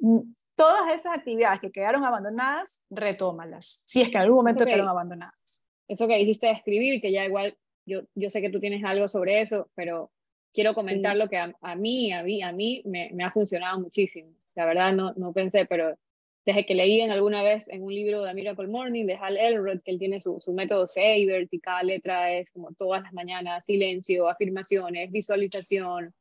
Todas 0.57 0.95
esas 0.95 1.19
actividades 1.19 1.61
que 1.61 1.71
quedaron 1.71 2.07
abandonadas, 2.07 2.83
retómalas, 2.89 3.83
si 3.85 4.01
es 4.01 4.09
que 4.09 4.17
en 4.17 4.23
algún 4.23 4.39
momento 4.39 4.65
quedaron 4.65 4.89
abandonadas. 4.89 5.63
Eso 5.87 6.09
que 6.09 6.17
dijiste 6.17 6.47
de 6.47 6.55
escribir, 6.55 7.03
que 7.03 7.13
ya 7.13 7.27
igual, 7.27 7.59
yo, 7.85 8.01
yo 8.15 8.31
sé 8.31 8.41
que 8.41 8.49
tú 8.49 8.61
tienes 8.61 8.83
algo 8.85 9.09
sobre 9.09 9.43
eso, 9.43 9.69
pero 9.75 10.11
quiero 10.55 10.73
comentar 10.73 11.19
lo 11.19 11.29
que 11.29 11.37
a, 11.37 11.55
a, 11.61 11.75
mí, 11.75 12.15
a 12.15 12.23
mí, 12.23 12.43
a 12.43 12.51
mí 12.51 12.81
me, 12.87 13.11
me 13.13 13.25
ha 13.25 13.31
funcionado 13.31 13.79
muchísimo 13.79 14.33
la 14.55 14.67
verdad 14.67 14.93
no, 14.93 15.13
no 15.15 15.33
pensé, 15.33 15.67
pero 15.67 15.97
desde 16.45 16.67
que 16.67 16.75
leí 16.75 17.01
en 17.01 17.11
alguna 17.11 17.43
vez 17.43 17.69
en 17.69 17.83
un 17.83 17.95
libro 17.95 18.23
de 18.23 18.35
Miracle 18.35 18.67
Morning 18.67 19.07
de 19.07 19.15
Hal 19.15 19.37
Elrod, 19.37 19.81
que 19.85 19.93
él 19.93 19.99
tiene 19.99 20.21
su, 20.21 20.41
su 20.41 20.53
método 20.53 20.87
Savers 20.87 21.53
y 21.53 21.61
cada 21.61 21.83
letra 21.83 22.33
es 22.33 22.51
como 22.51 22.73
todas 22.75 23.03
las 23.03 23.13
mañanas, 23.13 23.65
silencio, 23.65 24.29
afirmaciones, 24.29 25.11
visualización, 25.13 26.13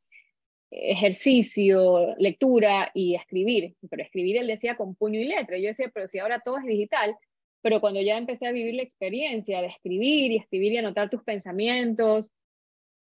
ejercicio, 0.70 2.14
lectura 2.18 2.90
y 2.94 3.16
escribir. 3.16 3.74
Pero 3.90 4.02
escribir 4.02 4.36
él 4.38 4.46
decía 4.46 4.76
con 4.76 4.94
puño 4.94 5.20
y 5.20 5.24
letra. 5.24 5.58
Yo 5.58 5.68
decía, 5.68 5.90
pero 5.92 6.06
si 6.06 6.18
ahora 6.18 6.40
todo 6.40 6.58
es 6.58 6.64
digital, 6.64 7.16
pero 7.60 7.80
cuando 7.80 8.00
ya 8.00 8.16
empecé 8.16 8.46
a 8.46 8.52
vivir 8.52 8.74
la 8.74 8.82
experiencia 8.82 9.60
de 9.60 9.68
escribir 9.68 10.32
y 10.32 10.36
escribir 10.36 10.72
y 10.72 10.78
anotar 10.78 11.10
tus 11.10 11.22
pensamientos, 11.22 12.30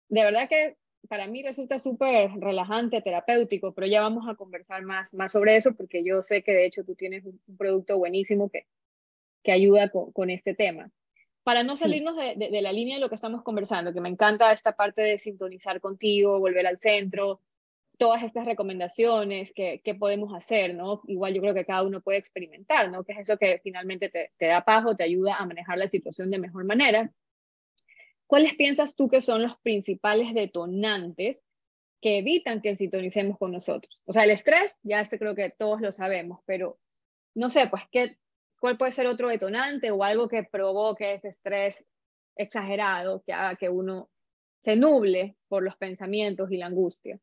de 0.10 0.23
verdad 0.23 0.49
que 0.49 0.75
para 1.08 1.28
mí 1.28 1.44
resulta 1.44 1.80
súper 1.80 2.32
relajante, 2.40 3.02
terapéutico, 3.02 3.74
pero 3.74 3.88
ya 3.88 4.02
vamos 4.02 4.28
a 4.28 4.36
conversar 4.36 4.84
más, 4.84 5.14
más 5.14 5.32
sobre 5.32 5.56
eso 5.56 5.76
porque 5.76 6.04
yo 6.04 6.24
sé 6.24 6.44
que 6.44 6.54
de 6.54 6.66
hecho 6.66 6.84
tú 6.84 6.96
tienes 6.96 7.26
un, 7.26 7.40
producto 7.58 7.98
buenísimo 7.98 8.50
que, 8.50 8.68
que 9.44 9.52
ayuda 9.52 9.90
con, 9.90 10.12
con 10.12 10.30
este 10.30 10.54
tema. 10.54 10.92
Para 11.44 11.64
no 11.64 11.76
salirnos 11.76 12.16
de, 12.16 12.36
de, 12.36 12.62
la 12.62 12.72
línea 12.72 12.96
de 12.96 13.02
lo 13.02 13.10
que 13.10 13.16
estamos 13.16 13.42
conversando, 13.42 13.94
que 13.94 14.02
me 14.02 14.10
encanta 14.10 14.52
esta 14.52 14.76
parte 14.76 15.02
de 15.02 15.18
sintonizar 15.18 15.82
contigo, 15.82 16.40
volver 16.40 16.68
al 16.68 16.78
centro, 16.78 17.42
todas 17.98 18.22
estas 18.22 18.46
recomendaciones 18.46 19.52
que, 19.52 19.82
que, 19.84 19.96
podemos 19.96 20.34
hacer, 20.36 20.76
¿no? 20.76 21.02
Igual 21.08 21.34
yo 21.34 21.42
creo 21.42 21.54
que 21.56 21.66
cada 21.66 21.84
uno 21.84 22.02
puede 22.02 22.20
experimentar, 22.20 22.92
¿no? 22.92 23.04
Que 23.04 23.14
es 23.14 23.20
eso 23.20 23.38
que 23.38 23.60
finalmente 23.64 24.10
te, 24.10 24.32
te 24.38 24.48
da 24.48 24.64
paz 24.64 24.86
o 24.86 24.96
te 24.96 25.04
ayuda 25.04 25.36
a 25.38 25.46
manejar 25.46 25.80
la 25.80 25.88
situación 25.88 26.30
de 26.30 26.38
mejor 26.38 26.64
manera. 26.64 27.12
¿Cuáles 28.32 28.56
piensas 28.56 28.96
tú 28.96 29.10
que 29.10 29.22
son 29.22 29.41
los 29.41 29.58
principales 29.58 30.34
detonantes 30.34 31.44
que 32.00 32.20
evitan 32.20 32.62
que 32.62 32.78
sintonicemos 32.78 33.38
con 33.38 33.52
nosotros? 33.52 34.02
O 34.06 34.13
sea, 34.13 34.24
el 34.24 34.32
estrés, 34.32 34.80
ya 34.84 35.02
este 35.02 35.20
creo 35.20 35.36
que 35.36 35.50
todos 35.50 35.82
lo 35.82 35.91
sabemos, 35.91 36.39
pero 36.46 36.80
no 37.36 37.50
sé, 37.50 37.67
pues, 37.67 37.84
¿qué, 37.91 38.15
¿cuál 38.58 38.78
puede 38.78 38.94
ser 38.94 39.08
otro 39.08 39.28
detonante 39.28 39.91
o 39.91 40.02
algo 40.02 40.30
que 40.30 40.44
provoque 40.44 41.15
ese 41.15 41.28
estrés 41.28 41.86
exagerado 42.38 43.22
que 43.28 43.34
haga 43.34 43.58
que 43.58 43.67
uno 43.67 44.10
se 44.62 44.78
nuble 44.78 45.36
por 45.50 45.62
los 45.62 45.76
pensamientos 45.76 46.50
y 46.54 46.56
la 46.56 46.67
angustia? 46.67 47.20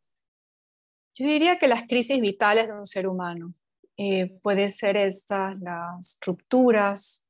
Yo 1.15 1.25
diría 1.25 1.59
que 1.59 1.69
las 1.69 1.89
crisis 1.89 2.21
vitales 2.21 2.67
de 2.67 2.75
un 2.75 2.85
ser 2.85 3.09
humano 3.09 3.55
eh, 3.97 4.39
pueden 4.43 4.69
ser 4.69 4.99
estas, 4.99 5.59
las 5.59 6.19
rupturas 6.21 7.27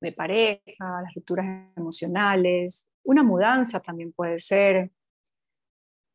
de 0.00 0.12
pareja, 0.12 1.02
las 1.02 1.14
rupturas 1.14 1.46
emocionales, 1.76 2.90
una 3.04 3.22
mudanza 3.22 3.80
también 3.80 4.12
puede 4.12 4.38
ser, 4.38 4.90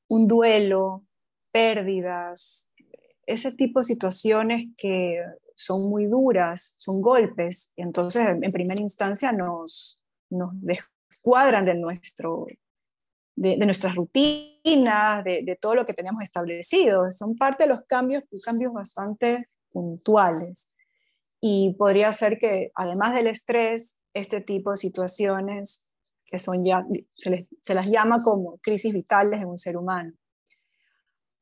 un 0.08 0.28
duelo, 0.28 1.04
pérdidas, 1.52 2.72
ese 3.26 3.52
tipo 3.54 3.80
de 3.80 3.84
situaciones 3.86 4.68
que 4.78 5.24
son 5.56 5.90
muy 5.90 6.06
duras, 6.06 6.76
son 6.78 7.02
golpes, 7.02 7.74
y 7.76 7.82
entonces 7.82 8.28
en 8.28 8.52
primera 8.52 8.82
instancia 8.82 9.32
nos, 9.32 10.04
nos 10.30 10.52
descuadran 10.62 11.66
de, 11.66 11.76
nuestro, 11.76 12.48
de, 13.36 13.58
nuestras 13.58 13.96
rutinas, 13.96 15.24
de, 15.24 15.44
de, 15.44 15.56
todo 15.60 15.76
lo 15.76 15.86
que 15.86 15.94
teníamos 15.94 16.24
establecido. 16.24 17.12
Son 17.12 17.36
parte 17.36 17.64
de 17.64 17.70
los 17.70 17.86
cambios, 17.88 18.24
cambios 18.44 18.74
bastante 18.74 19.50
puntuales. 19.72 20.73
Y 21.46 21.74
podría 21.74 22.14
ser 22.14 22.40
que 22.40 22.72
además 22.74 23.14
del 23.14 23.28
estrés, 23.28 24.00
este 24.14 24.40
tipo 24.40 24.72
de 24.72 24.78
situaciones 24.78 25.90
que 26.26 26.40
son 26.40 26.64
ya, 26.64 26.80
se, 27.18 27.50
se 27.62 27.74
las 27.74 27.86
llama 27.88 28.24
como 28.24 28.60
crisis 28.60 28.94
vitales 28.94 29.42
en 29.42 29.48
un 29.48 29.58
ser 29.58 29.76
humano. 29.76 30.14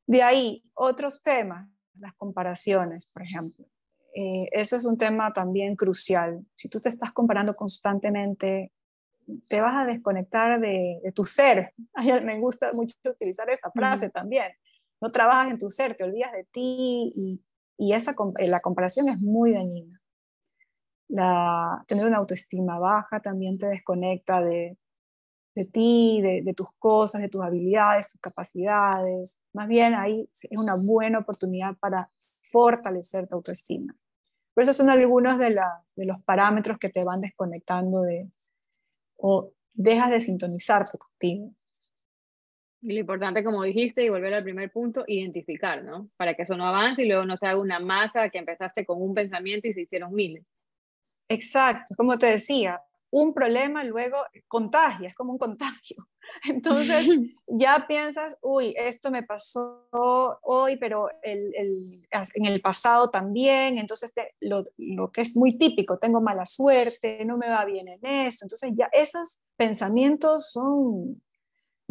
De 0.08 0.24
ahí, 0.24 0.64
otros 0.74 1.22
temas, 1.22 1.70
las 2.00 2.14
comparaciones, 2.16 3.06
por 3.12 3.22
ejemplo. 3.22 3.64
eh, 4.12 4.48
eso 4.50 4.74
es 4.74 4.84
un 4.86 4.98
tema 4.98 5.32
también 5.32 5.76
crucial. 5.76 6.44
Si 6.56 6.68
tú 6.68 6.80
te 6.80 6.88
estás 6.88 7.12
comparando 7.12 7.54
constantemente, 7.54 8.72
te 9.46 9.60
vas 9.60 9.76
a 9.76 9.86
desconectar 9.86 10.60
de, 10.60 11.00
tu 11.14 11.22
ser. 11.22 11.74
me 12.24 12.40
gusta 12.40 12.72
mucho 12.72 12.96
utilizar 13.04 13.48
esa 13.50 13.70
frase 13.70 14.10
también. 14.10 14.50
No 15.00 15.10
trabajas 15.10 15.52
en 15.52 15.58
tu 15.58 15.70
ser, 15.70 15.96
te 15.96 16.02
olvidas 16.02 16.32
de 16.32 16.42
ti 16.42 17.12
y, 17.14 17.40
y 17.82 17.94
esa, 17.94 18.14
eh, 18.38 18.46
la 18.46 18.60
comparación 18.60 19.08
es 19.08 19.18
muy 19.18 19.52
dañina. 19.52 20.00
La, 21.08 21.84
tener 21.88 22.06
una 22.06 22.18
autoestima 22.18 22.78
baja 22.78 23.18
también 23.18 23.58
te 23.58 23.66
desconecta 23.66 24.40
de, 24.40 24.78
de 25.56 25.64
ti, 25.64 26.20
de, 26.22 26.54
tus 26.54 26.68
cosas, 26.78 27.20
de 27.20 27.28
tus 27.28 27.42
habilidades, 27.42 28.08
tus 28.08 28.20
capacidades. 28.20 29.42
Más 29.52 29.66
bien 29.66 29.94
ahí 29.94 30.30
es 30.32 30.46
una 30.52 30.76
buena 30.76 31.18
oportunidad 31.18 31.76
para 31.80 32.08
fortalecer 32.42 33.26
tu 33.26 33.34
autoestima. 33.34 33.96
Por 34.54 34.62
eso 34.62 34.72
son 34.72 34.88
algunos 34.88 35.36
de, 35.40 35.58
de 35.96 36.04
los 36.06 36.22
parámetros 36.22 36.78
que 36.78 36.88
te 36.88 37.02
van 37.02 37.20
desconectando 37.20 38.02
de, 38.02 38.30
o 39.16 39.50
dejas 39.72 40.12
de 40.12 40.20
sintonizar 40.20 40.84
contigo. 40.88 41.50
Y 42.82 42.94
lo 42.94 43.00
importante, 43.00 43.44
como 43.44 43.62
dijiste, 43.62 44.04
y 44.04 44.08
volver 44.08 44.34
al 44.34 44.42
primer 44.42 44.70
punto, 44.72 45.04
identificar, 45.06 45.84
¿no? 45.84 46.10
Para 46.16 46.34
que 46.34 46.42
eso 46.42 46.56
no 46.56 46.66
avance 46.66 47.02
y 47.02 47.08
luego 47.08 47.24
no 47.24 47.36
se 47.36 47.46
haga 47.46 47.60
una 47.60 47.78
masa 47.78 48.28
que 48.28 48.38
empezaste 48.38 48.84
con 48.84 49.00
un 49.00 49.14
pensamiento 49.14 49.68
y 49.68 49.72
se 49.72 49.82
hicieron 49.82 50.12
miles. 50.12 50.44
Exacto, 51.28 51.94
como 51.96 52.18
te 52.18 52.26
decía, 52.26 52.82
un 53.12 53.34
problema 53.34 53.84
luego 53.84 54.16
contagia, 54.48 55.08
es 55.08 55.14
como 55.14 55.32
un 55.32 55.38
contagio. 55.38 56.08
Entonces 56.48 57.06
ya 57.46 57.84
piensas, 57.86 58.38
uy, 58.42 58.74
esto 58.76 59.10
me 59.10 59.22
pasó 59.22 59.86
hoy, 59.92 60.76
pero 60.76 61.08
el, 61.22 61.54
el, 61.54 62.08
en 62.34 62.46
el 62.46 62.60
pasado 62.60 63.10
también, 63.10 63.78
entonces 63.78 64.14
lo, 64.40 64.64
lo, 64.78 65.12
que 65.12 65.20
es 65.20 65.36
muy 65.36 65.58
típico, 65.58 65.98
tengo 65.98 66.20
mala 66.20 66.46
suerte, 66.46 67.24
no 67.24 67.36
me 67.36 67.48
va 67.48 67.64
bien 67.64 67.88
en 67.88 68.04
esto, 68.04 68.46
entonces 68.46 68.70
ya 68.74 68.88
esos 68.92 69.42
pensamientos 69.56 70.50
son 70.50 71.22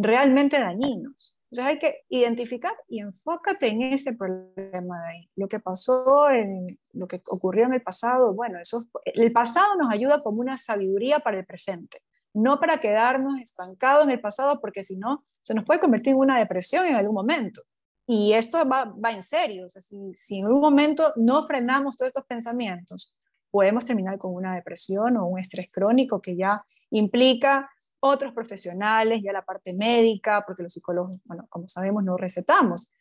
realmente 0.02 0.60
dañinos. 0.60 1.38
Entonces 1.52 1.74
hay 1.74 1.80
que 1.80 2.06
identificar 2.10 2.74
y 2.88 3.00
enfócate 3.00 3.68
en 3.68 3.82
ese 3.82 4.14
problema 4.14 5.02
de 5.02 5.10
ahí. 5.10 5.30
Lo 5.36 5.50
que 5.50 5.60
pasó, 5.60 6.30
en, 6.30 6.80
lo 6.94 7.08
que 7.08 7.22
ocurrió 7.28 7.66
en 7.66 7.74
el 7.74 7.82
pasado, 7.82 8.34
bueno, 8.34 8.58
eso, 8.60 8.86
el 9.04 9.34
pasado 9.34 9.76
nos 9.76 9.92
ayuda 9.92 10.24
como 10.24 10.40
una 10.40 10.58
sabiduría 10.58 11.20
para 11.20 11.40
el 11.40 11.46
presente, 11.46 12.02
no 12.34 12.60
para 12.60 12.80
quedarnos 12.80 13.40
estancados 13.42 14.06
en 14.06 14.12
el 14.12 14.22
pasado, 14.22 14.62
porque 14.62 14.82
si 14.82 14.98
no, 14.98 15.26
se 15.42 15.54
nos 15.54 15.66
puede 15.66 15.82
convertir 15.82 16.14
en 16.14 16.20
una 16.20 16.40
depresión 16.40 16.86
en 16.86 16.96
algún 16.96 17.16
momento. 17.16 17.62
Y 18.08 18.32
esto 18.32 18.58
va, 18.66 18.94
en 19.12 19.22
serio, 19.22 19.66
o 19.66 19.70
sea, 19.70 19.82
si, 19.82 19.98
si 20.16 20.40
en 20.40 20.46
algún 20.46 20.62
momento 20.62 21.12
no 21.18 21.46
frenamos 21.46 21.98
todos 21.98 22.08
estos 22.08 22.26
pensamientos, 22.26 23.14
podemos 23.50 23.86
terminar 23.86 24.18
con 24.18 24.34
una 24.34 24.56
depresión 24.56 25.18
o 25.18 25.26
un 25.26 25.40
estrés 25.40 25.68
crónico 25.70 26.22
que 26.22 26.38
ya 26.38 26.64
implica 26.92 27.70
otros 28.02 28.34
profesionales, 28.34 29.22
ya 29.24 29.32
la 29.32 29.46
parte 29.46 29.74
médica, 29.74 30.44
porque 30.46 30.64
los 30.64 30.74
psicólogos, 30.74 31.20
bueno, 31.24 31.46
como 31.50 31.68
sabemos, 31.68 32.04
no 32.04 32.18
recetamos. 32.18 32.94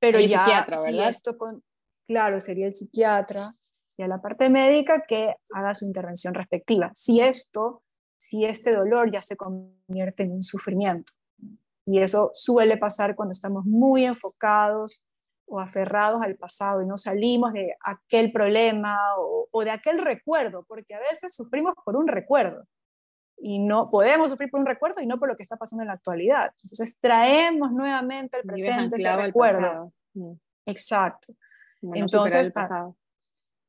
Pero 0.00 0.18
ya, 0.20 0.44
psiquiatra, 0.44 0.80
¿verdad? 0.80 1.10
esto 1.10 1.36
con, 1.36 1.62
claro, 2.06 2.40
sería 2.40 2.66
el 2.66 2.74
psiquiatra, 2.74 3.54
ya 3.98 4.08
la 4.08 4.22
parte 4.22 4.48
médica 4.48 5.04
que 5.06 5.34
haga 5.52 5.74
su 5.74 5.84
intervención 5.84 6.34
respectiva. 6.34 6.90
Si 6.94 7.20
esto, 7.20 7.82
si 8.16 8.46
este 8.46 8.72
dolor 8.72 9.10
ya 9.10 9.20
se 9.20 9.36
convierte 9.36 10.22
en 10.22 10.32
un 10.32 10.42
sufrimiento. 10.42 11.12
Y 11.84 12.00
eso 12.00 12.30
suele 12.32 12.76
pasar 12.76 13.16
cuando 13.16 13.32
estamos 13.32 13.64
muy 13.64 14.04
enfocados 14.04 15.04
o 15.46 15.60
aferrados 15.60 16.20
al 16.22 16.36
pasado 16.36 16.82
y 16.82 16.86
no 16.86 16.96
salimos 16.96 17.52
de 17.52 17.74
aquel 17.80 18.32
problema 18.32 18.98
o, 19.18 19.48
o 19.50 19.64
de 19.64 19.70
aquel 19.70 19.98
recuerdo, 19.98 20.64
porque 20.68 20.94
a 20.94 21.00
veces 21.00 21.34
sufrimos 21.34 21.74
por 21.84 21.96
un 21.96 22.06
recuerdo 22.06 22.66
y 23.40 23.58
no 23.58 23.90
podemos 23.90 24.30
sufrir 24.30 24.50
por 24.50 24.60
un 24.60 24.66
recuerdo 24.66 25.00
y 25.00 25.06
no 25.06 25.18
por 25.18 25.28
lo 25.28 25.36
que 25.36 25.42
está 25.42 25.56
pasando 25.56 25.82
en 25.82 25.88
la 25.88 25.94
actualidad. 25.94 26.52
Entonces 26.62 26.98
traemos 27.00 27.72
nuevamente 27.72 28.36
al 28.36 28.42
presente 28.42 28.96
ese 28.96 29.16
recuerdo. 29.16 29.92
Mm. 30.14 30.32
Exacto. 30.66 31.34
Entonces, 31.94 32.52
ah, 32.56 32.90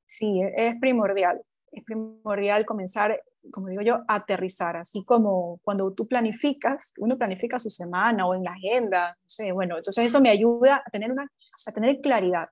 sí, 0.05 0.41
es 0.55 0.75
primordial. 0.79 1.41
Es 1.71 1.83
primordial 1.83 2.65
comenzar, 2.65 3.21
como 3.51 3.67
digo 3.67 3.83
yo, 3.83 3.95
a 4.07 4.15
aterrizar, 4.15 4.75
así 4.77 5.05
como 5.05 5.59
cuando 5.63 5.93
tú 5.93 6.07
planificas, 6.07 6.93
uno 6.97 7.17
planifica 7.17 7.59
su 7.59 7.69
semana 7.69 8.25
o 8.25 8.33
en 8.33 8.43
la 8.43 8.51
agenda, 8.51 9.09
no 9.09 9.29
sé, 9.29 9.51
bueno, 9.51 9.77
entonces 9.77 10.03
eso 10.03 10.19
me 10.19 10.31
ayuda 10.31 10.81
a 10.83 10.89
tener, 10.89 11.11
una, 11.11 11.31
a 11.67 11.71
tener 11.71 12.01
claridad. 12.01 12.49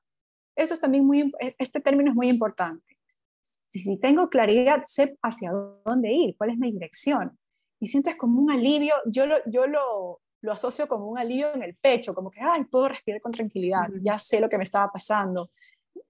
Eso 0.56 0.76
es 0.76 0.80
también 0.80 1.06
muy, 1.06 1.32
este 1.58 1.82
término 1.82 2.12
es 2.12 2.16
muy 2.16 2.30
importante 2.30 2.97
si 3.78 3.98
tengo 3.98 4.30
claridad, 4.30 4.84
sé 4.86 5.18
hacia 5.22 5.52
dónde 5.86 6.12
ir, 6.12 6.36
cuál 6.38 6.52
es 6.52 6.58
mi 6.58 6.72
dirección. 6.72 7.38
Y 7.80 7.88
sientes 7.88 8.16
como 8.16 8.42
un 8.42 8.52
alivio, 8.52 8.96
yo 9.06 9.26
lo, 9.26 9.36
yo 9.46 9.68
lo, 9.68 10.22
lo 10.42 10.52
asocio 10.52 10.88
como 10.88 11.08
un 11.08 11.20
alivio 11.20 11.54
en 11.54 11.64
el 11.64 11.76
pecho, 11.76 12.14
como 12.14 12.32
que, 12.32 12.40
ay, 12.42 12.66
puedo 12.66 12.90
respirar 12.90 13.22
con 13.22 13.32
tranquilidad, 13.32 13.88
ya 14.02 14.18
sé 14.18 14.40
lo 14.40 14.50
que 14.50 14.58
me 14.58 14.64
estaba 14.64 14.92
pasando. 14.92 15.52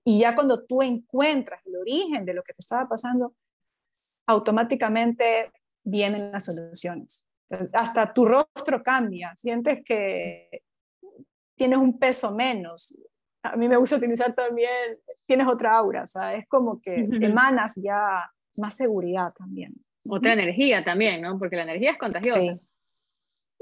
Y 0.03 0.19
ya 0.19 0.35
cuando 0.35 0.63
tú 0.63 0.81
encuentras 0.81 1.65
el 1.65 1.75
origen 1.75 2.25
de 2.25 2.33
lo 2.33 2.43
que 2.43 2.53
te 2.53 2.61
estaba 2.61 2.87
pasando, 2.87 3.33
automáticamente 4.27 5.51
vienen 5.83 6.31
las 6.31 6.45
soluciones. 6.45 7.25
Hasta 7.73 8.13
tu 8.13 8.25
rostro 8.25 8.83
cambia, 8.83 9.33
sientes 9.35 9.83
que 9.83 10.63
tienes 11.55 11.79
un 11.79 11.97
peso 11.97 12.33
menos, 12.35 13.01
a 13.47 13.55
mí 13.55 13.67
me 13.67 13.77
gusta 13.77 13.97
utilizar 13.97 14.33
también, 14.33 14.97
tienes 15.25 15.47
otra 15.47 15.77
aura, 15.77 16.03
o 16.03 16.07
sea, 16.07 16.33
es 16.33 16.47
como 16.47 16.81
que 16.81 17.07
emanas 17.21 17.79
ya 17.81 18.29
más 18.57 18.75
seguridad 18.75 19.33
también. 19.37 19.73
Otra 20.09 20.33
energía 20.33 20.83
también, 20.83 21.21
¿no? 21.21 21.37
Porque 21.37 21.57
la 21.57 21.63
energía 21.63 21.91
es 21.91 21.97
contagiosa. 21.97 22.39
Sí. 22.39 22.59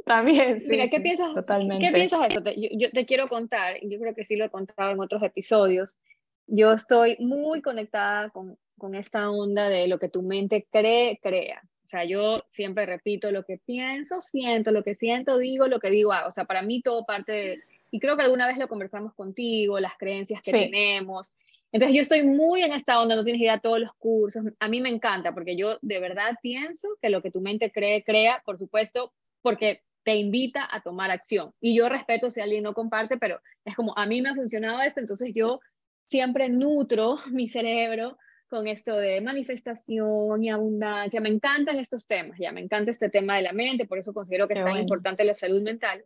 También, 0.06 0.60
sí. 0.60 0.72
Mira, 0.72 0.88
¿qué 0.88 1.00
piensas? 1.00 1.34
Totalmente. 1.34 1.86
¿Qué 1.86 1.92
piensas 1.92 2.22
de 2.22 2.28
eso? 2.28 2.44
yo, 2.44 2.70
yo, 2.78 2.92
te 2.92 3.06
quiero 3.06 3.28
contar, 3.28 3.78
y 3.82 3.90
yo 3.90 4.00
creo 4.00 4.14
que 4.14 4.24
sí 4.24 4.36
lo 4.36 4.46
he 4.46 4.50
contado 4.50 4.92
en 4.92 5.00
otros 5.00 5.24
episodios. 5.24 6.00
Yo 6.48 6.74
estoy 6.74 7.18
muy 7.20 7.62
conectada 7.62 8.30
con, 8.30 8.58
con 8.78 8.94
esta 8.94 9.30
onda 9.32 9.68
de 9.70 9.88
lo 9.88 9.98
que 9.98 10.10
tu 10.10 10.22
mente 10.22 10.68
cree, 10.72 11.20
crea. 11.22 11.62
O 11.86 11.88
sea, 11.88 12.04
yo 12.04 12.44
siempre 12.52 12.86
repito 12.86 13.32
lo 13.32 13.44
que 13.46 13.60
pienso, 13.64 14.22
siento, 14.22 14.72
lo 14.72 14.84
que 14.84 14.96
siento, 14.96 15.38
digo, 15.38 15.68
lo 15.68 15.80
que 15.80 15.90
digo, 15.90 16.14
hago. 16.14 16.30
O 16.30 16.32
sea, 16.32 16.46
para 16.46 16.62
mí 16.62 16.82
todo 16.82 17.06
parte 17.06 17.32
de, 17.32 17.60
y 17.92 18.00
creo 18.00 18.18
que 18.18 18.24
alguna 18.24 18.48
vez 18.48 18.58
lo 18.58 18.68
conversamos 18.68 19.14
contigo, 19.14 19.80
las 19.80 19.98
creencias 19.98 20.42
que 20.42 20.52
tenemos. 20.52 21.34
Entonces 21.72 21.96
yo 21.96 22.02
estoy 22.02 22.24
muy 22.24 22.62
en 22.62 22.72
esta 22.72 23.02
onda, 23.02 23.16
no 23.16 23.24
tienes 23.24 23.42
idea 23.42 23.56
de 23.56 23.62
todos 23.62 23.80
los 23.80 23.94
cursos. 23.96 24.46
A 24.60 24.68
mí 24.68 24.82
me 24.82 24.90
encanta 24.90 25.34
porque 25.34 25.58
yo 25.58 25.78
de 25.82 26.00
verdad 26.00 26.36
pienso 26.42 26.88
que 27.02 27.10
lo 27.10 27.22
que 27.22 27.32
tu 27.32 27.42
mente 27.42 27.72
cree, 27.72 28.04
crea, 28.04 28.42
por 28.46 28.58
supuesto, 28.58 29.14
porque 29.42 29.82
te 30.04 30.16
invita 30.16 30.68
a 30.72 30.82
tomar 30.82 31.12
acción. 31.12 31.52
Y 31.60 31.76
yo 31.76 31.90
respeto 31.90 32.32
si 32.32 32.40
alguien 32.40 32.64
no 32.64 32.74
comparte, 32.74 33.18
pero 33.18 33.42
es 33.66 33.76
como 33.76 33.98
a 33.98 34.06
mí 34.06 34.22
me 34.22 34.30
ha 34.30 34.36
funcionado 34.36 34.82
esto, 34.82 35.00
entonces 35.00 35.32
yo 35.34 35.60
siempre 36.08 36.48
nutro 36.50 37.18
mi 37.32 37.50
cerebro 37.50 38.18
con 38.48 38.68
esto 38.68 38.96
de 38.96 39.20
manifestación 39.22 40.44
y 40.44 40.50
abundancia. 40.50 41.20
Me 41.20 41.30
encantan 41.30 41.78
estos 41.78 42.06
temas, 42.06 42.38
ya 42.40 42.52
me 42.52 42.62
encanta 42.62 42.92
este 42.92 43.10
tema 43.10 43.36
de 43.36 43.42
la 43.42 43.54
mente, 43.54 43.86
por 43.86 43.98
eso 43.98 44.14
considero 44.14 44.48
que 44.48 44.54
es 44.54 44.64
tan 44.64 44.78
importante 44.78 45.24
la 45.24 45.34
salud 45.34 45.62
mental. 45.62 46.06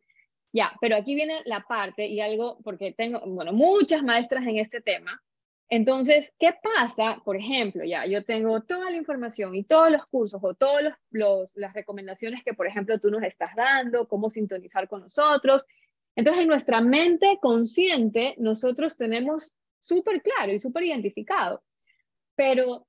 Ya, 0.51 0.71
pero 0.81 0.95
aquí 0.95 1.15
viene 1.15 1.41
la 1.45 1.61
parte 1.61 2.07
y 2.07 2.21
algo, 2.21 2.59
porque 2.63 2.91
tengo, 2.91 3.21
bueno, 3.25 3.53
muchas 3.53 4.03
maestras 4.03 4.45
en 4.47 4.57
este 4.57 4.81
tema. 4.81 5.21
Entonces, 5.71 6.33
¿qué 6.39 6.55
pasa? 6.63 7.21
Por 7.23 7.37
ejemplo, 7.37 7.83
ya, 7.83 8.07
yo 8.07 8.25
tengo 8.25 8.61
toda 8.61 8.89
la 8.89 8.97
información 8.97 9.53
y 9.53 9.63
todos 9.63 9.91
los 9.91 10.05
cursos 10.07 10.41
o 10.43 10.55
todas 10.55 10.95
los, 11.11 11.55
las 11.55 11.73
recomendaciones 11.73 12.43
que, 12.43 12.55
por 12.55 12.65
ejemplo, 12.65 12.99
tú 12.99 13.11
nos 13.11 13.21
estás 13.21 13.55
dando, 13.55 14.07
cómo 14.07 14.31
sintonizar 14.31 14.87
con 14.87 15.01
nosotros. 15.01 15.65
Entonces, 16.15 16.41
en 16.41 16.47
nuestra 16.47 16.81
mente 16.81 17.37
consciente, 17.39 18.33
nosotros 18.39 18.97
tenemos 18.97 19.55
súper 19.79 20.23
claro 20.23 20.51
y 20.51 20.59
súper 20.59 20.85
identificado. 20.85 21.63
Pero 22.35 22.87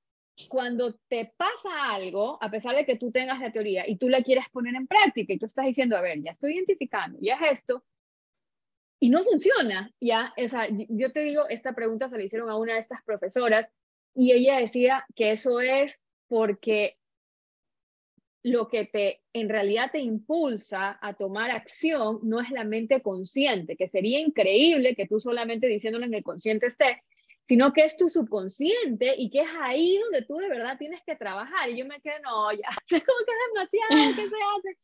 cuando 0.49 0.95
te 1.07 1.33
pasa 1.37 1.93
algo, 1.93 2.37
a 2.41 2.49
pesar 2.49 2.75
de 2.75 2.85
que 2.85 2.97
tú 2.97 3.11
tengas 3.11 3.39
la 3.39 3.51
teoría 3.51 3.87
y 3.87 3.97
tú 3.97 4.09
la 4.09 4.23
quieres 4.23 4.45
poner 4.49 4.75
en 4.75 4.87
práctica 4.87 5.33
y 5.33 5.37
tú 5.37 5.45
estás 5.45 5.65
diciendo, 5.65 5.97
a 5.97 6.01
ver, 6.01 6.21
ya 6.21 6.31
estoy 6.31 6.55
identificando, 6.55 7.19
ya 7.21 7.35
es 7.35 7.59
esto, 7.59 7.83
y 8.99 9.09
no 9.09 9.23
funciona, 9.23 9.91
ya, 9.99 10.31
o 10.37 10.47
sea, 10.47 10.67
yo 10.69 11.11
te 11.11 11.21
digo, 11.21 11.49
esta 11.49 11.73
pregunta 11.73 12.07
se 12.07 12.17
le 12.17 12.25
hicieron 12.25 12.51
a 12.51 12.57
una 12.57 12.75
de 12.75 12.81
estas 12.81 13.03
profesoras 13.03 13.71
y 14.13 14.31
ella 14.31 14.59
decía 14.59 15.05
que 15.15 15.31
eso 15.31 15.59
es 15.59 16.05
porque 16.27 16.97
lo 18.43 18.67
que 18.67 18.85
te 18.85 19.21
en 19.33 19.49
realidad 19.49 19.91
te 19.91 19.99
impulsa 19.99 20.99
a 21.01 21.13
tomar 21.15 21.49
acción 21.49 22.19
no 22.23 22.41
es 22.41 22.51
la 22.51 22.63
mente 22.63 23.01
consciente, 23.01 23.75
que 23.75 23.87
sería 23.87 24.19
increíble 24.19 24.95
que 24.95 25.07
tú 25.07 25.19
solamente 25.19 25.65
diciéndolo 25.65 26.05
en 26.05 26.13
el 26.13 26.23
consciente 26.23 26.67
esté, 26.67 27.01
sino 27.43 27.73
que 27.73 27.85
es 27.85 27.97
tu 27.97 28.09
subconsciente 28.09 29.15
y 29.17 29.29
que 29.29 29.41
es 29.41 29.49
ahí 29.59 29.97
donde 29.97 30.23
tú 30.23 30.37
de 30.37 30.49
verdad 30.49 30.77
tienes 30.77 31.01
que 31.05 31.15
trabajar. 31.15 31.69
Y 31.69 31.77
yo 31.77 31.85
me 31.85 31.99
quedé, 32.01 32.19
no, 32.21 32.51
ya, 32.51 32.69
sé 32.87 33.01
como 33.01 33.17
que 33.25 33.31
es 33.31 33.53
demasiado, 33.53 34.15
¿qué 34.15 34.29
se 34.29 34.35
hace? 34.35 34.77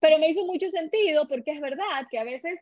Pero 0.00 0.18
me 0.18 0.28
hizo 0.30 0.44
mucho 0.44 0.70
sentido 0.70 1.26
porque 1.28 1.52
es 1.52 1.60
verdad 1.60 2.06
que 2.10 2.18
a 2.18 2.24
veces, 2.24 2.60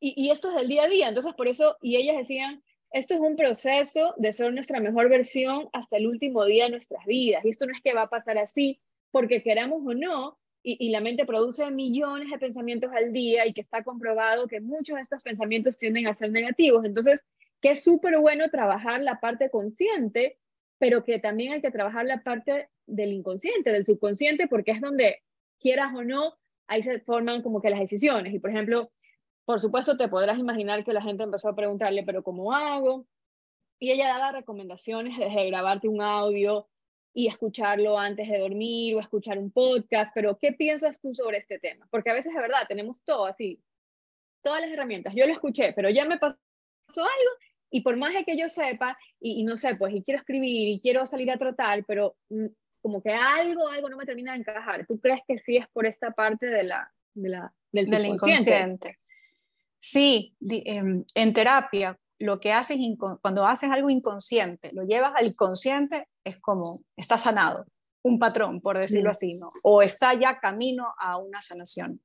y, 0.00 0.14
y 0.16 0.30
esto 0.30 0.50
es 0.50 0.56
del 0.56 0.68
día 0.68 0.84
a 0.84 0.88
día, 0.88 1.08
entonces 1.08 1.34
por 1.34 1.48
eso, 1.48 1.76
y 1.80 1.96
ellas 1.96 2.16
decían 2.16 2.62
esto 2.92 3.14
es 3.14 3.20
un 3.20 3.36
proceso 3.36 4.14
de 4.16 4.32
ser 4.32 4.52
nuestra 4.52 4.80
mejor 4.80 5.08
versión 5.08 5.68
hasta 5.72 5.96
el 5.96 6.08
último 6.08 6.44
día 6.44 6.64
de 6.64 6.72
nuestras 6.72 7.04
vidas. 7.06 7.44
Y 7.44 7.50
esto 7.50 7.66
no 7.66 7.72
es 7.72 7.80
que 7.80 7.94
va 7.94 8.02
a 8.02 8.10
pasar 8.10 8.36
así 8.36 8.80
porque 9.12 9.42
queramos 9.42 9.82
o 9.86 9.94
no, 9.94 10.38
y, 10.62 10.90
la 10.90 11.00
mente 11.00 11.24
produce 11.24 11.70
millones 11.70 12.30
de 12.30 12.38
pensamientos 12.38 12.90
al 12.92 13.12
día 13.12 13.46
y 13.46 13.54
que 13.54 13.62
está 13.62 13.82
comprobado 13.82 14.46
que 14.46 14.60
muchos 14.60 14.96
de 14.96 15.02
estos 15.02 15.22
pensamientos 15.22 15.78
tienden 15.78 16.06
a 16.06 16.12
ser 16.12 16.30
negativos. 16.30 16.84
Entonces, 16.84 17.24
que 17.60 17.72
es 17.72 17.84
súper 17.84 18.18
bueno 18.18 18.48
trabajar 18.50 19.02
la 19.02 19.20
parte 19.20 19.50
consciente, 19.50 20.38
pero 20.78 21.04
que 21.04 21.18
también 21.18 21.52
hay 21.52 21.60
que 21.60 21.70
trabajar 21.70 22.06
la 22.06 22.22
parte 22.22 22.70
del 22.86 23.12
inconsciente, 23.12 23.70
del 23.70 23.84
subconsciente, 23.84 24.48
porque 24.48 24.72
es 24.72 24.80
donde, 24.80 25.22
quieras 25.58 25.94
o 25.94 26.02
no, 26.02 26.38
ahí 26.66 26.82
se 26.82 27.00
forman 27.00 27.42
como 27.42 27.60
que 27.60 27.70
las 27.70 27.80
decisiones. 27.80 28.32
Y 28.32 28.38
por 28.38 28.50
ejemplo, 28.50 28.90
por 29.44 29.60
supuesto, 29.60 29.96
te 29.96 30.08
podrás 30.08 30.38
imaginar 30.38 30.84
que 30.84 30.92
la 30.92 31.02
gente 31.02 31.22
empezó 31.22 31.48
a 31.48 31.56
preguntarle, 31.56 32.02
pero 32.04 32.22
¿cómo 32.22 32.52
hago? 32.52 33.06
Y 33.78 33.90
ella 33.92 34.08
daba 34.08 34.32
recomendaciones 34.32 35.18
desde 35.18 35.46
grabarte 35.48 35.88
un 35.88 36.02
audio 36.02 36.68
y 37.12 37.26
escucharlo 37.26 37.98
antes 37.98 38.28
de 38.28 38.38
dormir 38.38 38.94
o 38.94 39.00
escuchar 39.00 39.38
un 39.38 39.50
podcast, 39.50 40.12
pero 40.14 40.38
¿qué 40.38 40.52
piensas 40.52 41.00
tú 41.00 41.14
sobre 41.14 41.38
este 41.38 41.58
tema? 41.58 41.88
Porque 41.90 42.10
a 42.10 42.14
veces 42.14 42.32
de 42.32 42.40
verdad 42.40 42.66
tenemos 42.68 43.02
todo 43.02 43.26
así, 43.26 43.60
todas 44.42 44.60
las 44.60 44.70
herramientas. 44.70 45.14
Yo 45.14 45.26
lo 45.26 45.32
escuché, 45.32 45.72
pero 45.72 45.90
ya 45.90 46.04
me 46.04 46.18
pasó 46.18 46.36
algo 46.96 47.30
y 47.70 47.82
por 47.82 47.96
más 47.96 48.14
de 48.14 48.24
que 48.24 48.36
yo 48.36 48.48
sepa, 48.48 48.98
y, 49.20 49.44
no 49.44 49.56
sé, 49.56 49.76
pues, 49.76 49.94
y 49.94 50.02
quiero 50.02 50.18
escribir 50.18 50.68
y 50.68 50.80
quiero 50.80 51.06
salir 51.06 51.30
a 51.30 51.38
trotar, 51.38 51.84
pero 51.86 52.16
mm, 52.28 52.46
como 52.82 53.02
que 53.02 53.12
algo, 53.12 53.68
algo 53.68 53.88
no 53.88 53.96
me 53.96 54.06
termina 54.06 54.32
de 54.32 54.38
encajar. 54.38 54.86
¿Tú 54.86 54.98
crees 54.98 55.20
que 55.26 55.38
sí 55.38 55.56
es 55.56 55.68
por 55.68 55.86
esta 55.86 56.10
parte 56.10 56.46
de 56.46 56.64
la, 56.64 56.92
de 57.14 57.28
la, 57.28 57.52
del, 57.70 57.86
del 57.86 58.06
inconsciente? 58.06 58.98
Sí, 59.78 60.36
em, 60.40 61.04
en 61.14 61.32
terapia, 61.32 61.98
lo 62.18 62.40
que 62.40 62.52
haces 62.52 62.78
cuando 63.20 63.46
haces 63.46 63.70
algo 63.70 63.88
inconsciente, 63.88 64.72
lo 64.72 64.84
llevas 64.84 65.12
al 65.16 65.34
consciente, 65.34 66.06
es 66.24 66.38
como, 66.38 66.82
está 66.96 67.16
sanado, 67.16 67.66
un 68.02 68.18
patrón, 68.18 68.60
por 68.60 68.78
decirlo 68.78 69.10
mm. 69.10 69.12
así, 69.12 69.34
¿no? 69.34 69.52
O 69.62 69.82
está 69.82 70.14
ya 70.14 70.38
camino 70.38 70.94
a 70.98 71.18
una 71.18 71.40
sanación. 71.40 72.00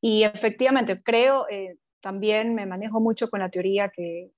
Y 0.00 0.24
efectivamente, 0.24 1.02
creo, 1.02 1.46
eh, 1.48 1.76
también 2.00 2.54
me 2.54 2.66
manejo 2.66 3.00
mucho 3.00 3.30
con 3.30 3.40
la 3.40 3.50
teoría 3.50 3.90
que, 3.90 4.32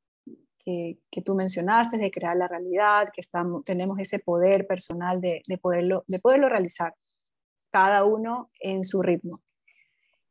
que, 0.65 1.23
tú 1.25 1.35
mencionaste, 1.35 1.99
de 1.99 2.11
crear 2.11 2.37
la 2.37 2.49
realidad, 2.49 3.11
que 3.13 3.21
estamos, 3.21 3.65
tenemos 3.65 3.99
ese 3.99 4.19
poder 4.19 4.67
personal 4.67 5.21
de, 5.21 5.43
de, 5.47 5.59
poderlo, 5.59 6.05
de 6.07 6.19
poderlo 6.19 6.49
realizar, 6.49 6.95
cada 7.71 8.05
uno 8.05 8.51
en 8.61 8.85
su 8.85 9.03
ritmo. 9.03 9.43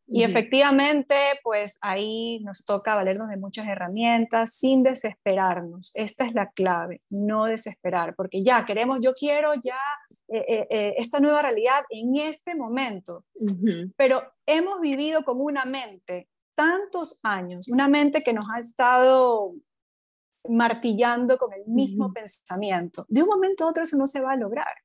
Y 0.05 0.23
efectivamente, 0.23 1.15
pues 1.43 1.77
ahí 1.81 2.39
nos 2.43 2.65
toca 2.65 2.93
valernos 2.93 3.29
de 3.29 3.37
muchas 3.37 3.67
herramientas 3.67 4.55
sin 4.55 4.83
desesperarnos. 4.83 5.91
Esta 5.95 6.25
es 6.25 6.33
la 6.33 6.51
clave, 6.51 7.01
no 7.09 7.45
desesperar, 7.45 8.13
porque 8.15 8.43
ya 8.43 8.65
queremos, 8.65 8.99
yo 9.01 9.13
quiero 9.13 9.53
ya 9.55 9.79
eh, 10.27 10.45
eh, 10.47 10.67
eh, 10.69 10.93
esta 10.97 11.19
nueva 11.19 11.41
realidad 11.41 11.83
en 11.89 12.15
este 12.17 12.55
momento. 12.55 13.25
Pero 13.95 14.23
hemos 14.45 14.81
vivido 14.81 15.23
con 15.23 15.39
una 15.39 15.65
mente 15.65 16.27
tantos 16.55 17.19
años, 17.23 17.67
una 17.69 17.87
mente 17.87 18.21
que 18.21 18.33
nos 18.33 18.45
ha 18.53 18.59
estado 18.59 19.53
martillando 20.47 21.37
con 21.37 21.53
el 21.53 21.65
mismo 21.65 22.11
pensamiento. 22.13 23.05
De 23.07 23.23
un 23.23 23.29
momento 23.29 23.65
a 23.65 23.69
otro 23.69 23.83
eso 23.83 23.97
no 23.97 24.07
se 24.07 24.21
va 24.21 24.33
a 24.33 24.37
lograr. 24.37 24.75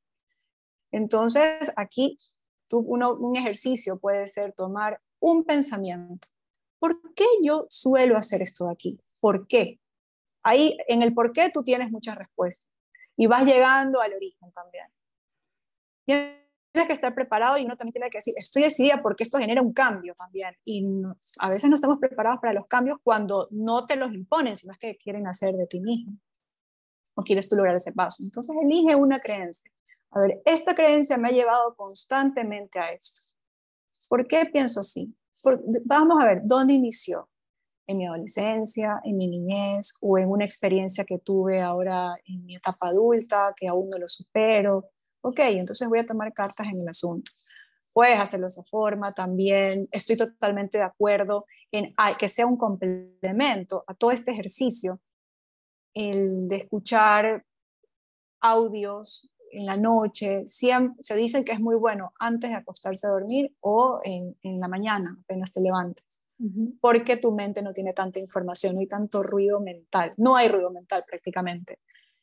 Entonces, 0.91 1.73
aquí 1.77 2.19
tú, 2.69 2.79
un 2.79 3.37
ejercicio 3.37 3.99
puede 3.99 4.27
ser 4.27 4.53
tomar 4.53 5.01
un 5.21 5.45
pensamiento. 5.45 6.29
¿Por 6.79 7.15
qué 7.15 7.27
yo 7.43 7.67
suelo 7.69 8.17
hacer 8.17 8.43
esto 8.43 8.67
de 8.67 8.73
aquí? 8.73 9.01
¿Por 9.21 9.47
qué? 9.47 9.81
Ahí 10.43 10.77
en 10.87 11.03
el 11.03 11.13
por 11.13 11.33
qué 11.33 11.51
tú 11.51 11.65
tienes 11.65 11.91
muchas 11.91 12.17
respuestas 12.17 12.71
y 13.17 13.27
vas 13.27 13.45
llegando 13.45 14.01
al 14.01 14.15
origen 14.15 14.53
también. 14.53 14.87
Tienes 16.07 16.48
que 16.87 16.93
estar 16.93 17.15
preparado 17.15 17.59
y 17.59 17.65
uno 17.65 17.77
también 17.77 17.93
tiene 17.93 18.11
que 18.11 18.19
decir, 18.19 18.35
estoy 18.37 18.63
decidida 18.63 19.03
porque 19.03 19.25
esto 19.25 19.39
genera 19.39 19.63
un 19.63 19.73
cambio 19.73 20.15
también. 20.15 20.55
Y 20.65 20.87
a 21.41 21.51
veces 21.51 21.69
no 21.69 21.75
estamos 21.75 21.99
preparados 21.99 22.41
para 22.41 22.53
los 22.53 22.67
cambios 22.67 22.99
cuando 23.03 23.49
no 23.51 23.87
te 23.87 23.97
los 23.97 24.13
imponen, 24.13 24.57
sino 24.57 24.73
es 24.73 24.79
que 24.79 24.97
quieren 24.97 25.27
hacer 25.27 25.55
de 25.57 25.67
ti 25.67 25.81
mismo 25.81 26.19
o 27.15 27.23
quieres 27.23 27.49
tú 27.49 27.57
lograr 27.57 27.75
ese 27.75 27.93
paso. 27.93 28.23
Entonces 28.23 28.55
elige 28.63 28.95
una 28.95 29.19
creencia. 29.19 29.71
A 30.13 30.21
ver, 30.21 30.41
esta 30.45 30.75
creencia 30.75 31.19
me 31.19 31.29
ha 31.29 31.33
llevado 31.33 31.75
constantemente 31.75 32.79
a 32.79 32.93
esto. 32.93 33.23
¿Por 34.09 34.27
qué 34.27 34.47
pienso 34.47 34.81
así? 34.81 35.15
vamos 35.85 36.21
a 36.21 36.27
ver, 36.27 36.41
¿dónde 36.45 36.75
inició? 36.75 37.29
¿En 37.87 37.99
mi 37.99 38.07
adolescencia, 38.07 39.01
en 39.05 39.17
mi 39.17 39.29
niñez 39.29 39.97
o 40.01 40.19
en 40.19 40.29
una 40.29 40.45
experiencia 40.45 41.05
que 41.05 41.19
tuve 41.19 41.63
ahora 41.63 42.17
en 42.27 42.45
mi 42.45 42.57
etapa 42.57 42.89
adulta 42.89 43.55
que 43.57 43.67
aún 43.67 43.89
no 43.89 43.99
lo 43.99 44.09
supero? 44.09 44.91
Ok, 45.21 45.41
entonces 45.41 45.89
voy 45.89 45.99
a 45.99 46.07
tomar 46.07 46.33
cartas 46.33 46.69
en 46.69 46.81
el 46.81 46.89
asunto. 46.89 47.33
Puedes 47.93 48.19
hacerlo 48.19 48.47
de 48.47 48.51
esa 48.51 48.63
forma 48.65 49.13
también. 49.13 49.89
Estoy 49.91 50.17
totalmente 50.17 50.79
de 50.79 50.85
acuerdo 50.85 51.47
en 51.73 51.95
que 52.19 52.29
sea 52.29 52.47
un 52.47 52.57
complemento 52.57 53.85
a 53.87 53.95
todo 53.95 54.11
este 54.11 54.31
ejercicio, 54.31 55.01
el 55.95 56.47
de 56.47 56.57
escuchar 56.57 57.45
audios 58.41 59.31
en 59.51 59.67
la 59.67 59.77
noche, 59.77 60.47
siempre, 60.47 61.03
se 61.03 61.17
dice 61.17 61.45
que 61.45 61.53
es 61.53 61.61
muy 61.61 61.77
bueno 61.77 62.13
antes 62.19 62.51
de 62.51 62.57
acostarse 62.57 63.07
a 63.07 63.11
dormir 63.11 63.55
o 63.61 64.01
en, 64.05 64.37
en 64.43 64.61
la 64.61 64.69
mañana, 64.69 65.17
apenas 65.21 65.53
te 65.53 65.61
levantes, 65.61 66.23
porque 66.81 67.17
tu 67.17 67.33
mente 67.33 67.63
no 67.63 67.73
tiene 67.73 67.93
tanta 67.93 68.19
información, 68.19 68.75
no 68.75 68.81
hay 68.81 68.87
tanto 68.87 69.23
ruido 69.23 69.61
mental, 69.61 70.15
no 70.17 70.37
hay 70.37 70.49
ruido 70.49 70.71
mental 70.71 71.05
prácticamente. 71.07 71.81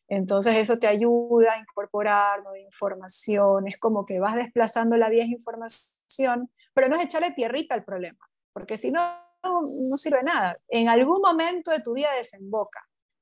Entonces 0.08 0.56
eso 0.56 0.78
te 0.78 0.88
ayuda 0.88 1.54
a 1.54 1.60
incorporar 1.60 2.44
nueva 2.44 2.60
información, 2.60 3.68
es 3.68 3.78
como 3.78 4.06
que 4.06 4.20
vas 4.20 4.36
desplazando 4.36 4.98
la 4.98 5.10
vieja 5.10 5.32
información, 5.32 6.52
pero 6.74 6.90
no 6.90 6.96
es 6.98 7.06
echarle 7.06 7.32
tierrita 7.32 7.74
al 7.74 7.84
problema, 7.84 8.20
porque 8.54 8.78
si 8.78 8.92
no, 8.92 9.02
no 9.44 9.98
sirve 9.98 10.24
nada. 10.24 10.58
En 10.68 10.90
algún 10.90 11.22
momento 11.22 11.72
de 11.72 11.80
tu 11.80 11.94
vida 11.94 12.14
desemboca, 12.16 12.82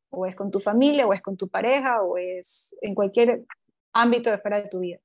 o 0.09 0.25
es 0.25 0.35
con 0.35 0.51
tu 0.51 0.59
familia, 0.59 1.07
o 1.07 1.13
es 1.13 1.21
con 1.21 1.37
tu 1.37 1.49
pareja, 1.49 2.03
o 2.03 2.17
es 2.17 2.77
en 2.81 2.93
cualquier 2.93 3.43
ámbito 3.93 4.29
de 4.29 4.37
fuera 4.37 4.61
de 4.61 4.69
tu 4.69 4.79
vida. 4.79 4.99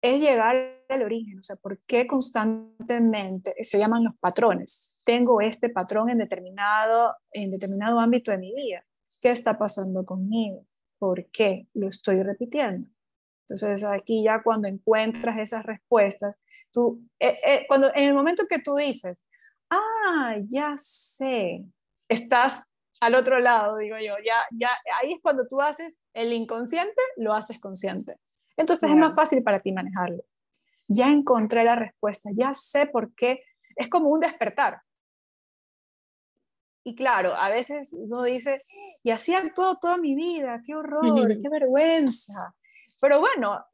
Es 0.00 0.20
llegar 0.20 0.80
al 0.88 1.02
origen, 1.02 1.38
o 1.40 1.42
sea, 1.42 1.56
¿por 1.56 1.80
qué 1.80 2.06
constantemente 2.06 3.54
se 3.64 3.78
llaman 3.78 4.04
los 4.04 4.14
patrones? 4.20 4.94
Tengo 5.04 5.40
este 5.40 5.70
patrón 5.70 6.08
en 6.08 6.18
determinado, 6.18 7.16
en 7.32 7.50
determinado 7.50 7.98
ámbito 7.98 8.30
de 8.30 8.38
mi 8.38 8.54
vida. 8.54 8.84
¿Qué 9.20 9.30
está 9.30 9.58
pasando 9.58 10.04
conmigo? 10.04 10.67
¿Por 10.98 11.26
qué 11.30 11.66
lo 11.74 11.88
estoy 11.88 12.22
repitiendo? 12.22 12.88
Entonces 13.48 13.84
aquí 13.84 14.22
ya 14.22 14.42
cuando 14.42 14.68
encuentras 14.68 15.38
esas 15.38 15.64
respuestas, 15.64 16.42
tú, 16.72 17.02
eh, 17.18 17.38
eh, 17.46 17.64
cuando 17.66 17.88
en 17.94 18.08
el 18.08 18.14
momento 18.14 18.46
que 18.48 18.58
tú 18.58 18.76
dices, 18.76 19.24
ah, 19.70 20.36
ya 20.46 20.74
sé, 20.76 21.64
estás 22.08 22.70
al 23.00 23.14
otro 23.14 23.38
lado, 23.38 23.76
digo 23.76 23.96
yo, 23.98 24.14
ya, 24.24 24.36
ya, 24.52 24.70
ahí 25.00 25.12
es 25.12 25.20
cuando 25.22 25.46
tú 25.46 25.60
haces 25.60 26.00
el 26.14 26.32
inconsciente, 26.32 27.00
lo 27.16 27.32
haces 27.32 27.60
consciente. 27.60 28.16
Entonces 28.56 28.90
es 28.90 28.96
más 28.96 29.14
fácil 29.14 29.42
para 29.42 29.60
ti 29.60 29.72
manejarlo. 29.72 30.24
Ya 30.88 31.08
encontré 31.08 31.64
la 31.64 31.76
respuesta, 31.76 32.30
ya 32.34 32.54
sé 32.54 32.86
por 32.86 33.14
qué, 33.14 33.42
es 33.76 33.88
como 33.88 34.08
un 34.08 34.20
despertar. 34.20 34.80
Y 36.84 36.94
claro, 36.94 37.34
a 37.36 37.50
veces 37.50 37.92
uno 37.92 38.22
dice, 38.22 38.64
y 39.02 39.10
así 39.10 39.34
actuó 39.34 39.76
toda 39.78 39.98
mi 39.98 40.14
vida, 40.14 40.62
qué 40.64 40.74
horror, 40.74 41.02
qué 41.42 41.48
vergüenza. 41.48 42.54
Pero 43.00 43.20
bueno, 43.20 43.64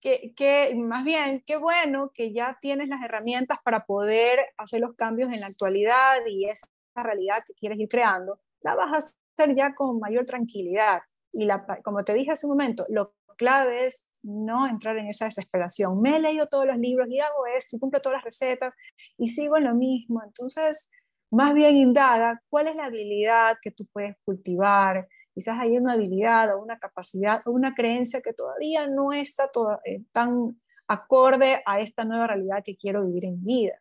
que, 0.00 0.32
que, 0.34 0.74
más 0.74 1.04
bien, 1.04 1.42
qué 1.46 1.56
bueno 1.56 2.10
que 2.14 2.32
ya 2.32 2.58
tienes 2.60 2.88
las 2.88 3.02
herramientas 3.02 3.58
para 3.64 3.84
poder 3.84 4.40
hacer 4.56 4.80
los 4.80 4.94
cambios 4.94 5.32
en 5.32 5.40
la 5.40 5.46
actualidad 5.46 6.24
y 6.26 6.48
esa 6.48 6.66
realidad 6.96 7.44
que 7.46 7.54
quieres 7.54 7.78
ir 7.78 7.88
creando 7.88 8.40
la 8.62 8.74
vas 8.74 8.92
a 8.92 8.98
hacer 8.98 9.54
ya 9.54 9.74
con 9.74 9.98
mayor 9.98 10.24
tranquilidad. 10.24 11.02
Y 11.32 11.44
la, 11.44 11.64
como 11.82 12.04
te 12.04 12.14
dije 12.14 12.32
hace 12.32 12.46
un 12.46 12.52
momento, 12.52 12.86
lo 12.88 13.14
clave 13.36 13.86
es 13.86 14.06
no 14.22 14.68
entrar 14.68 14.96
en 14.98 15.08
esa 15.08 15.24
desesperación. 15.24 16.00
Me 16.00 16.16
he 16.16 16.20
leído 16.20 16.46
todos 16.46 16.66
los 16.66 16.78
libros 16.78 17.08
y 17.08 17.18
hago 17.18 17.46
esto 17.46 17.76
y 17.76 17.80
cumplo 17.80 18.00
todas 18.00 18.18
las 18.18 18.24
recetas 18.24 18.74
y 19.18 19.28
sigo 19.28 19.56
en 19.56 19.64
lo 19.64 19.74
mismo. 19.74 20.22
Entonces, 20.24 20.90
más 21.32 21.54
bien 21.54 21.76
indaga 21.76 22.40
cuál 22.48 22.68
es 22.68 22.76
la 22.76 22.84
habilidad 22.84 23.56
que 23.60 23.70
tú 23.70 23.86
puedes 23.92 24.16
cultivar. 24.24 25.08
Quizás 25.34 25.58
hay 25.58 25.78
una 25.78 25.94
habilidad 25.94 26.54
o 26.54 26.62
una 26.62 26.78
capacidad 26.78 27.40
o 27.46 27.50
una 27.52 27.74
creencia 27.74 28.20
que 28.20 28.34
todavía 28.34 28.86
no 28.86 29.12
está 29.12 29.50
eh, 29.84 30.02
tan 30.12 30.60
acorde 30.86 31.62
a 31.64 31.80
esta 31.80 32.04
nueva 32.04 32.26
realidad 32.26 32.62
que 32.62 32.76
quiero 32.76 33.06
vivir 33.06 33.24
en 33.24 33.42
vida 33.42 33.80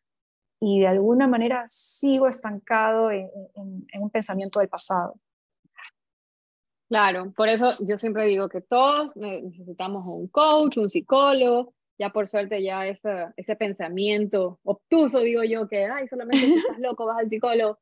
y 0.62 0.80
de 0.80 0.88
alguna 0.88 1.28
manera 1.28 1.64
sigo 1.68 2.28
estancado 2.28 3.12
en, 3.12 3.30
un 4.00 4.10
pensamiento 4.12 4.60
del 4.60 4.70
pasado. 4.70 5.16
Claro, 6.88 7.34
por 7.36 7.50
eso 7.50 7.72
yo 7.80 7.98
siempre 7.98 8.26
digo 8.28 8.48
que 8.48 8.62
todos 8.62 9.16
necesitamos 9.18 10.06
un 10.06 10.28
coach, 10.28 10.78
un 10.78 10.90
psicólogo, 10.90 11.74
ya 12.02 12.10
por 12.10 12.28
suerte 12.28 12.64
ya 12.64 12.88
ese, 12.88 13.56
pensamiento 13.60 14.60
obtuso, 14.64 15.20
digo 15.20 15.44
yo, 15.44 15.68
que, 15.68 15.86
ay, 15.86 16.08
solamente 16.08 16.48
si 16.48 16.56
estás 16.56 16.80
loco 16.80 17.06
vas 17.06 17.20
al 17.20 17.30
psicólogo, 17.30 17.78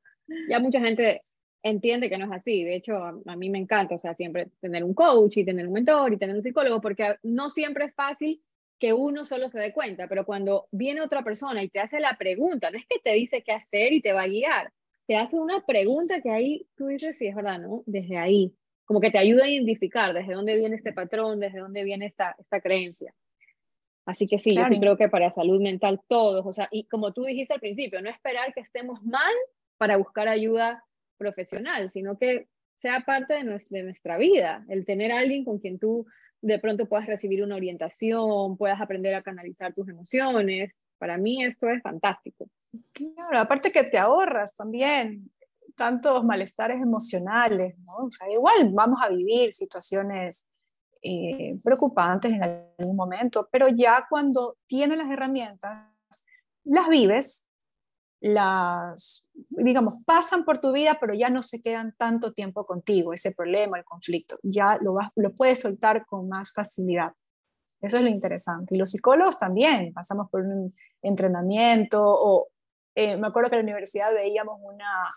ya 0.49 0.59
mucha 0.59 0.82
gente 0.82 1.22
entiende 1.63 2.09
que 2.09 2.17
no 2.17 2.26
es 2.26 2.32
así. 2.34 2.65
De 2.65 2.76
hecho, 2.76 2.97
a, 3.01 3.36
mí 3.38 3.49
me 3.49 3.59
encanta, 3.59 3.95
o 3.95 3.99
sea, 3.99 4.13
siempre 4.13 4.49
tener 4.59 4.84
un 4.84 4.93
coach 4.93 5.38
y 5.38 5.45
tener 5.45 5.65
un 5.65 5.72
mentor 5.72 6.11
y 6.11 6.17
tener 6.17 6.36
un 6.36 6.41
psicólogo, 6.41 6.82
porque 6.82 7.15
no 7.24 7.49
siempre 7.49 7.86
es 7.86 7.95
fácil 7.95 8.43
que 8.78 8.91
uno 8.91 9.24
solo 9.24 9.47
se 9.47 9.59
dé 9.61 9.72
cuenta, 9.72 10.09
pero 10.09 10.26
cuando 10.26 10.67
viene 10.72 10.99
otra 10.99 11.24
persona 11.24 11.63
y 11.63 11.70
te 11.70 11.80
hace 11.80 12.01
la 12.01 12.17
pregunta, 12.17 12.72
no 12.72 12.78
es 12.78 12.86
que 12.89 12.99
te 12.99 13.13
dice 13.13 13.41
qué 13.41 13.53
hacer 13.53 13.93
y 13.93 14.01
te 14.01 14.11
va 14.11 14.24
a 14.24 14.28
guiar, 14.28 14.74
te 15.07 15.15
hace 15.15 15.38
una 15.38 15.65
pregunta 15.65 16.20
que 16.22 16.30
ahí 16.30 16.67
tú 16.76 16.88
dices, 16.88 17.17
sí, 17.17 17.28
es 17.28 17.36
verdad, 17.36 17.59
¿no? 17.59 17.84
Desde 17.86 18.17
ahí, 18.17 18.53
como 18.84 18.99
que 18.99 19.11
te 19.11 19.17
ayuda 19.17 19.45
a 19.45 19.49
identificar 19.49 20.13
desde 20.13 20.34
dónde 20.34 20.57
viene 20.57 20.76
este 20.76 20.91
patrón, 20.91 21.39
desde 21.39 21.59
dónde 21.59 21.86
viene 21.86 22.05
esta, 22.05 22.36
esta 22.38 22.59
creencia. 22.59 23.13
Así 24.10 24.26
que 24.26 24.39
sí, 24.39 24.55
yo 24.55 24.66
sí 24.66 24.80
creo 24.80 24.97
que 24.97 25.07
para 25.07 25.32
salud 25.32 25.62
mental 25.62 26.01
todos, 26.07 26.43
o 26.43 26.51
sea, 26.51 26.68
y 26.72 26.86
como 26.86 27.14
tú 27.14 27.26
dijiste 27.26 27.53
al 27.53 27.60
principio, 27.60 28.01
no 28.01 28.10
esperar 28.10 28.51
que 28.55 28.62
estemos 28.62 29.03
mal 29.03 29.32
para 29.78 29.97
buscar 29.97 30.28
ayuda 30.28 30.84
profesional, 31.20 31.91
sino 31.91 32.18
que 32.18 32.47
sea 32.82 33.01
parte 33.01 33.36
de 33.36 33.43
nuestra, 33.43 34.18
vida, 34.18 34.66
el 34.68 34.84
tener 34.84 35.12
a 35.12 35.20
alguien 35.20 35.45
con 35.45 35.60
quien 35.60 35.78
tú 35.78 36.07
de 36.41 36.57
pronto 36.57 36.88
puedas 36.88 37.05
recibir 37.05 37.43
una 37.43 37.55
orientación, 37.55 38.57
puedas 38.57 38.82
aprender 38.82 39.14
a 39.14 39.22
canalizar 39.22 39.76
tus 39.76 39.88
emociones. 39.88 40.74
Para 40.97 41.20
mí 41.20 41.43
esto 41.43 41.70
es 41.70 41.84
fantástico. 41.84 42.49
Claro, 42.93 43.38
aparte 43.38 43.72
que 43.72 43.84
te 43.84 43.99
ahorras 43.99 44.55
también 44.55 45.30
tantos 45.76 46.24
malestares 46.24 46.82
emocionales, 46.82 47.78
¿no? 47.86 48.05
O 48.05 48.10
sea, 48.10 48.28
igual 48.32 48.72
vamos 48.72 48.99
a 49.03 49.10
vivir 49.10 49.51
situaciones 49.51 50.49
eh, 51.02 51.58
preocupantes 51.64 52.34
en 52.34 52.43
algún 52.43 52.95
momento, 52.95 53.47
pero 53.52 53.68
ya 53.70 54.06
cuando 54.10 54.58
tienes 54.68 54.97
las 54.97 55.10
herramientas, 55.10 55.88
las 56.64 56.89
vives 56.89 57.47
las, 58.22 59.30
digamos, 59.50 60.04
pasan 60.06 60.43
por 60.43 60.60
tu 60.60 60.74
vida, 60.74 60.97
pero 61.00 61.14
ya 61.14 61.30
no 61.30 61.41
se 61.41 61.62
quedan 61.62 61.93
tanto 61.97 62.34
tiempo 62.34 62.66
contigo, 62.66 63.14
ese 63.14 63.34
problema, 63.34 63.78
el 63.78 63.86
conflicto, 63.86 64.38
ya 64.43 64.78
lo, 64.82 64.93
vas, 64.93 65.10
lo 65.16 65.34
puedes 65.34 65.62
soltar 65.62 66.06
con 66.06 66.28
más 66.28 66.52
facilidad. 66.52 67.14
Eso 67.82 67.97
es 67.97 68.04
lo 68.04 68.10
interesante. 68.10 68.76
Y 68.76 68.78
los 68.78 68.89
psicólogos 68.89 69.39
también, 69.39 69.93
pasamos 69.93 70.30
por 70.30 70.41
un 70.41 70.76
entrenamiento 71.02 72.02
o 72.04 72.50
eh, 72.95 73.16
me 73.16 73.28
acuerdo 73.28 73.50
que 73.50 73.56
en 73.56 73.62
la 73.62 73.72
universidad 73.72 74.14
veíamos 74.14 74.60
una, 74.62 75.10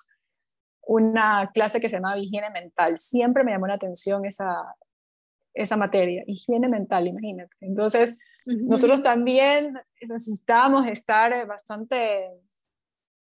una 0.86 1.50
clase 1.52 1.80
que 1.80 1.88
se 1.88 1.96
llamaba 1.96 2.18
higiene 2.18 2.50
mental. 2.50 3.00
Siempre 3.00 3.42
me 3.42 3.50
llamó 3.50 3.66
la 3.66 3.74
atención 3.74 4.24
esa, 4.24 4.76
esa 5.54 5.76
materia, 5.76 6.24
higiene 6.26 6.68
mental, 6.68 7.06
imagínate. 7.06 7.54
Entonces, 7.60 8.18
nosotros 8.44 9.02
también 9.02 9.78
necesitamos 10.00 10.86
estar 10.86 11.46
bastante 11.46 12.28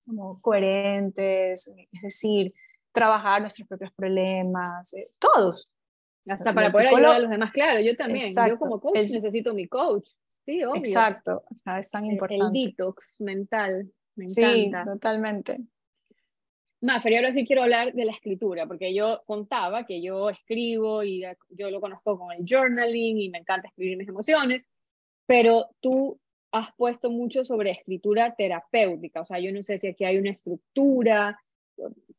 como 0.06 0.40
coherentes, 0.40 1.74
es 1.92 2.02
decir, 2.02 2.54
trabajar 2.92 3.40
nuestros 3.40 3.66
propios 3.66 3.92
problemas, 3.92 4.94
eh, 4.94 5.10
todos. 5.18 5.72
Hasta 6.26 6.54
para 6.54 6.70
poder 6.70 6.88
ayudar 6.88 7.16
a 7.16 7.18
los 7.18 7.30
demás, 7.30 7.52
claro, 7.52 7.80
yo 7.80 7.96
también, 7.96 8.32
yo 8.48 8.58
como 8.58 8.80
coach 8.80 8.94
necesito 8.96 9.52
mi 9.52 9.66
coach, 9.66 10.08
sí, 10.46 10.64
obvio. 10.64 10.76
Exacto, 10.76 11.44
es 11.78 11.90
tan 11.90 12.06
importante. 12.06 12.58
El, 12.58 12.66
detox 12.70 13.16
mental, 13.18 13.90
me 14.16 14.24
encanta. 14.24 14.84
Sí, 14.84 14.90
totalmente. 14.90 15.60
Mafer, 16.84 17.12
y 17.12 17.16
ahora 17.16 17.32
sí 17.32 17.46
quiero 17.46 17.62
hablar 17.62 17.94
de 17.94 18.04
la 18.04 18.12
escritura, 18.12 18.66
porque 18.66 18.94
yo 18.94 19.22
contaba 19.26 19.86
que 19.86 20.02
yo 20.02 20.28
escribo 20.28 21.02
y 21.02 21.24
yo 21.48 21.70
lo 21.70 21.80
conozco 21.80 22.18
con 22.18 22.32
el 22.32 22.44
journaling 22.46 23.18
y 23.18 23.30
me 23.30 23.38
encanta 23.38 23.68
escribir 23.68 23.96
mis 23.96 24.08
emociones, 24.08 24.70
pero 25.26 25.70
tú 25.80 26.20
has 26.52 26.68
puesto 26.76 27.10
mucho 27.10 27.44
sobre 27.44 27.70
escritura 27.70 28.34
terapéutica, 28.36 29.22
o 29.22 29.24
sea, 29.24 29.38
yo 29.40 29.50
no 29.50 29.62
sé 29.62 29.78
si 29.78 29.88
aquí 29.88 30.04
hay 30.04 30.18
una 30.18 30.30
estructura, 30.30 31.40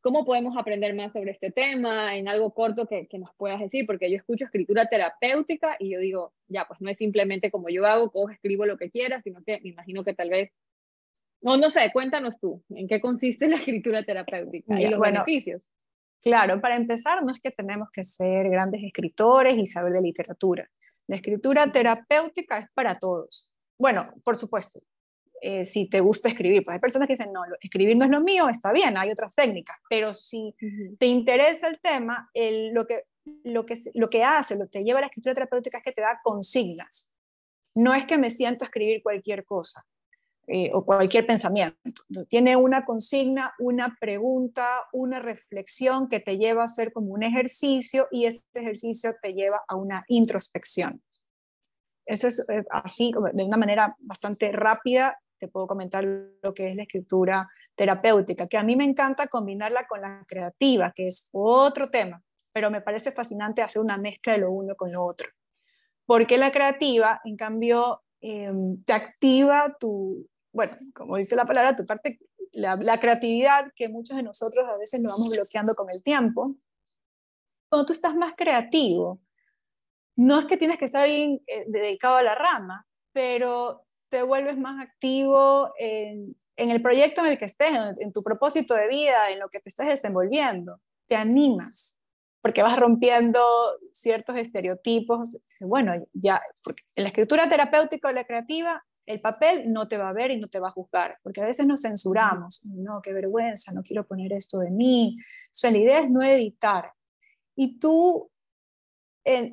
¿cómo 0.01 0.25
podemos 0.25 0.57
aprender 0.57 0.93
más 0.95 1.13
sobre 1.13 1.31
este 1.31 1.51
tema 1.51 2.17
en 2.17 2.27
algo 2.27 2.53
corto 2.53 2.85
que, 2.85 3.07
que, 3.07 3.19
nos 3.19 3.29
puedas 3.37 3.59
decir? 3.59 3.85
Porque 3.85 4.09
yo 4.09 4.17
escucho 4.17 4.45
escritura 4.45 4.87
terapéutica 4.87 5.75
y 5.79 5.91
yo 5.91 5.99
digo, 5.99 6.33
ya, 6.47 6.65
pues 6.67 6.81
no 6.81 6.89
es 6.89 6.97
simplemente 6.97 7.51
como 7.51 7.69
yo 7.69 7.85
hago, 7.85 8.11
cojo, 8.11 8.29
escribo 8.29 8.65
lo 8.65 8.77
que 8.77 8.89
quiera, 8.89 9.21
sino 9.21 9.43
que 9.43 9.59
me 9.61 9.69
imagino 9.69 10.03
que 10.03 10.13
tal 10.13 10.29
vez, 10.29 10.51
no, 11.41 11.57
no 11.57 11.69
sé, 11.69 11.91
cuéntanos 11.93 12.39
tú, 12.39 12.63
¿en 12.69 12.87
qué 12.87 12.99
consiste 12.99 13.47
la 13.47 13.57
escritura 13.57 14.03
terapéutica 14.03 14.79
y 14.79 14.87
los 14.87 14.99
beneficios? 14.99 15.61
Claro, 16.21 16.59
para 16.59 16.75
empezar, 16.75 17.23
no 17.23 17.31
es 17.31 17.39
que 17.39 17.51
tenemos 17.51 17.89
que 17.91 18.03
ser 18.03 18.49
grandes 18.49 18.83
escritores 18.83 19.57
y 19.57 19.65
saber 19.65 19.93
de 19.93 20.01
literatura. 20.01 20.69
La 21.07 21.17
escritura 21.17 21.71
terapéutica 21.71 22.57
es 22.57 22.67
para 22.73 22.97
todos 22.97 23.55
bueno, 23.77 24.13
por 24.23 24.37
supuesto, 24.37 24.81
eh, 25.41 25.65
si 25.65 25.89
te 25.89 25.99
gusta 25.99 26.29
escribir, 26.29 26.63
pues 26.63 26.75
hay 26.75 26.79
personas 26.79 27.07
que 27.07 27.13
dicen, 27.13 27.33
no, 27.33 27.41
escribir 27.59 27.97
no 27.97 28.05
es 28.05 28.11
lo 28.11 28.21
mío, 28.21 28.47
está 28.49 28.71
bien, 28.71 28.97
hay 28.97 29.11
otras 29.11 29.35
técnicas, 29.35 29.77
pero 29.89 30.13
si 30.13 30.55
te 30.97 31.05
interesa 31.05 31.67
el 31.67 31.79
tema, 31.79 32.29
lo, 32.33 32.87
que, 32.87 33.03
lo, 33.43 33.65
que, 33.65 33.75
lo 33.93 34.09
que 34.09 34.23
hace, 34.23 34.55
lo 34.55 34.65
que 34.65 34.79
te 34.79 34.83
lleva 34.83 34.99
a 34.99 35.01
la 35.01 35.07
escritura 35.07 35.35
terapéutica 35.35 35.79
es 35.79 35.83
que 35.83 35.91
te 35.91 36.01
da 36.01 36.19
consignas. 36.23 37.11
No 37.75 37.93
es 37.93 38.05
que 38.05 38.17
me 38.17 38.29
siento 38.29 38.63
a 38.63 38.67
escribir 38.67 39.03
cualquier 39.03 39.43
cosa 39.43 39.85
eh, 40.47 40.69
o 40.73 40.85
cualquier 40.85 41.25
pensamiento. 41.25 41.77
Tiene 42.27 42.55
una 42.55 42.85
consigna, 42.85 43.53
una 43.57 43.97
pregunta, 43.99 44.83
una 44.93 45.19
reflexión 45.19 46.07
que 46.07 46.19
te 46.19 46.37
lleva 46.37 46.61
a 46.61 46.65
hacer 46.65 46.93
como 46.93 47.13
un 47.13 47.23
ejercicio 47.23 48.07
y 48.11 48.25
ese 48.25 48.43
ejercicio 48.53 49.15
te 49.21 49.33
lleva 49.33 49.61
a 49.67 49.75
una 49.75 50.05
introspección. 50.07 51.01
Eso 52.05 52.27
es 52.27 52.47
eh, 52.49 52.63
así, 52.69 53.11
de 53.33 53.43
una 53.43 53.57
manera 53.57 53.95
bastante 54.01 54.51
rápida, 54.51 55.19
te 55.39 55.47
puedo 55.47 55.65
comentar 55.65 56.05
lo 56.05 56.53
que 56.53 56.69
es 56.69 56.75
la 56.75 56.83
escritura 56.83 57.49
terapéutica, 57.73 58.47
que 58.47 58.57
a 58.57 58.63
mí 58.63 58.75
me 58.75 58.85
encanta 58.85 59.27
combinarla 59.27 59.87
con 59.87 60.01
la 60.01 60.23
creativa, 60.27 60.93
que 60.95 61.07
es 61.07 61.29
otro 61.31 61.89
tema, 61.89 62.21
pero 62.53 62.69
me 62.69 62.81
parece 62.81 63.11
fascinante 63.11 63.61
hacer 63.61 63.81
una 63.81 63.97
mezcla 63.97 64.33
de 64.33 64.39
lo 64.39 64.51
uno 64.51 64.75
con 64.75 64.91
lo 64.91 65.03
otro. 65.03 65.27
Porque 66.05 66.37
la 66.37 66.51
creativa, 66.51 67.19
en 67.25 67.35
cambio, 67.35 68.03
em, 68.21 68.83
te 68.83 68.93
activa 68.93 69.75
tu, 69.79 70.23
bueno, 70.55 70.77
como 70.93 71.17
dice 71.17 71.35
la 71.35 71.45
palabra, 71.45 71.75
tu 71.75 71.85
parte, 71.85 72.17
la, 72.53 72.99
creatividad 72.99 73.73
que 73.75 73.89
muchos 73.89 74.15
de 74.15 74.23
nosotros 74.23 74.65
a 74.69 74.77
veces 74.77 75.01
lo 75.01 75.09
vamos 75.09 75.29
bloqueando 75.29 75.75
con 75.75 75.89
el 75.89 76.01
tiempo. 76.01 76.55
Cuando 77.69 77.85
tú 77.85 77.91
estás 77.91 78.15
más 78.15 78.35
creativo, 78.37 79.19
no 80.15 80.39
es 80.39 80.45
que 80.45 80.55
tienes 80.55 80.77
que 80.77 80.85
estar 80.85 81.05
eh, 81.09 81.41
dedicado 81.67 82.15
a 82.15 82.23
la 82.23 82.35
rama, 82.35 82.87
pero 83.11 83.85
te 84.07 84.23
vuelves 84.23 84.57
más 84.57 84.81
activo 84.81 85.73
en, 85.77 86.37
el 86.55 86.81
proyecto 86.81 87.19
en 87.19 87.33
el 87.33 87.37
que 87.37 87.45
estés, 87.45 87.77
en, 87.99 88.13
tu 88.13 88.23
propósito 88.23 88.75
de 88.75 88.87
vida, 88.87 89.31
en 89.31 89.39
lo 89.39 89.49
que 89.49 89.59
te 89.59 89.67
estés 89.67 89.87
desenvolviendo. 89.87 90.79
Te 91.07 91.17
animas, 91.17 91.97
porque 92.41 92.63
vas 92.63 92.79
rompiendo 92.79 93.41
ciertos 93.91 94.37
estereotipos. 94.37 95.37
Bueno, 95.59 96.01
ya, 96.13 96.41
en 96.95 97.03
la 97.03 97.09
escritura 97.09 97.49
terapéutica 97.49 98.07
o 98.07 98.13
la 98.13 98.23
creativa, 98.23 98.85
el 99.05 99.19
papel 99.21 99.71
no 99.71 99.87
te 99.87 99.97
va 99.97 100.09
a 100.09 100.13
ver 100.13 100.31
y 100.31 100.39
no 100.39 100.47
te 100.47 100.59
va 100.59 100.69
a 100.69 100.71
juzgar, 100.71 101.17
porque 101.21 101.41
a 101.41 101.45
veces 101.45 101.67
nos 101.67 101.81
censuramos. 101.81 102.65
No, 102.65 103.01
qué 103.01 103.13
vergüenza, 103.13 103.71
no 103.71 103.83
quiero 103.83 104.05
poner 104.05 104.33
esto 104.33 104.59
de 104.59 104.71
mí. 104.71 105.17
O 105.19 105.49
sea, 105.51 105.71
la 105.71 105.77
idea 105.77 105.99
es 105.99 106.09
no 106.09 106.23
editar. 106.23 106.91
Y 107.55 107.79
tú 107.79 108.29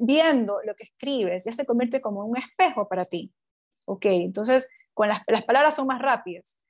viendo 0.01 0.61
lo 0.65 0.75
que 0.75 0.85
escribes, 0.85 1.45
ya 1.45 1.53
se 1.53 1.65
convierte 1.65 2.01
como 2.01 2.25
un 2.25 2.37
espejo 2.37 2.89
para 2.89 3.05
ti. 3.05 3.33
Ok, 3.87 4.07
entonces 4.07 4.71
con 4.95 5.09
las, 5.09 5.23
las 5.27 5.45
palabras 5.45 5.75
son 5.75 5.87
más 5.87 6.01
rápidas. 6.01 6.61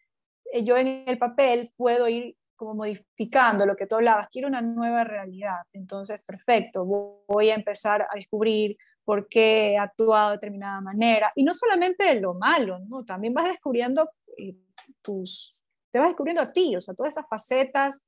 Eh, 0.52 0.62
yo 0.64 0.76
en 0.76 1.04
el 1.06 1.18
papel 1.18 1.72
puedo 1.76 2.08
ir 2.08 2.36
como 2.54 2.74
modificando 2.74 3.66
lo 3.66 3.74
que 3.74 3.88
tú 3.88 3.96
hablabas, 3.96 4.28
quiero 4.30 4.46
una 4.46 4.62
nueva 4.62 5.02
realidad. 5.02 5.62
Entonces, 5.72 6.20
perfecto, 6.24 6.84
voy 6.84 7.50
a 7.50 7.56
empezar 7.56 8.02
a 8.02 8.14
descubrir 8.14 8.76
por 9.04 9.28
qué 9.28 9.72
he 9.72 9.78
actuado 9.78 10.30
de 10.30 10.36
determinada 10.36 10.80
manera. 10.80 11.32
Y 11.34 11.44
no 11.44 11.52
solamente 11.54 12.14
lo 12.20 12.34
malo, 12.34 12.78
¿no? 12.80 13.04
también 13.04 13.34
vas 13.34 13.48
descubriendo 13.48 14.10
eh, 14.36 14.56
tus, 15.02 15.54
te 15.90 15.98
vas 15.98 16.08
descubriendo 16.08 16.42
a 16.42 16.52
ti, 16.52 16.76
o 16.76 16.80
sea, 16.80 16.94
todas 16.94 17.14
esas 17.14 17.28
facetas 17.28 18.06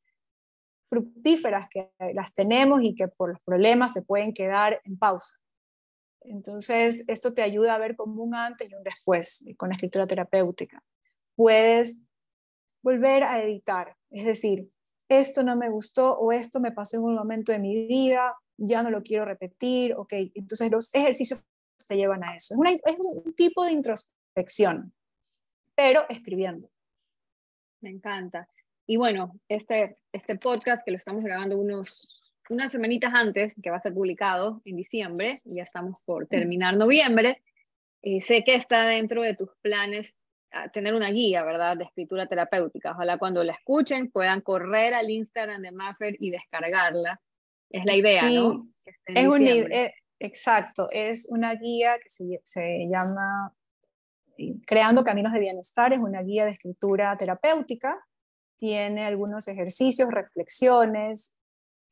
fructíferas 0.88 1.68
que 1.70 1.90
las 2.14 2.34
tenemos 2.34 2.82
y 2.82 2.94
que 2.94 3.08
por 3.08 3.30
los 3.30 3.42
problemas 3.42 3.92
se 3.92 4.02
pueden 4.02 4.32
quedar 4.32 4.80
en 4.84 4.98
pausa. 4.98 5.38
Entonces, 6.20 7.04
esto 7.08 7.34
te 7.34 7.42
ayuda 7.42 7.74
a 7.74 7.78
ver 7.78 7.96
como 7.96 8.22
un 8.22 8.34
antes 8.34 8.70
y 8.70 8.74
un 8.74 8.82
después 8.82 9.44
con 9.56 9.68
la 9.68 9.74
escritura 9.74 10.06
terapéutica. 10.06 10.82
Puedes 11.36 12.04
volver 12.82 13.24
a 13.24 13.42
editar, 13.42 13.96
es 14.10 14.24
decir, 14.24 14.70
esto 15.08 15.42
no 15.42 15.56
me 15.56 15.68
gustó 15.68 16.16
o 16.16 16.32
esto 16.32 16.60
me 16.60 16.72
pasó 16.72 16.96
en 16.96 17.04
un 17.04 17.14
momento 17.14 17.52
de 17.52 17.58
mi 17.58 17.86
vida, 17.86 18.34
ya 18.56 18.82
no 18.82 18.90
lo 18.90 19.02
quiero 19.02 19.24
repetir, 19.24 19.94
ok, 19.94 20.12
entonces 20.34 20.70
los 20.70 20.94
ejercicios 20.94 21.44
te 21.86 21.96
llevan 21.96 22.24
a 22.24 22.36
eso. 22.36 22.54
Es, 22.64 22.80
es 22.84 22.96
un 22.98 23.34
tipo 23.34 23.64
de 23.64 23.72
introspección, 23.72 24.92
pero 25.74 26.06
escribiendo. 26.08 26.68
Me 27.80 27.90
encanta. 27.90 28.48
Y 28.86 28.96
bueno, 28.96 29.38
este, 29.48 29.98
este 30.12 30.36
podcast 30.36 30.84
que 30.84 30.92
lo 30.92 30.98
estamos 30.98 31.24
grabando 31.24 31.58
unos, 31.58 32.08
unas 32.48 32.72
semanitas 32.72 33.12
antes, 33.14 33.54
que 33.62 33.70
va 33.70 33.76
a 33.76 33.82
ser 33.82 33.94
publicado 33.94 34.62
en 34.64 34.76
diciembre, 34.76 35.40
ya 35.44 35.62
estamos 35.62 35.96
por 36.04 36.26
terminar 36.26 36.76
noviembre, 36.76 37.42
eh, 38.02 38.20
sé 38.20 38.44
que 38.44 38.54
está 38.54 38.84
dentro 38.86 39.22
de 39.22 39.34
tus 39.34 39.50
planes 39.62 40.16
tener 40.72 40.94
una 40.94 41.10
guía, 41.10 41.44
¿verdad? 41.44 41.76
De 41.76 41.84
escritura 41.84 42.26
terapéutica. 42.26 42.92
Ojalá 42.92 43.18
cuando 43.18 43.42
la 43.42 43.52
escuchen 43.52 44.10
puedan 44.10 44.40
correr 44.40 44.94
al 44.94 45.10
Instagram 45.10 45.62
de 45.62 45.72
Maffer 45.72 46.16
y 46.20 46.30
descargarla. 46.30 47.20
Es 47.74 47.84
la 47.84 47.96
idea, 47.96 48.30
¿no? 48.30 48.68
Es 49.06 49.26
un, 49.26 49.42
eh, 49.46 49.94
exacto, 50.18 50.88
es 50.90 51.28
una 51.30 51.54
guía 51.54 51.98
que 51.98 52.08
se, 52.08 52.40
se 52.42 52.86
llama 52.88 53.52
Creando 54.66 55.02
Caminos 55.02 55.32
de 55.32 55.40
Bienestar, 55.40 55.92
es 55.92 55.98
una 55.98 56.22
guía 56.22 56.44
de 56.44 56.52
escritura 56.52 57.16
terapéutica. 57.16 58.04
Tiene 58.58 59.04
algunos 59.04 59.48
ejercicios, 59.48 60.10
reflexiones, 60.10 61.38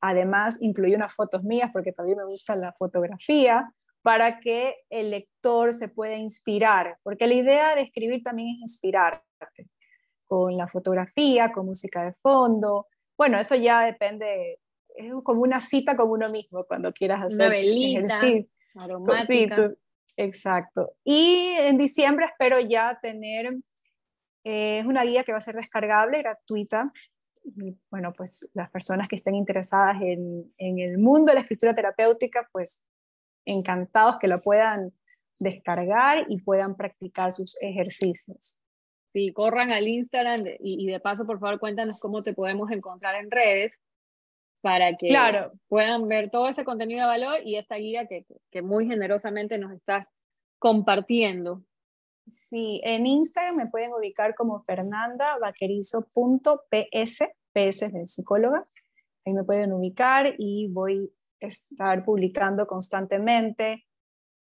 además 0.01 0.62
incluye 0.62 0.95
unas 0.95 1.14
fotos 1.14 1.43
mías 1.43 1.70
porque 1.72 1.93
también 1.93 2.18
me 2.18 2.24
gusta 2.24 2.55
la 2.57 2.72
fotografía 2.72 3.72
para 4.03 4.41
que 4.41 4.76
el 4.91 5.11
lector 5.11 5.72
se 5.72 5.89
pueda 5.89 6.16
inspirar, 6.16 6.99
porque 7.03 7.26
la 7.26 7.35
idea 7.35 7.74
de 7.74 7.83
escribir 7.83 8.22
también 8.22 8.57
es 8.57 8.61
inspirarte, 8.61 9.68
con 10.26 10.57
la 10.57 10.66
fotografía, 10.66 11.53
con 11.53 11.66
música 11.66 12.05
de 12.05 12.12
fondo. 12.14 12.87
Bueno, 13.16 13.39
eso 13.39 13.55
ya 13.55 13.85
depende, 13.85 14.59
es 14.97 15.12
como 15.24 15.43
una 15.43 15.61
cita 15.61 15.97
con 15.97 16.11
uno 16.11 16.28
mismo 16.30 16.64
cuando 16.64 16.93
quieras 16.93 17.22
hacer 17.24 17.49
una 17.49 17.57
ejercicio. 17.57 18.47
aromática. 18.76 19.72
exacto. 20.16 20.95
Y 21.05 21.55
en 21.59 21.78
diciembre 21.78 22.26
espero 22.26 22.61
ya 22.61 22.99
tener, 23.01 23.55
eh, 24.45 24.78
es 24.78 24.84
una 24.84 25.05
guía 25.05 25.24
que 25.24 25.32
va 25.32 25.38
a 25.38 25.43
ser 25.43 25.57
descargable, 25.57 26.18
gratuita. 26.18 26.93
Y, 27.45 27.76
bueno, 27.90 28.12
pues 28.16 28.49
las 28.55 28.70
personas 28.70 29.09
que 29.09 29.16
estén 29.16 29.34
interesadas 29.34 30.01
en, 30.01 30.53
en 30.59 30.78
el 30.78 30.99
mundo 30.99 31.26
de 31.26 31.34
la 31.34 31.40
escritura 31.40 31.74
terapéutica, 31.74 32.49
pues 32.53 32.84
encantados 33.45 34.18
que 34.20 34.28
lo 34.28 34.38
puedan 34.40 34.93
descargar 35.38 36.26
y 36.28 36.40
puedan 36.40 36.76
practicar 36.76 37.32
sus 37.32 37.61
ejercicios. 37.61 38.59
Sí, 39.12 39.32
corran 39.32 39.72
al 39.72 39.88
Instagram 39.88 40.45
y, 40.59 40.86
de 40.86 41.01
paso, 41.01 41.26
por 41.26 41.38
favor, 41.38 41.61
cuéntanos 41.61 42.01
cómo 42.01 42.22
te 42.22 42.32
podemos 42.32 42.70
encontrar 42.70 43.14
en 43.16 43.30
redes 43.30 43.78
para 44.62 44.96
que 44.96 45.14
puedan 45.68 46.08
ver 46.08 46.30
todo 46.30 46.48
ese 46.48 46.64
contenido 46.64 47.02
de 47.02 47.06
valor 47.06 47.40
y 47.44 47.56
esta 47.56 47.76
guía 47.76 48.06
que, 48.06 48.24
que 48.50 48.62
muy 48.62 48.86
generosamente 48.86 49.58
nos 49.58 49.72
estás 49.72 50.06
compartiendo. 50.58 51.62
Sí, 52.28 52.80
en 52.84 53.06
Instagram 53.06 53.56
me 53.56 53.66
pueden 53.66 53.92
ubicar 53.92 54.34
como 54.34 54.60
fernandavaquerizo.ps, 54.60 57.24
PS 57.52 57.82
es 57.82 57.92
de 57.92 58.06
psicóloga. 58.06 58.66
Ahí 59.26 59.34
me 59.34 59.44
pueden 59.44 59.72
ubicar 59.72 60.34
y 60.38 60.68
voy 60.68 61.12
estar 61.46 62.04
publicando 62.04 62.66
constantemente 62.66 63.84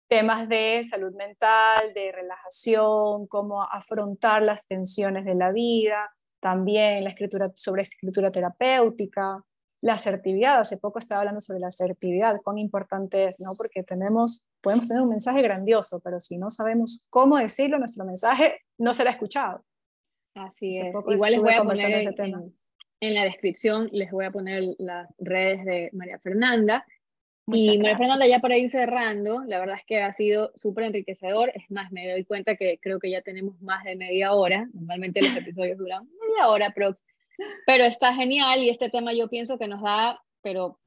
temas 0.08 0.48
de 0.48 0.82
salud 0.84 1.14
mental, 1.14 1.92
de 1.94 2.12
relajación, 2.12 3.26
cómo 3.26 3.62
afrontar 3.62 4.42
las 4.42 4.66
tensiones 4.66 5.26
de 5.26 5.34
la 5.34 5.52
vida, 5.52 6.10
también 6.40 7.04
la 7.04 7.10
escritura 7.10 7.52
sobre 7.56 7.82
escritura 7.82 8.32
terapéutica, 8.32 9.44
la 9.80 9.94
asertividad. 9.94 10.60
Hace 10.60 10.76
poco 10.76 10.98
estaba 10.98 11.20
hablando 11.20 11.40
sobre 11.40 11.60
la 11.60 11.68
asertividad, 11.68 12.40
cuán 12.42 12.58
importante 12.58 13.26
es, 13.26 13.40
¿no? 13.40 13.52
Porque 13.56 13.82
tenemos, 13.82 14.46
podemos 14.60 14.88
tener 14.88 15.02
un 15.02 15.10
mensaje 15.10 15.42
grandioso, 15.42 16.00
pero 16.02 16.20
si 16.20 16.36
no 16.38 16.50
sabemos 16.50 17.06
cómo 17.10 17.38
decirlo, 17.38 17.78
nuestro 17.78 18.04
mensaje 18.04 18.60
no 18.78 18.92
será 18.92 19.10
escuchado. 19.10 19.64
Así 20.34 20.78
es. 20.78 20.86
Igual 20.88 21.30
les 21.30 21.40
voy 21.40 21.54
a 21.54 21.62
poner 21.62 21.90
ese 21.92 22.12
tema 22.12 22.42
en 23.00 23.14
la 23.14 23.24
descripción 23.24 23.88
les 23.92 24.10
voy 24.10 24.24
a 24.24 24.30
poner 24.30 24.74
las 24.78 25.08
redes 25.18 25.64
de 25.64 25.90
María 25.92 26.18
Fernanda. 26.18 26.84
y 27.46 27.78
María 27.78 27.96
Fernanda, 27.96 28.26
ya 28.26 28.40
para 28.40 28.58
ir 28.58 28.70
cerrando, 28.70 29.42
la 29.46 29.58
verdad 29.58 29.76
es 29.76 29.84
que 29.86 30.02
ha 30.02 30.12
sido 30.12 30.52
súper 30.56 30.84
enriquecedor. 30.84 31.50
Es 31.54 31.70
más, 31.70 31.90
me 31.92 32.10
doy 32.10 32.24
cuenta 32.24 32.56
que 32.56 32.78
creo 32.80 32.98
que 32.98 33.10
ya 33.10 33.22
tenemos 33.22 33.60
más 33.62 33.84
de 33.84 33.96
media 33.96 34.32
hora. 34.32 34.68
Normalmente 34.74 35.22
los 35.22 35.36
episodios 35.36 35.78
duran 35.78 36.08
media 36.20 36.48
hora, 36.48 36.72
pero, 36.74 36.98
pero 37.66 37.84
está 37.84 38.14
genial 38.14 38.62
y 38.62 38.70
este 38.70 38.90
tema 38.90 39.12
yo 39.12 39.28
pienso 39.28 39.58
que 39.58 39.68
nos 39.68 39.82
da, 39.82 40.22
pero 40.42 40.78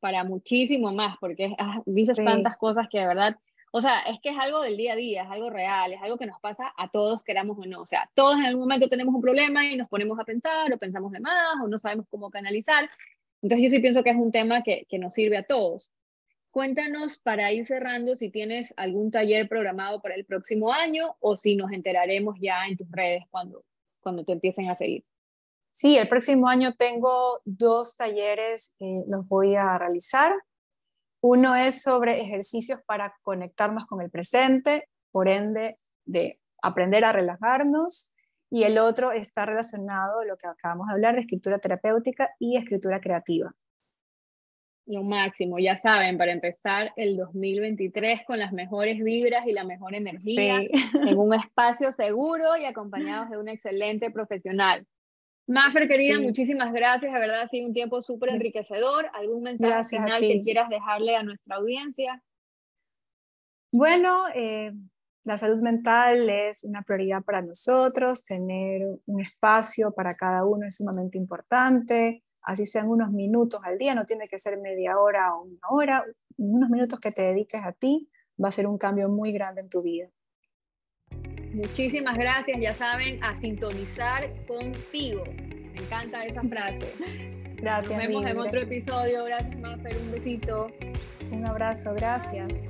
para 0.00 0.24
muchísimo 0.24 0.92
más, 0.92 1.16
porque 1.20 1.54
ah, 1.58 1.82
dices 1.86 2.16
tantas 2.16 2.56
cosas 2.56 2.88
que 2.90 3.00
de 3.00 3.06
verdad 3.06 3.36
o 3.72 3.80
sea, 3.82 4.00
es 4.08 4.18
que 4.20 4.30
es 4.30 4.38
algo 4.38 4.62
del 4.62 4.78
día 4.78 4.94
a 4.94 4.96
día, 4.96 5.24
es 5.24 5.30
algo 5.30 5.50
real, 5.50 5.92
es 5.92 6.00
algo 6.00 6.16
que 6.16 6.24
nos 6.24 6.40
pasa 6.40 6.72
a 6.78 6.88
todos, 6.88 7.22
queramos 7.22 7.58
o 7.58 7.66
no. 7.66 7.82
O 7.82 7.86
sea, 7.86 8.10
todos 8.14 8.38
en 8.38 8.46
algún 8.46 8.62
momento 8.62 8.88
tenemos 8.88 9.14
un 9.14 9.20
problema 9.20 9.66
y 9.66 9.76
nos 9.76 9.86
ponemos 9.90 10.18
a 10.18 10.24
pensar 10.24 10.72
o 10.72 10.78
pensamos 10.78 11.12
de 11.12 11.20
más 11.20 11.60
o 11.62 11.68
no 11.68 11.78
sabemos 11.78 12.06
cómo 12.08 12.30
canalizar. 12.30 12.88
Entonces 13.42 13.64
yo 13.64 13.76
sí 13.76 13.82
pienso 13.82 14.02
que 14.02 14.08
es 14.08 14.16
un 14.16 14.32
tema 14.32 14.62
que, 14.62 14.86
que 14.88 14.98
nos 14.98 15.12
sirve 15.12 15.36
a 15.36 15.42
todos. 15.42 15.92
Cuéntanos 16.50 17.18
para 17.18 17.52
ir 17.52 17.66
cerrando 17.66 18.16
si 18.16 18.30
tienes 18.30 18.72
algún 18.78 19.10
taller 19.10 19.46
programado 19.46 20.00
para 20.00 20.14
el 20.14 20.24
próximo 20.24 20.72
año 20.72 21.16
o 21.20 21.36
si 21.36 21.54
nos 21.54 21.70
enteraremos 21.70 22.36
ya 22.40 22.66
en 22.66 22.78
tus 22.78 22.90
redes 22.90 23.24
cuando, 23.30 23.62
cuando 24.00 24.24
te 24.24 24.32
empiecen 24.32 24.70
a 24.70 24.74
seguir. 24.74 25.04
Sí, 25.76 25.98
el 25.98 26.08
próximo 26.08 26.48
año 26.48 26.72
tengo 26.72 27.42
dos 27.44 27.96
talleres 27.96 28.74
que 28.78 29.02
los 29.08 29.28
voy 29.28 29.56
a 29.56 29.76
realizar. 29.76 30.32
Uno 31.20 31.54
es 31.54 31.82
sobre 31.82 32.22
ejercicios 32.22 32.80
para 32.86 33.14
conectarnos 33.20 33.84
con 33.84 34.00
el 34.00 34.10
presente, 34.10 34.88
por 35.10 35.28
ende, 35.28 35.76
de 36.06 36.40
aprender 36.62 37.04
a 37.04 37.12
relajarnos. 37.12 38.14
Y 38.48 38.62
el 38.62 38.78
otro 38.78 39.12
está 39.12 39.44
relacionado 39.44 40.20
a 40.20 40.24
lo 40.24 40.38
que 40.38 40.46
acabamos 40.46 40.86
de 40.86 40.94
hablar 40.94 41.16
de 41.16 41.20
escritura 41.20 41.58
terapéutica 41.58 42.30
y 42.38 42.56
escritura 42.56 42.98
creativa. 42.98 43.54
Lo 44.86 45.02
máximo, 45.02 45.58
ya 45.58 45.76
saben, 45.76 46.16
para 46.16 46.32
empezar 46.32 46.94
el 46.96 47.18
2023 47.18 48.24
con 48.26 48.38
las 48.38 48.54
mejores 48.54 49.04
vibras 49.04 49.46
y 49.46 49.52
la 49.52 49.64
mejor 49.64 49.94
energía, 49.94 50.56
en 50.58 51.18
un 51.18 51.34
espacio 51.34 51.92
seguro 51.92 52.56
y 52.56 52.64
acompañados 52.64 53.28
de 53.28 53.36
un 53.36 53.50
excelente 53.50 54.10
profesional. 54.10 54.86
Mafer, 55.48 55.88
querida, 55.88 56.18
muchísimas 56.18 56.72
gracias. 56.72 57.12
De 57.12 57.20
verdad 57.20 57.42
ha 57.42 57.48
sido 57.48 57.68
un 57.68 57.72
tiempo 57.72 58.02
súper 58.02 58.30
enriquecedor. 58.30 59.08
¿Algún 59.14 59.42
mensaje 59.42 59.96
final 59.96 60.20
que 60.20 60.42
quieras 60.42 60.68
dejarle 60.68 61.14
a 61.16 61.22
nuestra 61.22 61.56
audiencia? 61.56 62.22
Bueno, 63.72 64.24
eh, 64.34 64.72
la 65.24 65.38
salud 65.38 65.60
mental 65.60 66.28
es 66.30 66.64
una 66.64 66.82
prioridad 66.82 67.22
para 67.22 67.42
nosotros. 67.42 68.24
Tener 68.24 68.82
un 69.06 69.20
espacio 69.20 69.92
para 69.92 70.14
cada 70.14 70.44
uno 70.44 70.66
es 70.66 70.76
sumamente 70.76 71.16
importante. 71.16 72.24
Así 72.42 72.64
sean 72.64 72.88
unos 72.88 73.10
minutos 73.10 73.60
al 73.64 73.76
día, 73.76 73.94
no 73.94 74.04
tiene 74.04 74.28
que 74.28 74.38
ser 74.38 74.56
media 74.58 74.98
hora 74.98 75.34
o 75.34 75.42
una 75.42 75.58
hora. 75.70 76.04
Unos 76.36 76.70
minutos 76.70 77.00
que 77.00 77.12
te 77.12 77.22
dediques 77.22 77.60
a 77.64 77.72
ti 77.72 78.08
va 78.42 78.48
a 78.48 78.52
ser 78.52 78.66
un 78.66 78.78
cambio 78.78 79.08
muy 79.08 79.32
grande 79.32 79.60
en 79.60 79.68
tu 79.68 79.82
vida. 79.82 80.08
Muchísimas 81.56 82.18
gracias, 82.18 82.60
ya 82.60 82.74
saben, 82.74 83.18
a 83.24 83.34
sintonizar 83.40 84.30
contigo. 84.46 85.24
Me 85.72 85.80
encanta 85.80 86.26
esa 86.26 86.42
frase. 86.42 86.92
Gracias. 87.56 87.96
Nos 87.96 88.06
vemos 88.06 88.30
en 88.30 88.38
otro 88.38 88.60
episodio. 88.60 89.24
Gracias, 89.24 89.58
Mafer. 89.58 89.96
Un 89.96 90.12
besito. 90.12 90.66
Un 91.30 91.46
abrazo, 91.46 91.94
gracias. 91.94 92.68